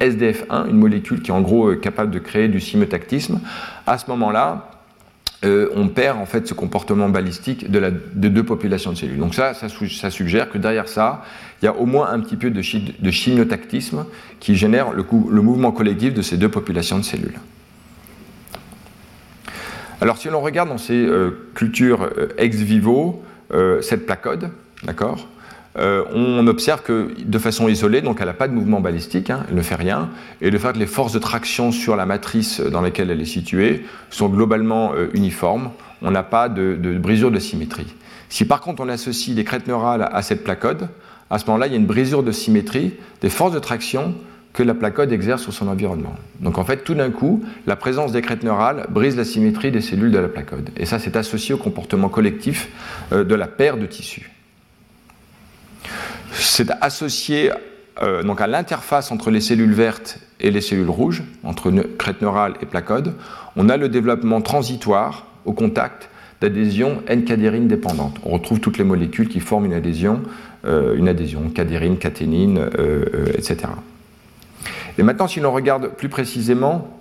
[0.00, 3.40] SDF1, une molécule qui est en gros capable de créer du chimotactisme,
[3.86, 4.70] à ce moment-là,
[5.44, 9.18] euh, on perd en fait ce comportement balistique de, deux populations de cellules.
[9.18, 11.22] Donc ça, ça, suggère que derrière ça,
[11.62, 14.04] il y a au moins un petit peu de, de chimiotactisme
[14.40, 15.04] qui génère le,
[15.40, 17.38] mouvement collectif de ces deux populations de cellules.
[20.00, 23.22] Alors si l'on regarde dans ces euh, cultures euh, ex vivo,
[23.80, 24.50] cette placode,
[24.82, 25.26] d'accord
[25.78, 29.44] euh, on observe que de façon isolée, donc elle n'a pas de mouvement balistique, hein,
[29.48, 30.10] elle ne fait rien,
[30.40, 33.26] et le fait que les forces de traction sur la matrice dans laquelle elle est
[33.26, 35.70] située sont globalement euh, uniformes,
[36.02, 37.94] on n'a pas de, brisure de symétrie.
[38.28, 40.88] Si par contre on associe les crêtes neurales à cette placode,
[41.30, 44.14] à ce moment-là, il y a une brisure de symétrie des forces de traction
[44.54, 46.14] que la placode exerce sur son environnement.
[46.40, 49.82] Donc en fait, tout d'un coup, la présence des crêtes neurales brise la symétrie des
[49.82, 50.70] cellules de la placode.
[50.76, 52.68] Et ça, c'est associé au comportement collectif
[53.12, 54.30] euh, de la paire de tissus.
[56.38, 57.50] C'est associé
[58.00, 62.54] euh, donc à l'interface entre les cellules vertes et les cellules rouges, entre crête neurale
[62.62, 63.14] et placode.
[63.56, 66.08] On a le développement transitoire au contact
[66.40, 68.18] d'adhésions N-cadérine dépendantes.
[68.24, 70.22] On retrouve toutes les molécules qui forment une adhésion,
[70.64, 73.56] euh, cadérine, caténine, euh, etc.
[74.96, 76.96] Et maintenant, si l'on regarde plus précisément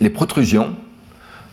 [0.00, 0.74] les protrusions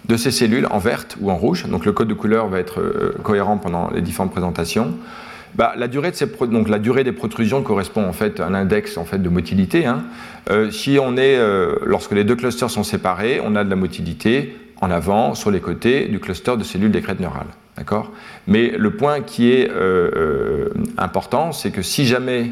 [0.07, 3.13] de ces cellules en verte ou en rouge, donc le code de couleur va être
[3.23, 4.93] cohérent pendant les différentes présentations.
[5.55, 9.85] Bah, la, durée des protrusions correspond en fait à un index en fait, de motilité.
[9.85, 10.03] Hein.
[10.49, 15.35] Euh, euh, lorsque les deux clusters sont séparés, on a de la motilité en avant,
[15.35, 17.47] sur les côtés du cluster de cellules des crêtes neurales.
[18.47, 22.51] Mais le point qui est euh, important, c'est que si jamais,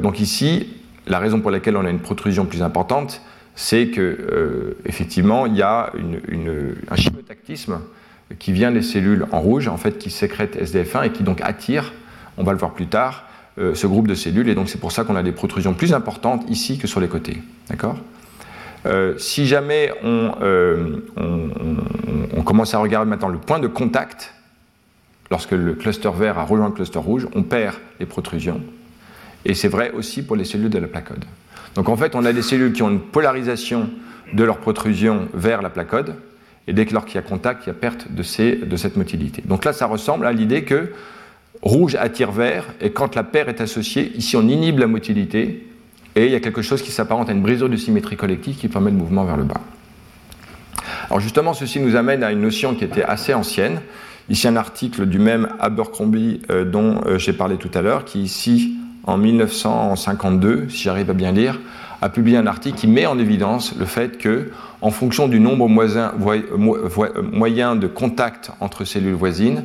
[0.00, 0.74] donc ici,
[1.06, 3.22] la raison pour laquelle on a une protrusion plus importante,
[3.54, 5.92] c'est que effectivement, il y a
[6.90, 7.78] un chimotactisme
[8.40, 11.92] qui vient des cellules en rouge, en fait, qui sécrètent SDF1 et qui donc attire
[12.38, 13.24] on va le voir plus tard,
[13.58, 15.92] euh, ce groupe de cellules, et donc c'est pour ça qu'on a des protrusions plus
[15.92, 17.42] importantes ici que sur les côtés.
[17.68, 17.96] D'accord?
[18.86, 24.32] Euh, si jamais euh, on, commence à regarder maintenant le point de contact,
[25.30, 28.60] lorsque le cluster vert a rejoint le cluster rouge, on perd les protrusions.
[29.44, 31.24] Et c'est vrai aussi pour les cellules de la placode.
[31.74, 33.90] Donc en fait, on a des cellules qui ont une polarisation
[34.32, 36.14] de leur protrusion vers la placode,
[36.68, 39.42] et dès qu'il y a contact, il y a perte de, de cette motilité.
[39.44, 40.92] Donc là, ça ressemble à l'idée que
[41.62, 45.66] rouge attire vert, et quand la paire est associée, ici on inhibe la motilité,
[46.16, 48.68] et il y a quelque chose qui s'apparente à une brisure de symétrie collective qui
[48.68, 49.60] permet le mouvement vers le bas.
[51.08, 53.80] Alors justement, ceci nous amène à une notion qui était assez ancienne.
[54.28, 58.20] Ici un article du même Abercrombie euh, dont euh, j'ai parlé tout à l'heure, qui
[58.20, 58.74] ici,
[59.04, 61.58] en 1952, si j'arrive à bien lire,
[62.02, 65.68] a publié un article qui met en évidence le fait que, en fonction du nombre
[65.68, 69.64] moyen de contacts entre cellules voisines,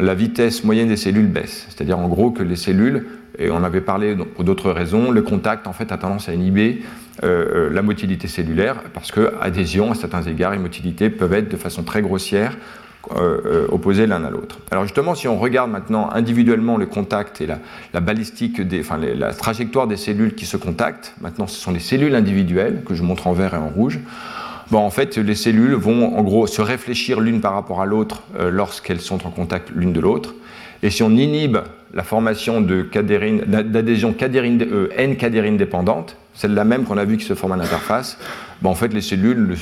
[0.00, 1.66] la vitesse moyenne des cellules baisse.
[1.68, 3.06] C'est-à-dire en gros que les cellules,
[3.38, 6.82] et on avait parlé pour d'autres raisons, le contact en fait a tendance à inhiber
[7.22, 11.50] euh, euh, la motilité cellulaire parce que adhésion à certains égards et motilité peuvent être
[11.50, 12.56] de façon très grossière
[13.16, 14.58] euh, opposées l'un à l'autre.
[14.70, 19.88] Alors justement, si on regarde maintenant individuellement le contact et la, balistique, enfin la trajectoire
[19.88, 23.32] des cellules qui se contactent, maintenant ce sont les cellules individuelles que je montre en
[23.32, 23.98] vert et en rouge
[24.70, 28.50] en fait, les cellules vont en gros se réfléchir l'une par rapport à l'autre euh,
[28.50, 30.34] lorsqu'elles sont en contact l'une de l'autre.
[30.82, 31.58] Et si on inhibe
[31.94, 37.56] la formation d'adhésion euh, N-cadérine dépendante, celle-là même qu'on a vu qui se forme à
[37.56, 38.18] l'interface,
[38.64, 39.56] en fait, les cellules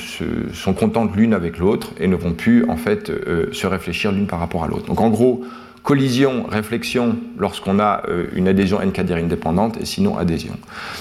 [0.53, 4.27] sont contentes l'une avec l'autre et ne vont plus en fait euh, se réfléchir l'une
[4.27, 4.85] par rapport à l'autre.
[4.85, 5.43] Donc en gros,
[5.83, 8.03] collision, réflexion lorsqu'on a
[8.35, 10.53] une adhésion N-cadérine dépendante et sinon adhésion.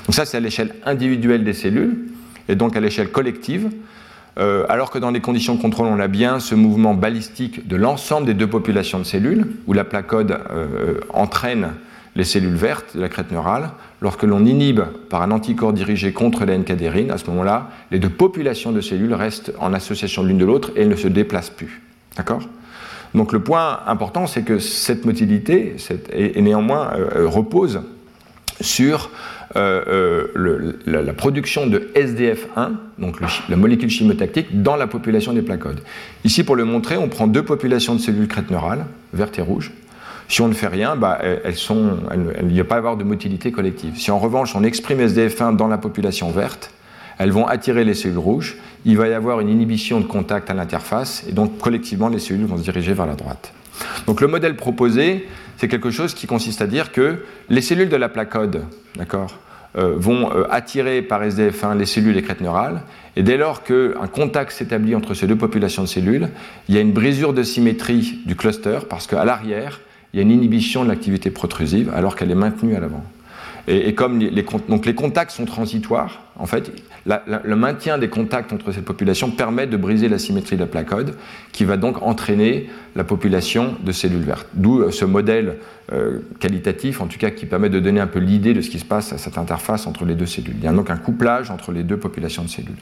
[0.06, 2.10] Donc ça, c'est à l'échelle individuelle des cellules
[2.51, 3.70] et donc à l'échelle collective.
[4.39, 7.77] Euh, alors que dans les conditions de contrôle, on a bien ce mouvement balistique de
[7.77, 11.72] l'ensemble des deux populations de cellules, où la placode euh, entraîne
[12.16, 13.70] les cellules vertes de la crête neurale.
[14.01, 18.09] Lorsque l'on inhibe par un anticorps dirigé contre la NK-dérine, à ce moment-là, les deux
[18.09, 21.81] populations de cellules restent en association l'une de l'autre et elles ne se déplacent plus.
[22.16, 22.43] D'accord?
[23.14, 25.77] Donc le point important, c'est que cette motilité
[26.12, 27.82] et, néanmoins euh, repose
[28.61, 29.11] sur
[29.57, 33.16] euh, euh, la, production de SDF1, donc
[33.49, 35.81] la molécule chimotactique, dans la population des placodes.
[36.24, 39.73] Ici, pour le montrer, on prend deux populations de cellules crête neurales, vertes et rouges.
[40.28, 43.95] Si on ne fait rien, bah, il n'y va pas avoir de motilité collective.
[43.97, 46.70] Si en revanche on exprime SDF1 dans la population verte,
[47.19, 50.55] elles vont attirer les cellules rouges, il va y avoir une inhibition de contact à
[50.55, 53.53] l'interface, et donc collectivement les cellules vont se diriger vers la droite.
[54.07, 55.28] Donc le modèle proposé,
[55.61, 57.19] c'est quelque chose qui consiste à dire que
[57.51, 58.65] les cellules de la placode,
[58.97, 59.39] d'accord,
[59.77, 62.81] euh, vont euh, attirer par SDF1 les cellules des crêtes neurales,
[63.15, 66.31] et dès lors qu'un contact s'établit entre ces deux populations de cellules,
[66.70, 69.82] il y a une brisure de symétrie du cluster, parce qu'à l'arrière,
[70.15, 73.05] il y a une inhibition de l'activité protrusive, alors qu'elle est maintenue à l'avant.
[73.69, 76.73] Et, comme les, donc les contacts sont transitoires, en fait,
[77.07, 81.15] le maintien des contacts entre ces populations permet de briser la symétrie de la placode,
[81.53, 84.47] qui va donc entraîner la population de cellules vertes.
[84.55, 85.59] D'où euh, ce modèle
[85.93, 88.78] euh, qualitatif, en tout cas, qui permet de donner un peu l'idée de ce qui
[88.78, 90.57] se passe à cette interface entre les deux cellules.
[90.59, 92.78] Il y a donc un couplage entre les deux populations de cellules.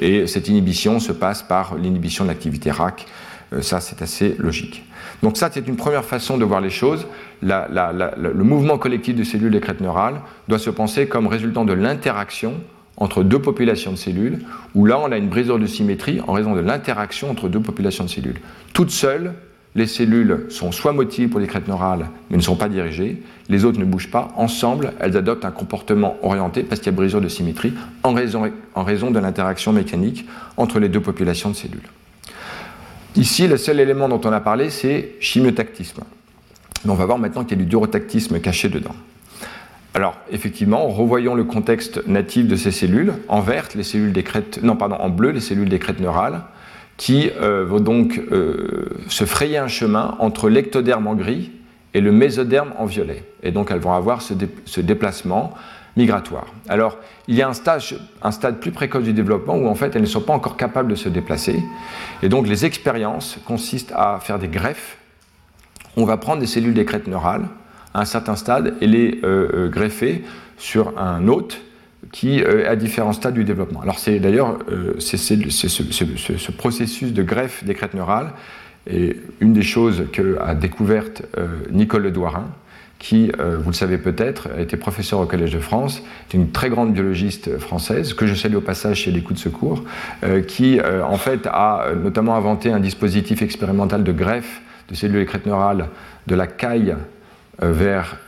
[0.00, 3.06] Et cette inhibition se passe par l'inhibition de l'activité RAC.
[3.52, 4.84] Euh, ça, c'est assez logique.
[5.22, 7.06] Donc ça, c'est une première façon de voir les choses.
[7.42, 12.54] le mouvement collectif de cellules des crêtes neurales doit se penser comme résultant de l'interaction
[12.96, 14.40] entre deux populations de cellules,
[14.74, 18.04] où là, on a une brisure de symétrie en raison de l'interaction entre deux populations
[18.04, 18.40] de cellules.
[18.72, 19.34] Toutes seules,
[19.76, 23.64] les cellules sont soit motiles pour les crêtes neurales, mais ne sont pas dirigées, les
[23.64, 24.28] autres ne bougent pas.
[24.36, 27.72] Ensemble, elles adoptent un comportement orienté parce qu'il y a brisure de symétrie
[28.02, 30.26] en raison de l'interaction mécanique
[30.56, 31.88] entre les deux populations de cellules.
[33.18, 36.02] Ici, le seul élément dont on a parlé, c'est chimiotactisme.
[36.86, 38.94] on va voir maintenant qu'il y a du durotactisme caché dedans.
[39.92, 43.14] Alors, effectivement, revoyons le contexte natif de ces cellules.
[43.26, 46.42] En vert, les cellules des crêtes, non, pardon, en bleu, les cellules des crêtes neurales,
[46.96, 51.50] qui euh, vont donc euh, se frayer un chemin entre l'ectoderme en gris
[51.94, 53.24] et le mésoderme en violet.
[53.42, 55.54] Et donc, elles vont avoir ce déplacement
[56.68, 56.96] Alors,
[57.26, 60.20] il y a un, stade plus précoce du développement où en fait elles ne sont
[60.20, 61.60] pas encore capables de se déplacer.
[62.22, 64.98] Et donc les expériences consistent à faire des greffes.
[65.96, 67.48] On va prendre des cellules des crêtes neurales
[67.94, 70.24] à un certain stade et les euh, euh, greffer
[70.56, 71.60] sur un hôte
[72.12, 73.80] qui est à différents stades du développement.
[73.80, 78.30] Alors c'est d'ailleurs euh, ce, ce, processus de greffe des crêtes neurales
[78.88, 81.22] et une des choses qu'a découverte
[81.70, 82.10] Nicole Le
[82.98, 86.50] qui, euh, vous le savez peut-être, a été professeur au Collège de France, est une
[86.50, 89.84] très grande biologiste française, que je salue au passage chez les coups de secours,
[90.24, 95.26] euh, qui euh, en fait a notamment inventé un dispositif expérimental de greffe de cellules
[95.26, 95.88] crêtes neurales
[96.26, 96.96] de la caille
[97.60, 98.18] vers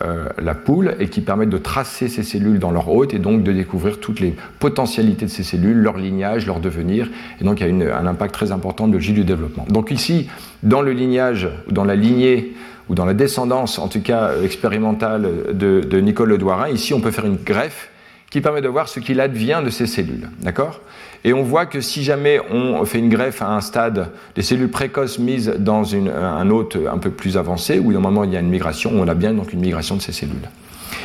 [0.42, 3.52] la poule et qui permet de tracer ces cellules dans leur hôte et donc de
[3.52, 7.08] découvrir toutes les potentialités de ces cellules, leur lignage, leur devenir.
[7.40, 9.64] Et donc il y a un impact très important de J du développement.
[9.70, 10.28] Donc ici,
[10.64, 12.54] dans le lignage, dans la lignée
[12.90, 17.12] ou dans la descendance, en tout cas euh, expérimentale, de, Nicole Ledouarin, ici on peut
[17.12, 17.88] faire une greffe
[18.30, 20.28] qui permet de voir ce qu'il advient de ces cellules.
[20.40, 20.80] D'accord?
[21.22, 24.70] Et on voit que si jamais on fait une greffe à un stade des cellules
[24.70, 28.48] précoces mises dans un hôte un peu plus avancé, où normalement il y a une
[28.48, 30.48] migration, on a bien donc une migration de ces cellules.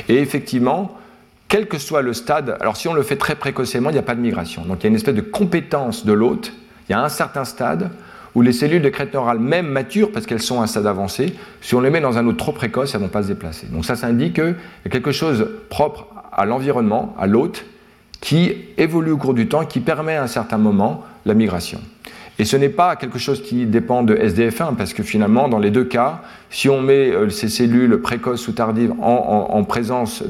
[0.08, 0.98] Et effectivement,
[1.48, 4.04] quel que soit le stade, alors si on le fait très précocement, il n'y a
[4.04, 4.64] pas de migration.
[4.64, 6.54] Donc il y a une espèce de compétence de l'hôte.
[6.88, 7.92] Il y a un certain stade
[8.36, 11.34] où les cellules de crête neurale, même matures, parce qu'elles sont à un stade avancé,
[11.62, 13.68] si on les met dans un autre trop précoce, elles ne vont pas se déplacer.
[13.68, 14.56] Donc ça, ça indique qu'il
[14.86, 17.66] y a quelque chose propre à l'environnement, à l'hôte,
[18.20, 21.80] qui évolue au cours du temps, qui permet à un certain moment la migration.
[22.38, 25.72] Et ce n'est pas quelque chose qui dépend de SDF1, parce que finalement, dans les
[25.72, 30.24] deux cas, si on met euh, ces cellules précoces ou tardives en, présence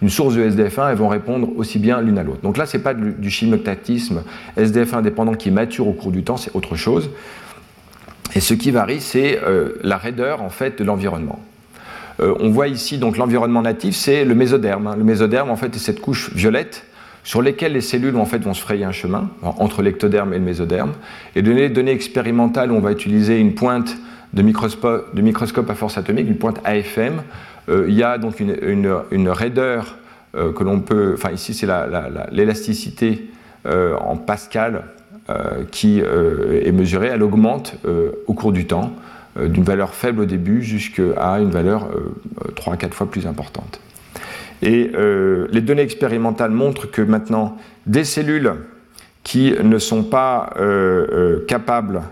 [0.00, 2.42] d'une source de SDF1, elles vont répondre aussi bien l'une à l'autre.
[2.42, 4.22] Donc là, ce n'est pas du, chimiotatisme
[4.58, 7.10] SDF1 dépendant qui mature au cours du temps, c'est autre chose.
[8.34, 11.40] Et ce qui varie, c'est euh, la raideur en fait de l'environnement.
[12.20, 14.86] Euh, on voit ici donc l'environnement natif, c'est le mésoderme.
[14.86, 14.96] Hein.
[14.96, 16.84] Le mésoderme en fait est cette couche violette
[17.28, 20.92] sur lesquelles les cellules vont se frayer un chemin entre l'ectoderme et le mésoderme.
[21.36, 23.96] Et de données expérimentales, on va utiliser une pointe
[24.32, 27.22] de microscope, à force atomique, une pointe AFM.
[27.68, 29.96] Euh, il y a donc une, raideur
[30.32, 31.66] que l'on peut, enfin ici c'est
[32.30, 33.30] l'élasticité
[33.66, 34.84] en Pascal
[35.30, 38.94] euh, qui euh, est mesurée, elle augmente euh, au cours du temps,
[39.38, 41.90] d'une valeur faible au début jusqu'à une valeur
[42.56, 43.78] 3 à 4 fois plus importante.
[44.62, 44.90] Et
[45.50, 47.56] les données expérimentales montrent que maintenant,
[47.86, 48.52] des cellules
[49.22, 50.52] qui ne sont pas
[51.46, 52.02] capables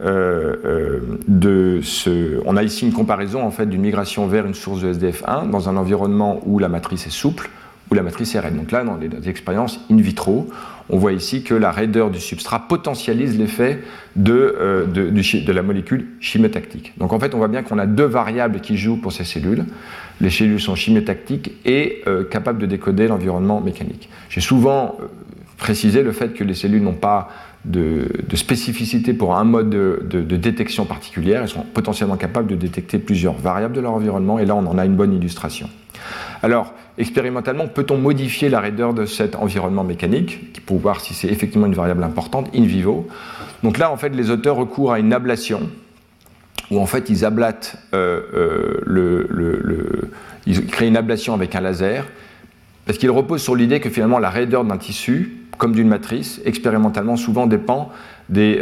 [0.00, 2.40] de se...
[2.44, 5.68] On a ici une comparaison en fait d'une migration vers une source de SDF1 dans
[5.68, 7.50] un environnement où la matrice est souple,
[7.90, 8.56] où la matrice est raide.
[8.56, 10.48] Donc là, dans les expériences in vitro,
[10.92, 13.82] on voit ici que la raideur du substrat potentialise l'effet
[14.14, 16.92] de, euh, la molécule chimiotactique.
[16.98, 19.64] Donc en fait, on voit bien qu'on a deux variables qui jouent pour ces cellules.
[20.20, 24.10] Les cellules sont chimiotactiques et euh, capables de décoder l'environnement mécanique.
[24.28, 25.06] J'ai souvent euh,
[25.56, 27.30] précisé le fait que les cellules n'ont pas
[27.64, 31.40] de, spécificité pour un mode de, détection particulière.
[31.42, 34.76] Elles sont potentiellement capables de détecter plusieurs variables de leur environnement, et là on en
[34.76, 35.70] a une bonne illustration.
[36.98, 41.74] Expérimentalement, peut-on modifier la raideur de cet environnement mécanique pour voir si c'est effectivement une
[41.74, 43.08] variable importante in vivo?
[43.62, 45.70] Donc là, en fait, les auteurs recourent à une ablation
[46.70, 50.10] où en fait ils ablatent le,
[50.46, 52.06] ils créent une ablation avec un laser,
[52.86, 57.16] parce qu'ils reposent sur l'idée que finalement la raideur d'un tissu, comme d'une matrice, expérimentalement
[57.16, 57.92] souvent dépend
[58.28, 58.58] de,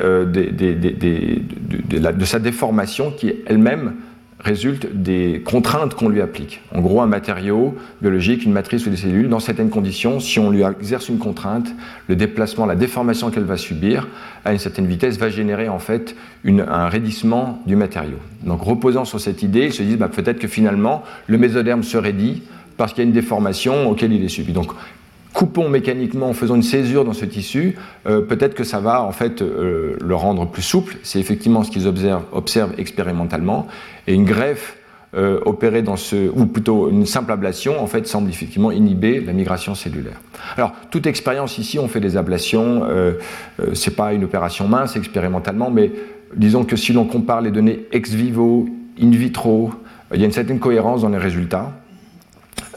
[2.24, 3.94] sa déformation qui elle-même
[4.40, 6.62] résulte des contraintes qu'on lui applique.
[6.74, 10.50] En gros, un matériau biologique, une matrice ou des cellules, dans certaines conditions, si on
[10.50, 11.68] lui exerce une contrainte,
[12.08, 14.08] le déplacement, la déformation qu'elle va subir
[14.44, 18.16] à une certaine vitesse va générer en fait un raidissement du matériau.
[18.42, 21.98] Donc, reposant sur cette idée, ils se disent bah, peut-être que finalement le mésoderme se
[21.98, 22.42] raidit
[22.76, 24.54] parce qu'il y a une déformation auquel il est subi.
[25.32, 27.76] Coupons mécaniquement en faisant une césure dans ce tissu,
[28.06, 30.96] euh, peut-être que ça va en fait euh, le rendre plus souple.
[31.02, 33.66] C'est effectivement ce qu'ils observent, expérimentalement.
[34.06, 34.76] Et une greffe
[35.16, 39.32] euh, opérée dans ce, ou plutôt une simple ablation, en fait, semble effectivement inhiber la
[39.32, 40.20] migration cellulaire.
[40.56, 42.82] Alors, toute expérience ici, on fait des ablations.
[43.72, 45.92] c'est pas une opération mince expérimentalement, mais
[46.36, 48.68] disons que si l'on compare les données ex vivo,
[49.00, 49.70] in vitro,
[50.12, 51.72] il y a une certaine cohérence dans les résultats.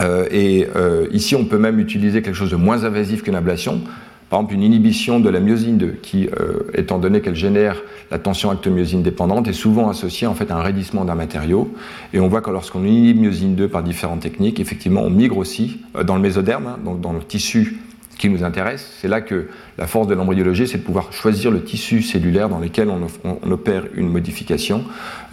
[0.02, 3.82] Euh, et euh, ici, on peut même utiliser quelque chose de moins invasif qu'une ablation.
[4.30, 8.18] Par exemple, une inhibition de la myosine 2, qui, euh, étant donné qu'elle génère la
[8.18, 11.72] tension actomyosine dépendante, est souvent associée en fait à un raidissement d'un matériau.
[12.14, 15.82] Et on voit que lorsqu'on inhibe myosine 2 par différentes techniques, effectivement, on migre aussi
[16.06, 17.78] dans le mésoderme, hein, donc dans le tissu
[18.18, 18.91] qui nous intéresse.
[19.02, 22.60] C'est là que la force de l'embryologie, c'est de pouvoir choisir le tissu cellulaire dans
[22.60, 24.84] lequel on, opère une modification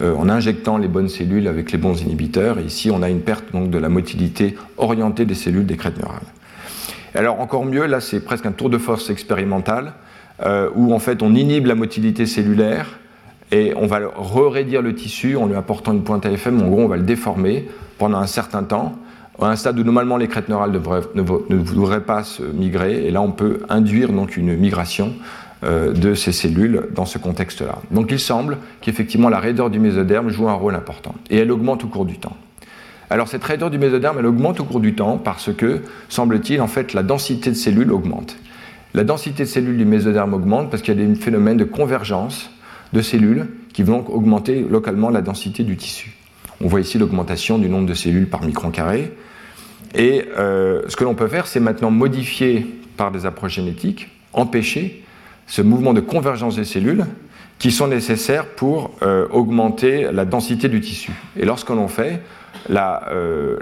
[0.01, 2.59] euh, en injectant les bonnes cellules avec les bons inhibiteurs.
[2.59, 5.99] Et ici, on a une perte donc, de la motilité orientée des cellules des crêtes
[5.99, 6.21] neurales.
[7.13, 9.93] Alors encore mieux, là, c'est presque un tour de force expérimental
[10.43, 12.99] euh, où en fait on inhibe la motilité cellulaire
[13.51, 16.61] et on va re-raidir le tissu en lui apportant une pointe AFM.
[16.61, 17.67] En gros, on va le déformer
[17.97, 18.97] pendant un certain temps
[19.39, 23.21] à un stade où normalement les crêtes neurales ne, voudraient pas se migrer, et là
[23.21, 25.13] on peut induire donc une migration
[25.63, 27.79] euh, de ces cellules dans ce contexte-là.
[27.91, 31.83] Donc il semble qu'effectivement la raideur du mésoderme joue un rôle important, et elle augmente
[31.83, 32.35] au cours du temps.
[33.11, 36.67] Alors cette raideur du mésoderme, elle augmente au cours du temps parce que, semble-t-il, en
[36.67, 38.37] fait, la densité de cellules augmente.
[38.93, 42.49] La densité de cellules du mésoderme augmente parce qu'il y a des phénomènes de convergence
[42.93, 46.20] de cellules qui vont augmenter localement la densité du tissu.
[46.63, 49.11] On voit ici l'augmentation du nombre de cellules par micron carré.
[49.95, 52.65] Et euh, ce que l'on peut faire, c'est maintenant modifier
[52.97, 55.03] par des approches génétiques, empêcher
[55.47, 57.05] ce mouvement de convergence des cellules
[57.57, 61.11] qui sont nécessaires pour euh, augmenter la densité du tissu.
[61.35, 62.21] Et lorsque l'on fait,
[62.69, 63.57] la, euh,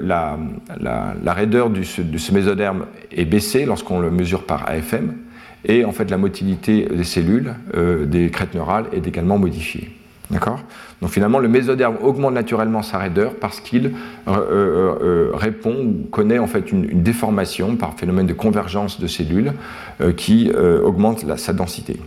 [1.25, 5.13] raideur de ce mésoderme est baissée lorsqu'on le mesure par AFM,
[5.65, 7.53] et en fait la motilité des cellules,
[8.05, 9.98] des crêtes neurales, est également modifiée.
[10.31, 10.59] D'accord
[11.01, 13.91] Donc finalement, le mésoderme augmente naturellement sa raideur parce qu'il euh,
[14.27, 19.53] euh, euh, répond ou connaît en fait une, déformation par phénomène de convergence de cellules
[20.15, 20.51] qui
[20.83, 21.99] augmente sa densité.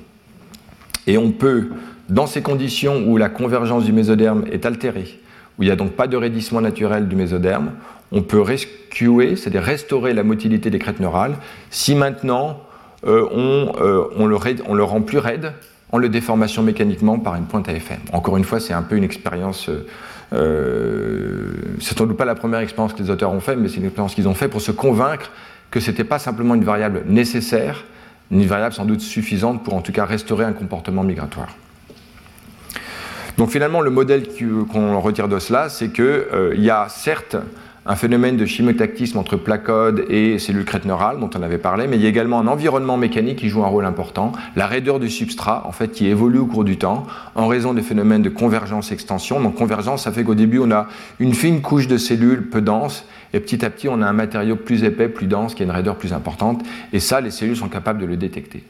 [1.07, 1.71] Et on peut,
[2.09, 5.21] dans ces conditions où la convergence du mésoderme est altérée,
[5.59, 7.73] où il n'y a donc pas de raidissement naturel du mésoderme,
[8.13, 11.35] on peut rescuer, c'est-à-dire restaurer la motilité des crêtes neurales,
[11.71, 12.61] si maintenant
[13.05, 15.53] on, le rend plus raide
[15.93, 18.01] en le déformation mécaniquement par une pointe AFM.
[18.13, 19.69] Encore une fois, c'est un peu une expérience.
[19.69, 19.87] Euh,
[20.33, 23.77] euh, c'est sans doute pas la première expérience que les auteurs ont fait, mais c'est
[23.77, 25.31] une expérience qu'ils ont fait pour se convaincre
[25.71, 27.85] que ce n'était pas simplement une variable nécessaire,
[28.31, 31.55] une variable sans doute suffisante pour en tout cas restaurer un comportement migratoire.
[33.37, 34.29] Donc finalement, le modèle
[34.71, 37.37] qu'on retire de cela, c'est qu'il euh, y a certes
[37.85, 41.97] un phénomène de chimotactisme entre placode et cellules crête neurales dont on avait parlé, mais
[41.97, 45.11] il y a également un environnement mécanique qui joue un rôle important, la raideur du
[45.11, 49.41] substrat en fait qui évolue au cours du temps en raison des phénomènes de convergence-extension.
[49.41, 50.87] Donc convergence, ça fait qu'au début on a
[51.19, 54.55] une fine couche de cellules peu dense et petit à petit on a un matériau
[54.55, 57.69] plus épais, plus dense qui a une raideur plus importante et ça les cellules sont
[57.69, 58.63] capables de le détecter.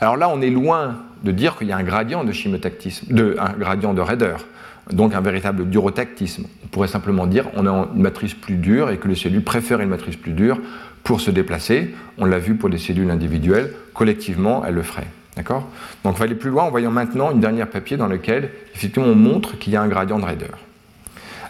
[0.00, 3.36] Alors là on est loin de dire qu'il y a un gradient de chimotactisme, de,
[3.38, 4.44] un gradient de raideur
[4.92, 6.46] donc un véritable durotactisme.
[6.64, 9.80] On pourrait simplement dire on a une matrice plus dure et que les cellules préfèrent
[9.80, 10.58] une matrice plus dure
[11.04, 11.94] pour se déplacer.
[12.18, 15.08] On l'a vu pour les cellules individuelles, collectivement, elles le feraient.
[15.36, 15.68] D'accord?
[16.04, 19.08] Donc on va aller plus loin en voyant maintenant une dernière papier dans lequel effectivement
[19.08, 20.58] on montre qu'il y a un gradient de raideur.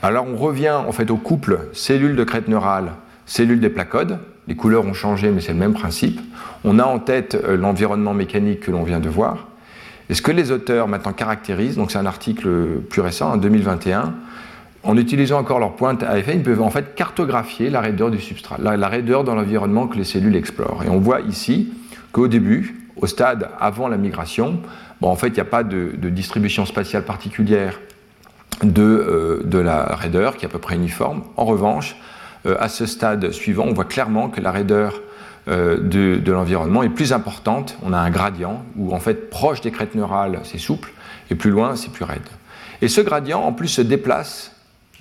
[0.02, 2.92] Alors on revient en fait au couple cellules de crête neurale,
[3.26, 4.18] cellules des placodes.
[4.48, 6.20] Les couleurs ont changé mais c'est le même principe.
[6.64, 9.49] On a en tête euh, l'environnement mécanique que l'on vient de voir.
[10.10, 12.48] Et ce que les auteurs maintenant caractérisent, donc c'est un article
[12.90, 14.12] plus récent, en 2021,
[14.82, 18.56] en utilisant encore leur pointe AFN, ils peuvent en fait cartographier la raideur du substrat,
[18.58, 20.82] la, raideur dans l'environnement que les cellules explorent.
[20.84, 21.72] Et on voit ici
[22.10, 24.58] qu'au début, au stade avant la migration,
[25.00, 27.78] bon, en fait, il n'y a pas de, distribution spatiale particulière
[28.64, 31.22] de, euh, de, la raideur qui est à peu près uniforme.
[31.36, 31.94] En revanche,
[32.46, 35.00] euh, à ce stade suivant, on voit clairement que la raideur
[35.50, 37.76] euh, de, l'environnement est plus importante.
[37.82, 40.92] On a un gradient où, en fait, proche des crêtes neurales, c'est souple,
[41.30, 42.20] et plus loin, c'est plus raide.
[42.82, 44.54] Et ce gradient, en plus, se déplace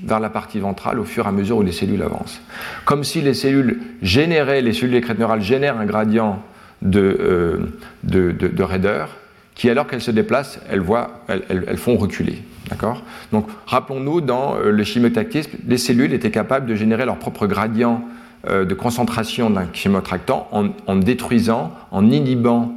[0.03, 2.41] vers la partie ventrale au fur et à mesure où les cellules avancent.
[2.85, 6.41] Comme si les cellules généraient, les cellules des crêtes neurales génèrent un gradient
[6.81, 7.57] de, euh,
[8.03, 9.09] de, de, de raideur
[9.55, 12.41] qui, alors qu'elles se déplacent, elles, voient, elles, elles, font reculer.
[12.69, 13.03] D'accord?
[13.33, 18.05] Donc, rappelons-nous, dans euh, le chimiotactisme, les cellules étaient capables de générer leur propre gradient
[18.47, 22.73] de concentration d'un chimiotractant en, en, détruisant, en inhibant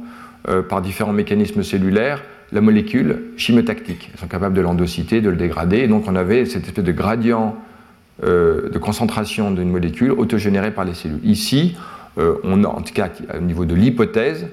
[0.49, 2.21] euh, par différents mécanismes cellulaires
[2.51, 4.09] la molécule chimiotactique.
[4.13, 6.91] Elles sont capables de l'endociter, de le dégrader, et donc on avait cette espèce de
[6.91, 7.55] gradient
[8.25, 11.21] euh, de concentration d'une molécule autogénérée par les cellules.
[11.23, 11.77] Ici,
[12.17, 14.47] euh, on a, en tout cas au niveau de l'hypothèse,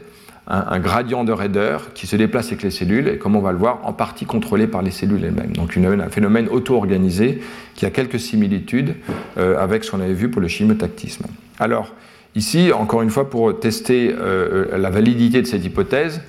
[0.51, 3.59] un, gradient de raideur qui se déplace avec les cellules et, comme on va le
[3.59, 5.53] voir, en partie contrôlé par les cellules elles-mêmes.
[5.53, 7.41] Donc un phénomène auto-organisé
[7.75, 8.97] qui a quelques similitudes
[9.39, 11.27] euh, avec ce qu'on avait vu pour le chimiotactisme.
[11.59, 11.95] Alors,
[12.35, 16.21] ici, encore une fois, pour tester euh, la validité de cette hypothèse,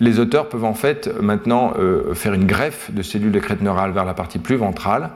[0.00, 3.92] les auteurs peuvent en fait maintenant euh, faire une greffe de cellules de crête neurale
[3.92, 5.10] vers la partie plus ventrale.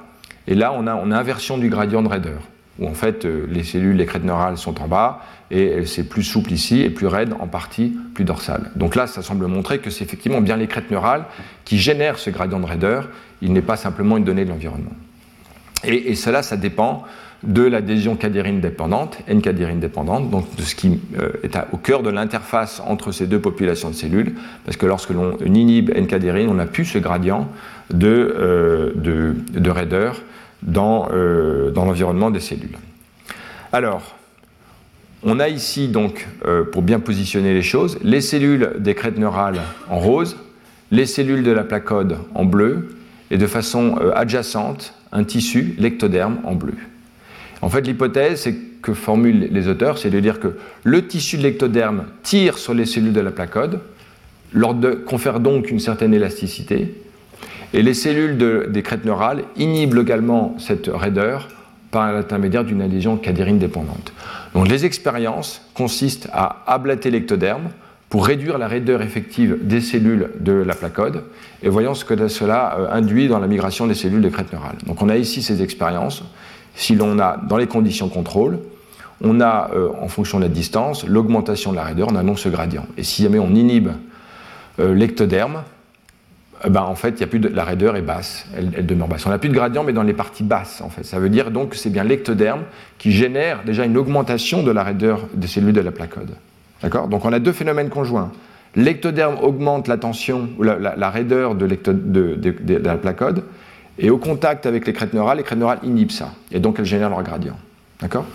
[0.47, 2.41] Et là, on a, on a inversion du gradient de raideur,
[2.79, 5.21] où en fait euh, les cellules des crêtes neurales sont en bas
[5.51, 8.71] et c'est plus souple ici et plus raide en partie plus dorsale.
[8.77, 11.25] Donc là, ça semble montrer que c'est effectivement bien les crêtes neurales
[11.65, 13.09] qui génèrent ce gradient de raideur.
[13.43, 14.93] Il n'est pas simplement une donnée de l'environnement.
[15.87, 17.05] Et, cela, ça dépend
[17.43, 22.09] de l'adhésion cadérine dépendante, N-cadérine dépendante, donc de ce qui euh, est au cœur de
[22.09, 24.35] l'interface entre ces deux populations de cellules,
[24.65, 27.49] parce que lorsque l'on inhibe N-cadérine, on n'a plus ce gradient
[27.93, 30.23] de, euh, de, de, raideur
[30.65, 32.77] dans, euh, dans l'environnement des cellules.
[33.73, 34.17] Alors,
[35.23, 39.61] on a ici donc, euh, pour bien positionner les choses, les cellules des crêtes neurales
[39.89, 40.37] en rose,
[40.91, 42.97] les cellules de la placode en bleu,
[43.31, 46.75] et de façon euh, adjacente, un tissu, l'ectoderme, en bleu.
[47.63, 48.49] En fait, l'hypothèse
[48.83, 52.85] que formulent les auteurs, c'est de dire que le tissu de l'ectoderme tire sur les
[52.85, 53.81] cellules de la placode,
[54.53, 56.95] leur de, confère donc une certaine élasticité,
[57.75, 61.49] et les cellules de, des crêtes neurales inhibent également cette raideur
[61.91, 64.13] par l'intermédiaire d'une adhésion cadérine dépendante.
[64.55, 67.65] Donc les expériences consistent à ablater l'ectoderme
[68.09, 71.25] pour réduire la raideur effective des cellules de la placode,
[71.65, 74.77] et voyons ce que cela induit dans la migration des cellules des crêtes neurales.
[74.87, 76.23] Donc on a ici ces expériences
[76.77, 78.61] si l'on a, dans les conditions contrôle,
[79.21, 82.39] on a, euh, en fonction de la distance, l'augmentation de la raideur, on a donc
[82.39, 82.87] ce gradient.
[82.97, 83.91] Et si jamais on inhibe
[84.81, 85.63] euh, l'ectoderme,
[86.69, 89.27] ben, en fait, y a plus de, la raideur est basse, elle, demeure basse.
[89.27, 91.05] On n'a plus de gradient, mais dans les parties basses, en fait.
[91.05, 92.63] Ça veut dire donc que c'est bien l'ectoderme
[92.99, 96.31] qui génère déjà une augmentation de la raideur des cellules de la placode.
[96.83, 97.09] D'accord?
[97.09, 98.33] Donc on a deux phénomènes conjoints.
[98.77, 103.45] L'ectoderme augmente la tension, ou la, raideur de, de, de, de la placode,
[103.99, 106.33] et au contact avec les crêtes neurales, les crêtes neurales inhibent ça.
[106.51, 107.57] Et donc elles génèrent leur gradient.
[108.01, 108.27] D'accord?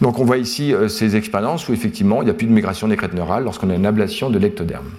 [0.00, 2.88] Donc on voit ici euh, ces expériences où effectivement il n'y a plus de migration
[2.88, 4.90] des crêtes neurales lorsqu'on a une ablation de l'ectoderme.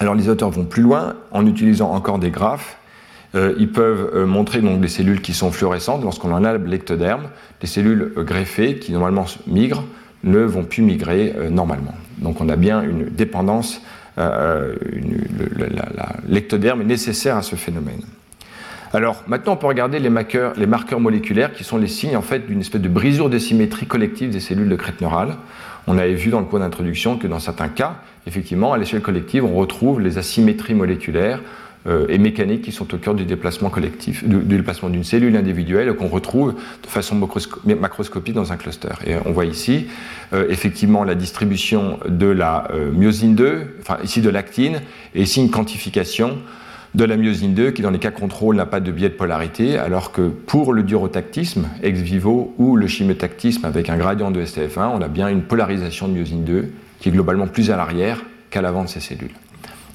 [0.00, 2.76] Alors les auteurs vont plus loin en utilisant encore des graphes.
[3.34, 7.24] Euh, ils peuvent euh, montrer donc des cellules qui sont fluorescentes lorsqu'on en a l'ectoderme.
[7.60, 9.84] Les cellules euh, greffées qui normalement migrent
[10.24, 11.94] ne vont plus migrer normalement.
[12.18, 13.80] Donc on a bien une dépendance,
[16.26, 18.00] l'ectoderme est nécessaire à ce phénomène.
[18.92, 20.54] Alors maintenant, on peut regarder les marqueurs,
[20.98, 22.18] moléculaires qui sont les signes
[22.48, 25.36] d'une espèce de brisure de symétrie collective des cellules de crête neurale.
[25.86, 27.96] On avait vu dans le cours d'introduction que dans certains cas,
[28.26, 31.40] effectivement, à l'échelle collective, on retrouve les asymétries moléculaires
[31.86, 35.94] euh, et mécaniques qui sont au cœur du déplacement collectif, du, déplacement d'une cellule individuelle
[35.94, 37.14] qu'on retrouve de façon
[37.64, 38.88] macroscopique dans un cluster.
[39.06, 39.86] Et on voit ici
[40.32, 44.80] euh, effectivement la distribution de la euh, myosine 2, enfin ici de l'actine,
[45.14, 46.38] et ici une quantification
[46.96, 49.78] de la myosine 2 qui dans les cas contrôle n'a pas de biais de polarité,
[49.78, 54.88] alors que pour le durotactisme ex vivo ou le chimiotactisme avec un gradient de STF1,
[54.92, 58.62] on a bien une polarisation de myosine 2 qui est globalement plus à l'arrière qu'à
[58.62, 59.34] l'avant de ces cellules.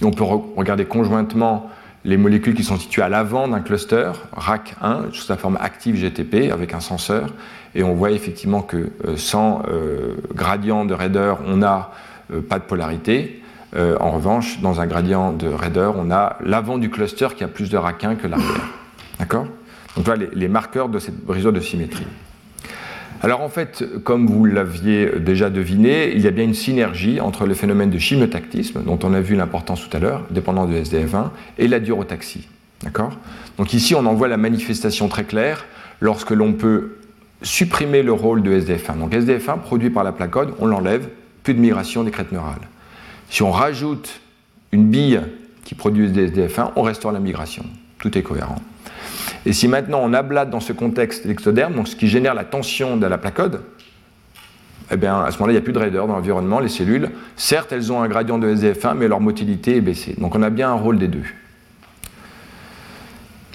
[0.03, 1.69] On peut re regarder conjointement
[2.03, 6.51] les molécules qui sont situées à l'avant d'un cluster, RAC1, sous sa forme active GTP,
[6.51, 7.29] avec un senseur,
[7.75, 11.91] et on voit effectivement que euh, sans euh, gradient de raideur, on n'a
[12.33, 13.37] euh, pas de polarité,
[14.01, 17.69] en revanche, dans un gradient de raideur, on a l'avant du cluster qui a plus
[17.69, 18.67] de RAC1 que l'arrière.
[19.17, 19.45] D'accord?
[19.95, 22.05] Donc voilà les, les, marqueurs de cette brisure de symétrie.
[23.23, 27.45] Alors en fait, comme vous l'aviez déjà deviné, il y a bien une synergie entre
[27.45, 31.29] le phénomène de chimiotactisme, dont on a vu l'importance tout à l'heure, dépendant de SDF1,
[31.59, 32.47] et la durotaxie.
[33.57, 35.65] Donc ici, on en voit la manifestation très claire
[35.99, 36.97] lorsque l'on peut
[37.43, 38.97] supprimer le rôle de SDF1.
[38.97, 41.07] Donc SDF1 produit par la placode, on l'enlève,
[41.43, 42.67] plus de migration des crêtes neurales.
[43.29, 44.19] Si on rajoute
[44.71, 45.21] une bille
[45.63, 47.65] qui produit des SDF1, on restaure la migration.
[47.99, 48.57] Tout est cohérent.
[49.45, 52.97] Et si maintenant on ablate dans ce contexte l'extoderme, donc ce qui génère la tension
[52.97, 53.61] de la placode,
[54.93, 56.59] eh bien, à ce moment-là, il n'y a plus de raideur dans l'environnement.
[56.59, 60.15] Les cellules, certes, elles ont un gradient de SDF1, mais leur motilité est baissée.
[60.17, 61.23] Donc on a bien un rôle des deux.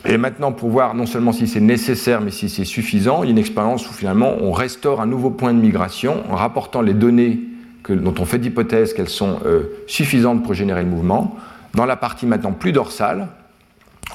[0.07, 3.29] Et maintenant, pour voir non seulement si c'est nécessaire, mais si c'est suffisant, il y
[3.29, 6.95] a une expérience où finalement on restaure un nouveau point de migration en rapportant les
[6.95, 7.41] données
[7.89, 11.37] dont on fait d'hypothèse qu'elles sont euh, suffisantes pour générer le mouvement,
[11.75, 13.29] dans la partie maintenant plus dorsale,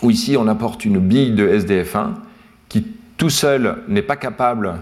[0.02, 2.12] où ici on apporte une bille de SDF1
[2.70, 2.88] qui
[3.18, 4.76] tout seul n'est pas capable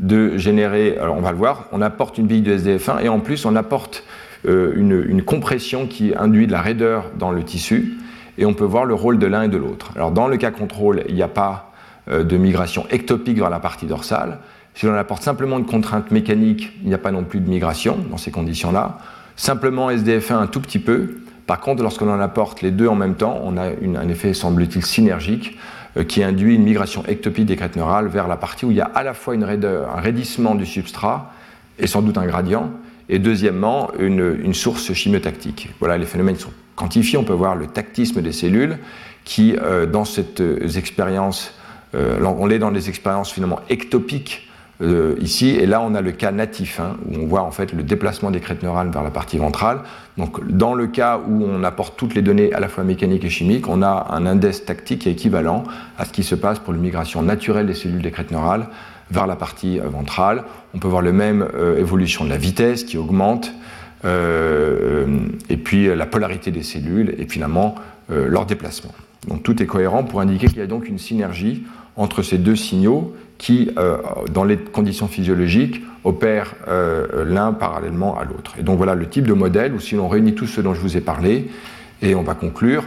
[0.00, 3.20] de générer, alors on va le voir, on apporte une bille de SDF1 et en
[3.20, 4.04] plus on apporte
[4.46, 7.94] euh, une, compression qui induit de la raideur dans le tissu
[8.36, 9.92] et on peut voir le rôle de l'un et de l'autre.
[9.94, 11.72] Alors dans le cas contrôle, il n'y a pas
[12.10, 14.38] euh, de migration ectopique vers la partie dorsale.
[14.74, 17.96] Si l'on apporte simplement une contrainte mécanique, il n'y a pas non plus de migration
[18.10, 18.98] dans ces conditions-là.
[19.36, 21.20] Simplement SDF1 un tout petit peu.
[21.46, 24.84] Par contre, lorsque l'on apporte les deux en même temps, on a un effet, semble-t-il,
[24.84, 25.58] synergique
[25.96, 28.80] euh, qui induit une migration ectopique des crêtes neurales vers la partie où il y
[28.80, 31.32] a à la fois un raidissement du substrat
[31.78, 32.70] et sans doute un gradient,
[33.08, 35.70] et deuxièmement, une, source chimiotactique.
[35.80, 37.18] Voilà, les phénomènes sont quantifiés.
[37.18, 38.78] On peut voir le tactisme des cellules
[39.24, 41.54] qui, euh, dans cette euh, expérience,
[41.92, 44.48] on est dans des expériences finalement ectopiques
[44.82, 47.72] euh, ici, et là on a le cas natif, hein, où on voit en fait
[47.72, 49.80] le déplacement des crêtes neurales vers la partie ventrale.
[50.18, 53.30] Donc dans le cas où on apporte toutes les données à la fois mécaniques et
[53.30, 55.62] chimiques, on a un index tactique équivalent
[55.96, 58.66] à ce qui se passe pour la migration naturelle des cellules des crêtes neurales
[59.10, 60.42] vers la partie euh, ventrale.
[60.74, 63.52] On peut voir le même euh, évolution de la vitesse qui augmente,
[64.06, 67.76] et puis la polarité des cellules, et finalement
[68.10, 68.92] leur déplacement.
[69.28, 71.64] Donc tout est cohérent pour indiquer qu'il y a donc une synergie
[71.96, 73.98] entre ces deux signaux qui, euh,
[74.32, 78.54] dans les conditions physiologiques, opèrent euh, l'un parallèlement à l'autre.
[78.58, 80.80] Et donc voilà le type de modèle où si l'on réunit tout ce dont je
[80.80, 81.50] vous ai parlé,
[82.02, 82.84] et on va conclure,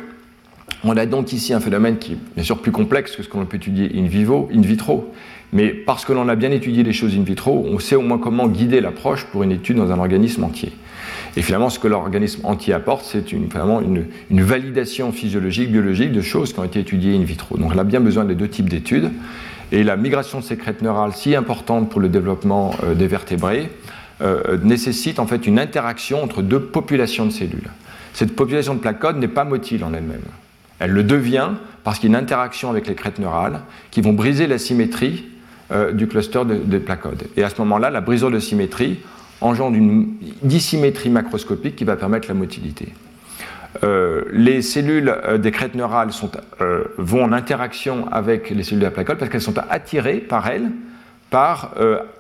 [0.84, 3.46] on a donc ici un phénomène qui est bien sûr plus complexe que ce qu'on
[3.46, 5.12] peut étudier in vivo, in vitro,
[5.54, 8.20] mais parce que l'on a bien étudié les choses in vitro, on sait au moins
[8.20, 10.72] comment guider l'approche pour une étude dans un organisme entier.
[11.36, 16.52] Et finalement, ce que l'organisme entier apporte, c'est finalement une, validation physiologique, biologique de choses
[16.52, 17.58] qui ont été étudiées in vitro.
[17.58, 19.12] Donc on a bien besoin des deux types d'études.
[19.72, 23.70] Et la migration crêtes neurales, si importante pour le développement euh, des vertébrés,
[24.22, 27.70] euh, nécessite en fait une interaction entre deux populations de cellules.
[28.14, 30.24] Cette population de placodes n'est pas motile en elle-même.
[30.80, 31.50] Elle le devient
[31.84, 33.62] parce qu'il y a une interaction avec les crêtes neurales
[33.92, 35.26] qui vont briser la symétrie
[35.72, 37.24] euh, du cluster de, de placodes.
[37.36, 39.00] Et à ce moment-là, la brisure de symétrie
[39.42, 42.94] engendre une dissymétrie macroscopique qui va permettre la motilité.
[43.84, 46.10] Euh, les cellules euh, des crêtes neurales
[46.62, 50.48] euh, vont en interaction avec les cellules de la placole parce qu'elles sont attirées par
[50.48, 50.72] elles
[51.30, 51.74] par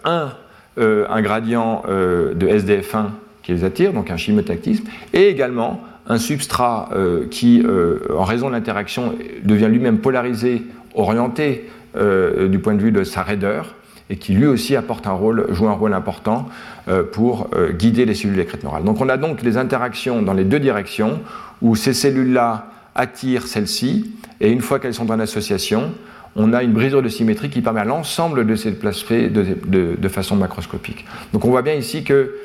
[0.03, 0.33] un,
[0.75, 3.05] un, gradient de SDF1
[3.41, 6.89] qui les attire, donc un chimiotactisme, et également un substrat
[7.31, 7.65] qui,
[8.13, 9.15] en raison de l'interaction,
[9.45, 10.63] devient lui-même polarisé,
[10.93, 13.75] orienté du point de vue de sa raideur,
[14.09, 16.47] et qui lui aussi joue un rôle important
[16.87, 18.83] euh, pour euh, guider les cellules des crêtes neurales.
[18.83, 21.19] Donc on a donc des interactions dans les deux directions
[21.61, 25.91] où ces cellules-là attirent celles-ci et une fois qu'elles sont en association,
[26.35, 30.35] on a une brisure de symétrie qui permet à l'ensemble de ces déplacer de, façon
[30.35, 31.05] macroscopique.
[31.33, 32.35] Donc on voit bien ici que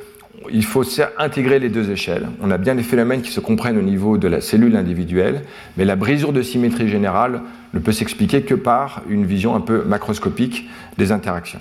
[0.50, 0.84] il faut
[1.18, 2.28] intégrer les deux échelles.
[2.42, 5.42] On a bien des phénomènes qui se comprennent au niveau de la cellule individuelle,
[5.76, 7.42] mais la brisure de symétrie générale
[7.74, 11.60] ne peut s'expliquer que par une vision un peu macroscopique des interactions.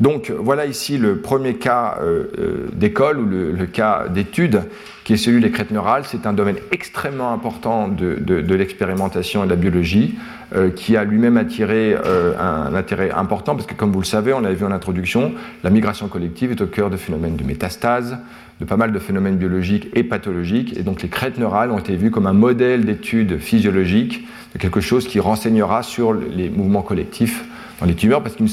[0.00, 4.62] Donc voilà ici le premier cas euh, euh, d'école ou le, le cas d'étude
[5.04, 6.04] qui est celui des crêtes neurales.
[6.06, 10.14] C'est un domaine extrêmement important de, de, de l'expérimentation et de la biologie
[10.56, 14.32] euh, qui a lui-même attiré euh, un, intérêt important parce que comme vous le savez,
[14.32, 15.32] on l'avait vu en introduction,
[15.62, 18.18] la migration collective est au cœur de phénomènes de métastase,
[18.60, 21.96] de pas mal de phénomènes biologiques et pathologiques et donc les crêtes neurales ont été
[21.96, 27.44] vues comme un modèle d'étude physiologique de quelque chose qui renseignera sur les mouvements collectifs
[27.80, 28.44] dans les tumeurs parce que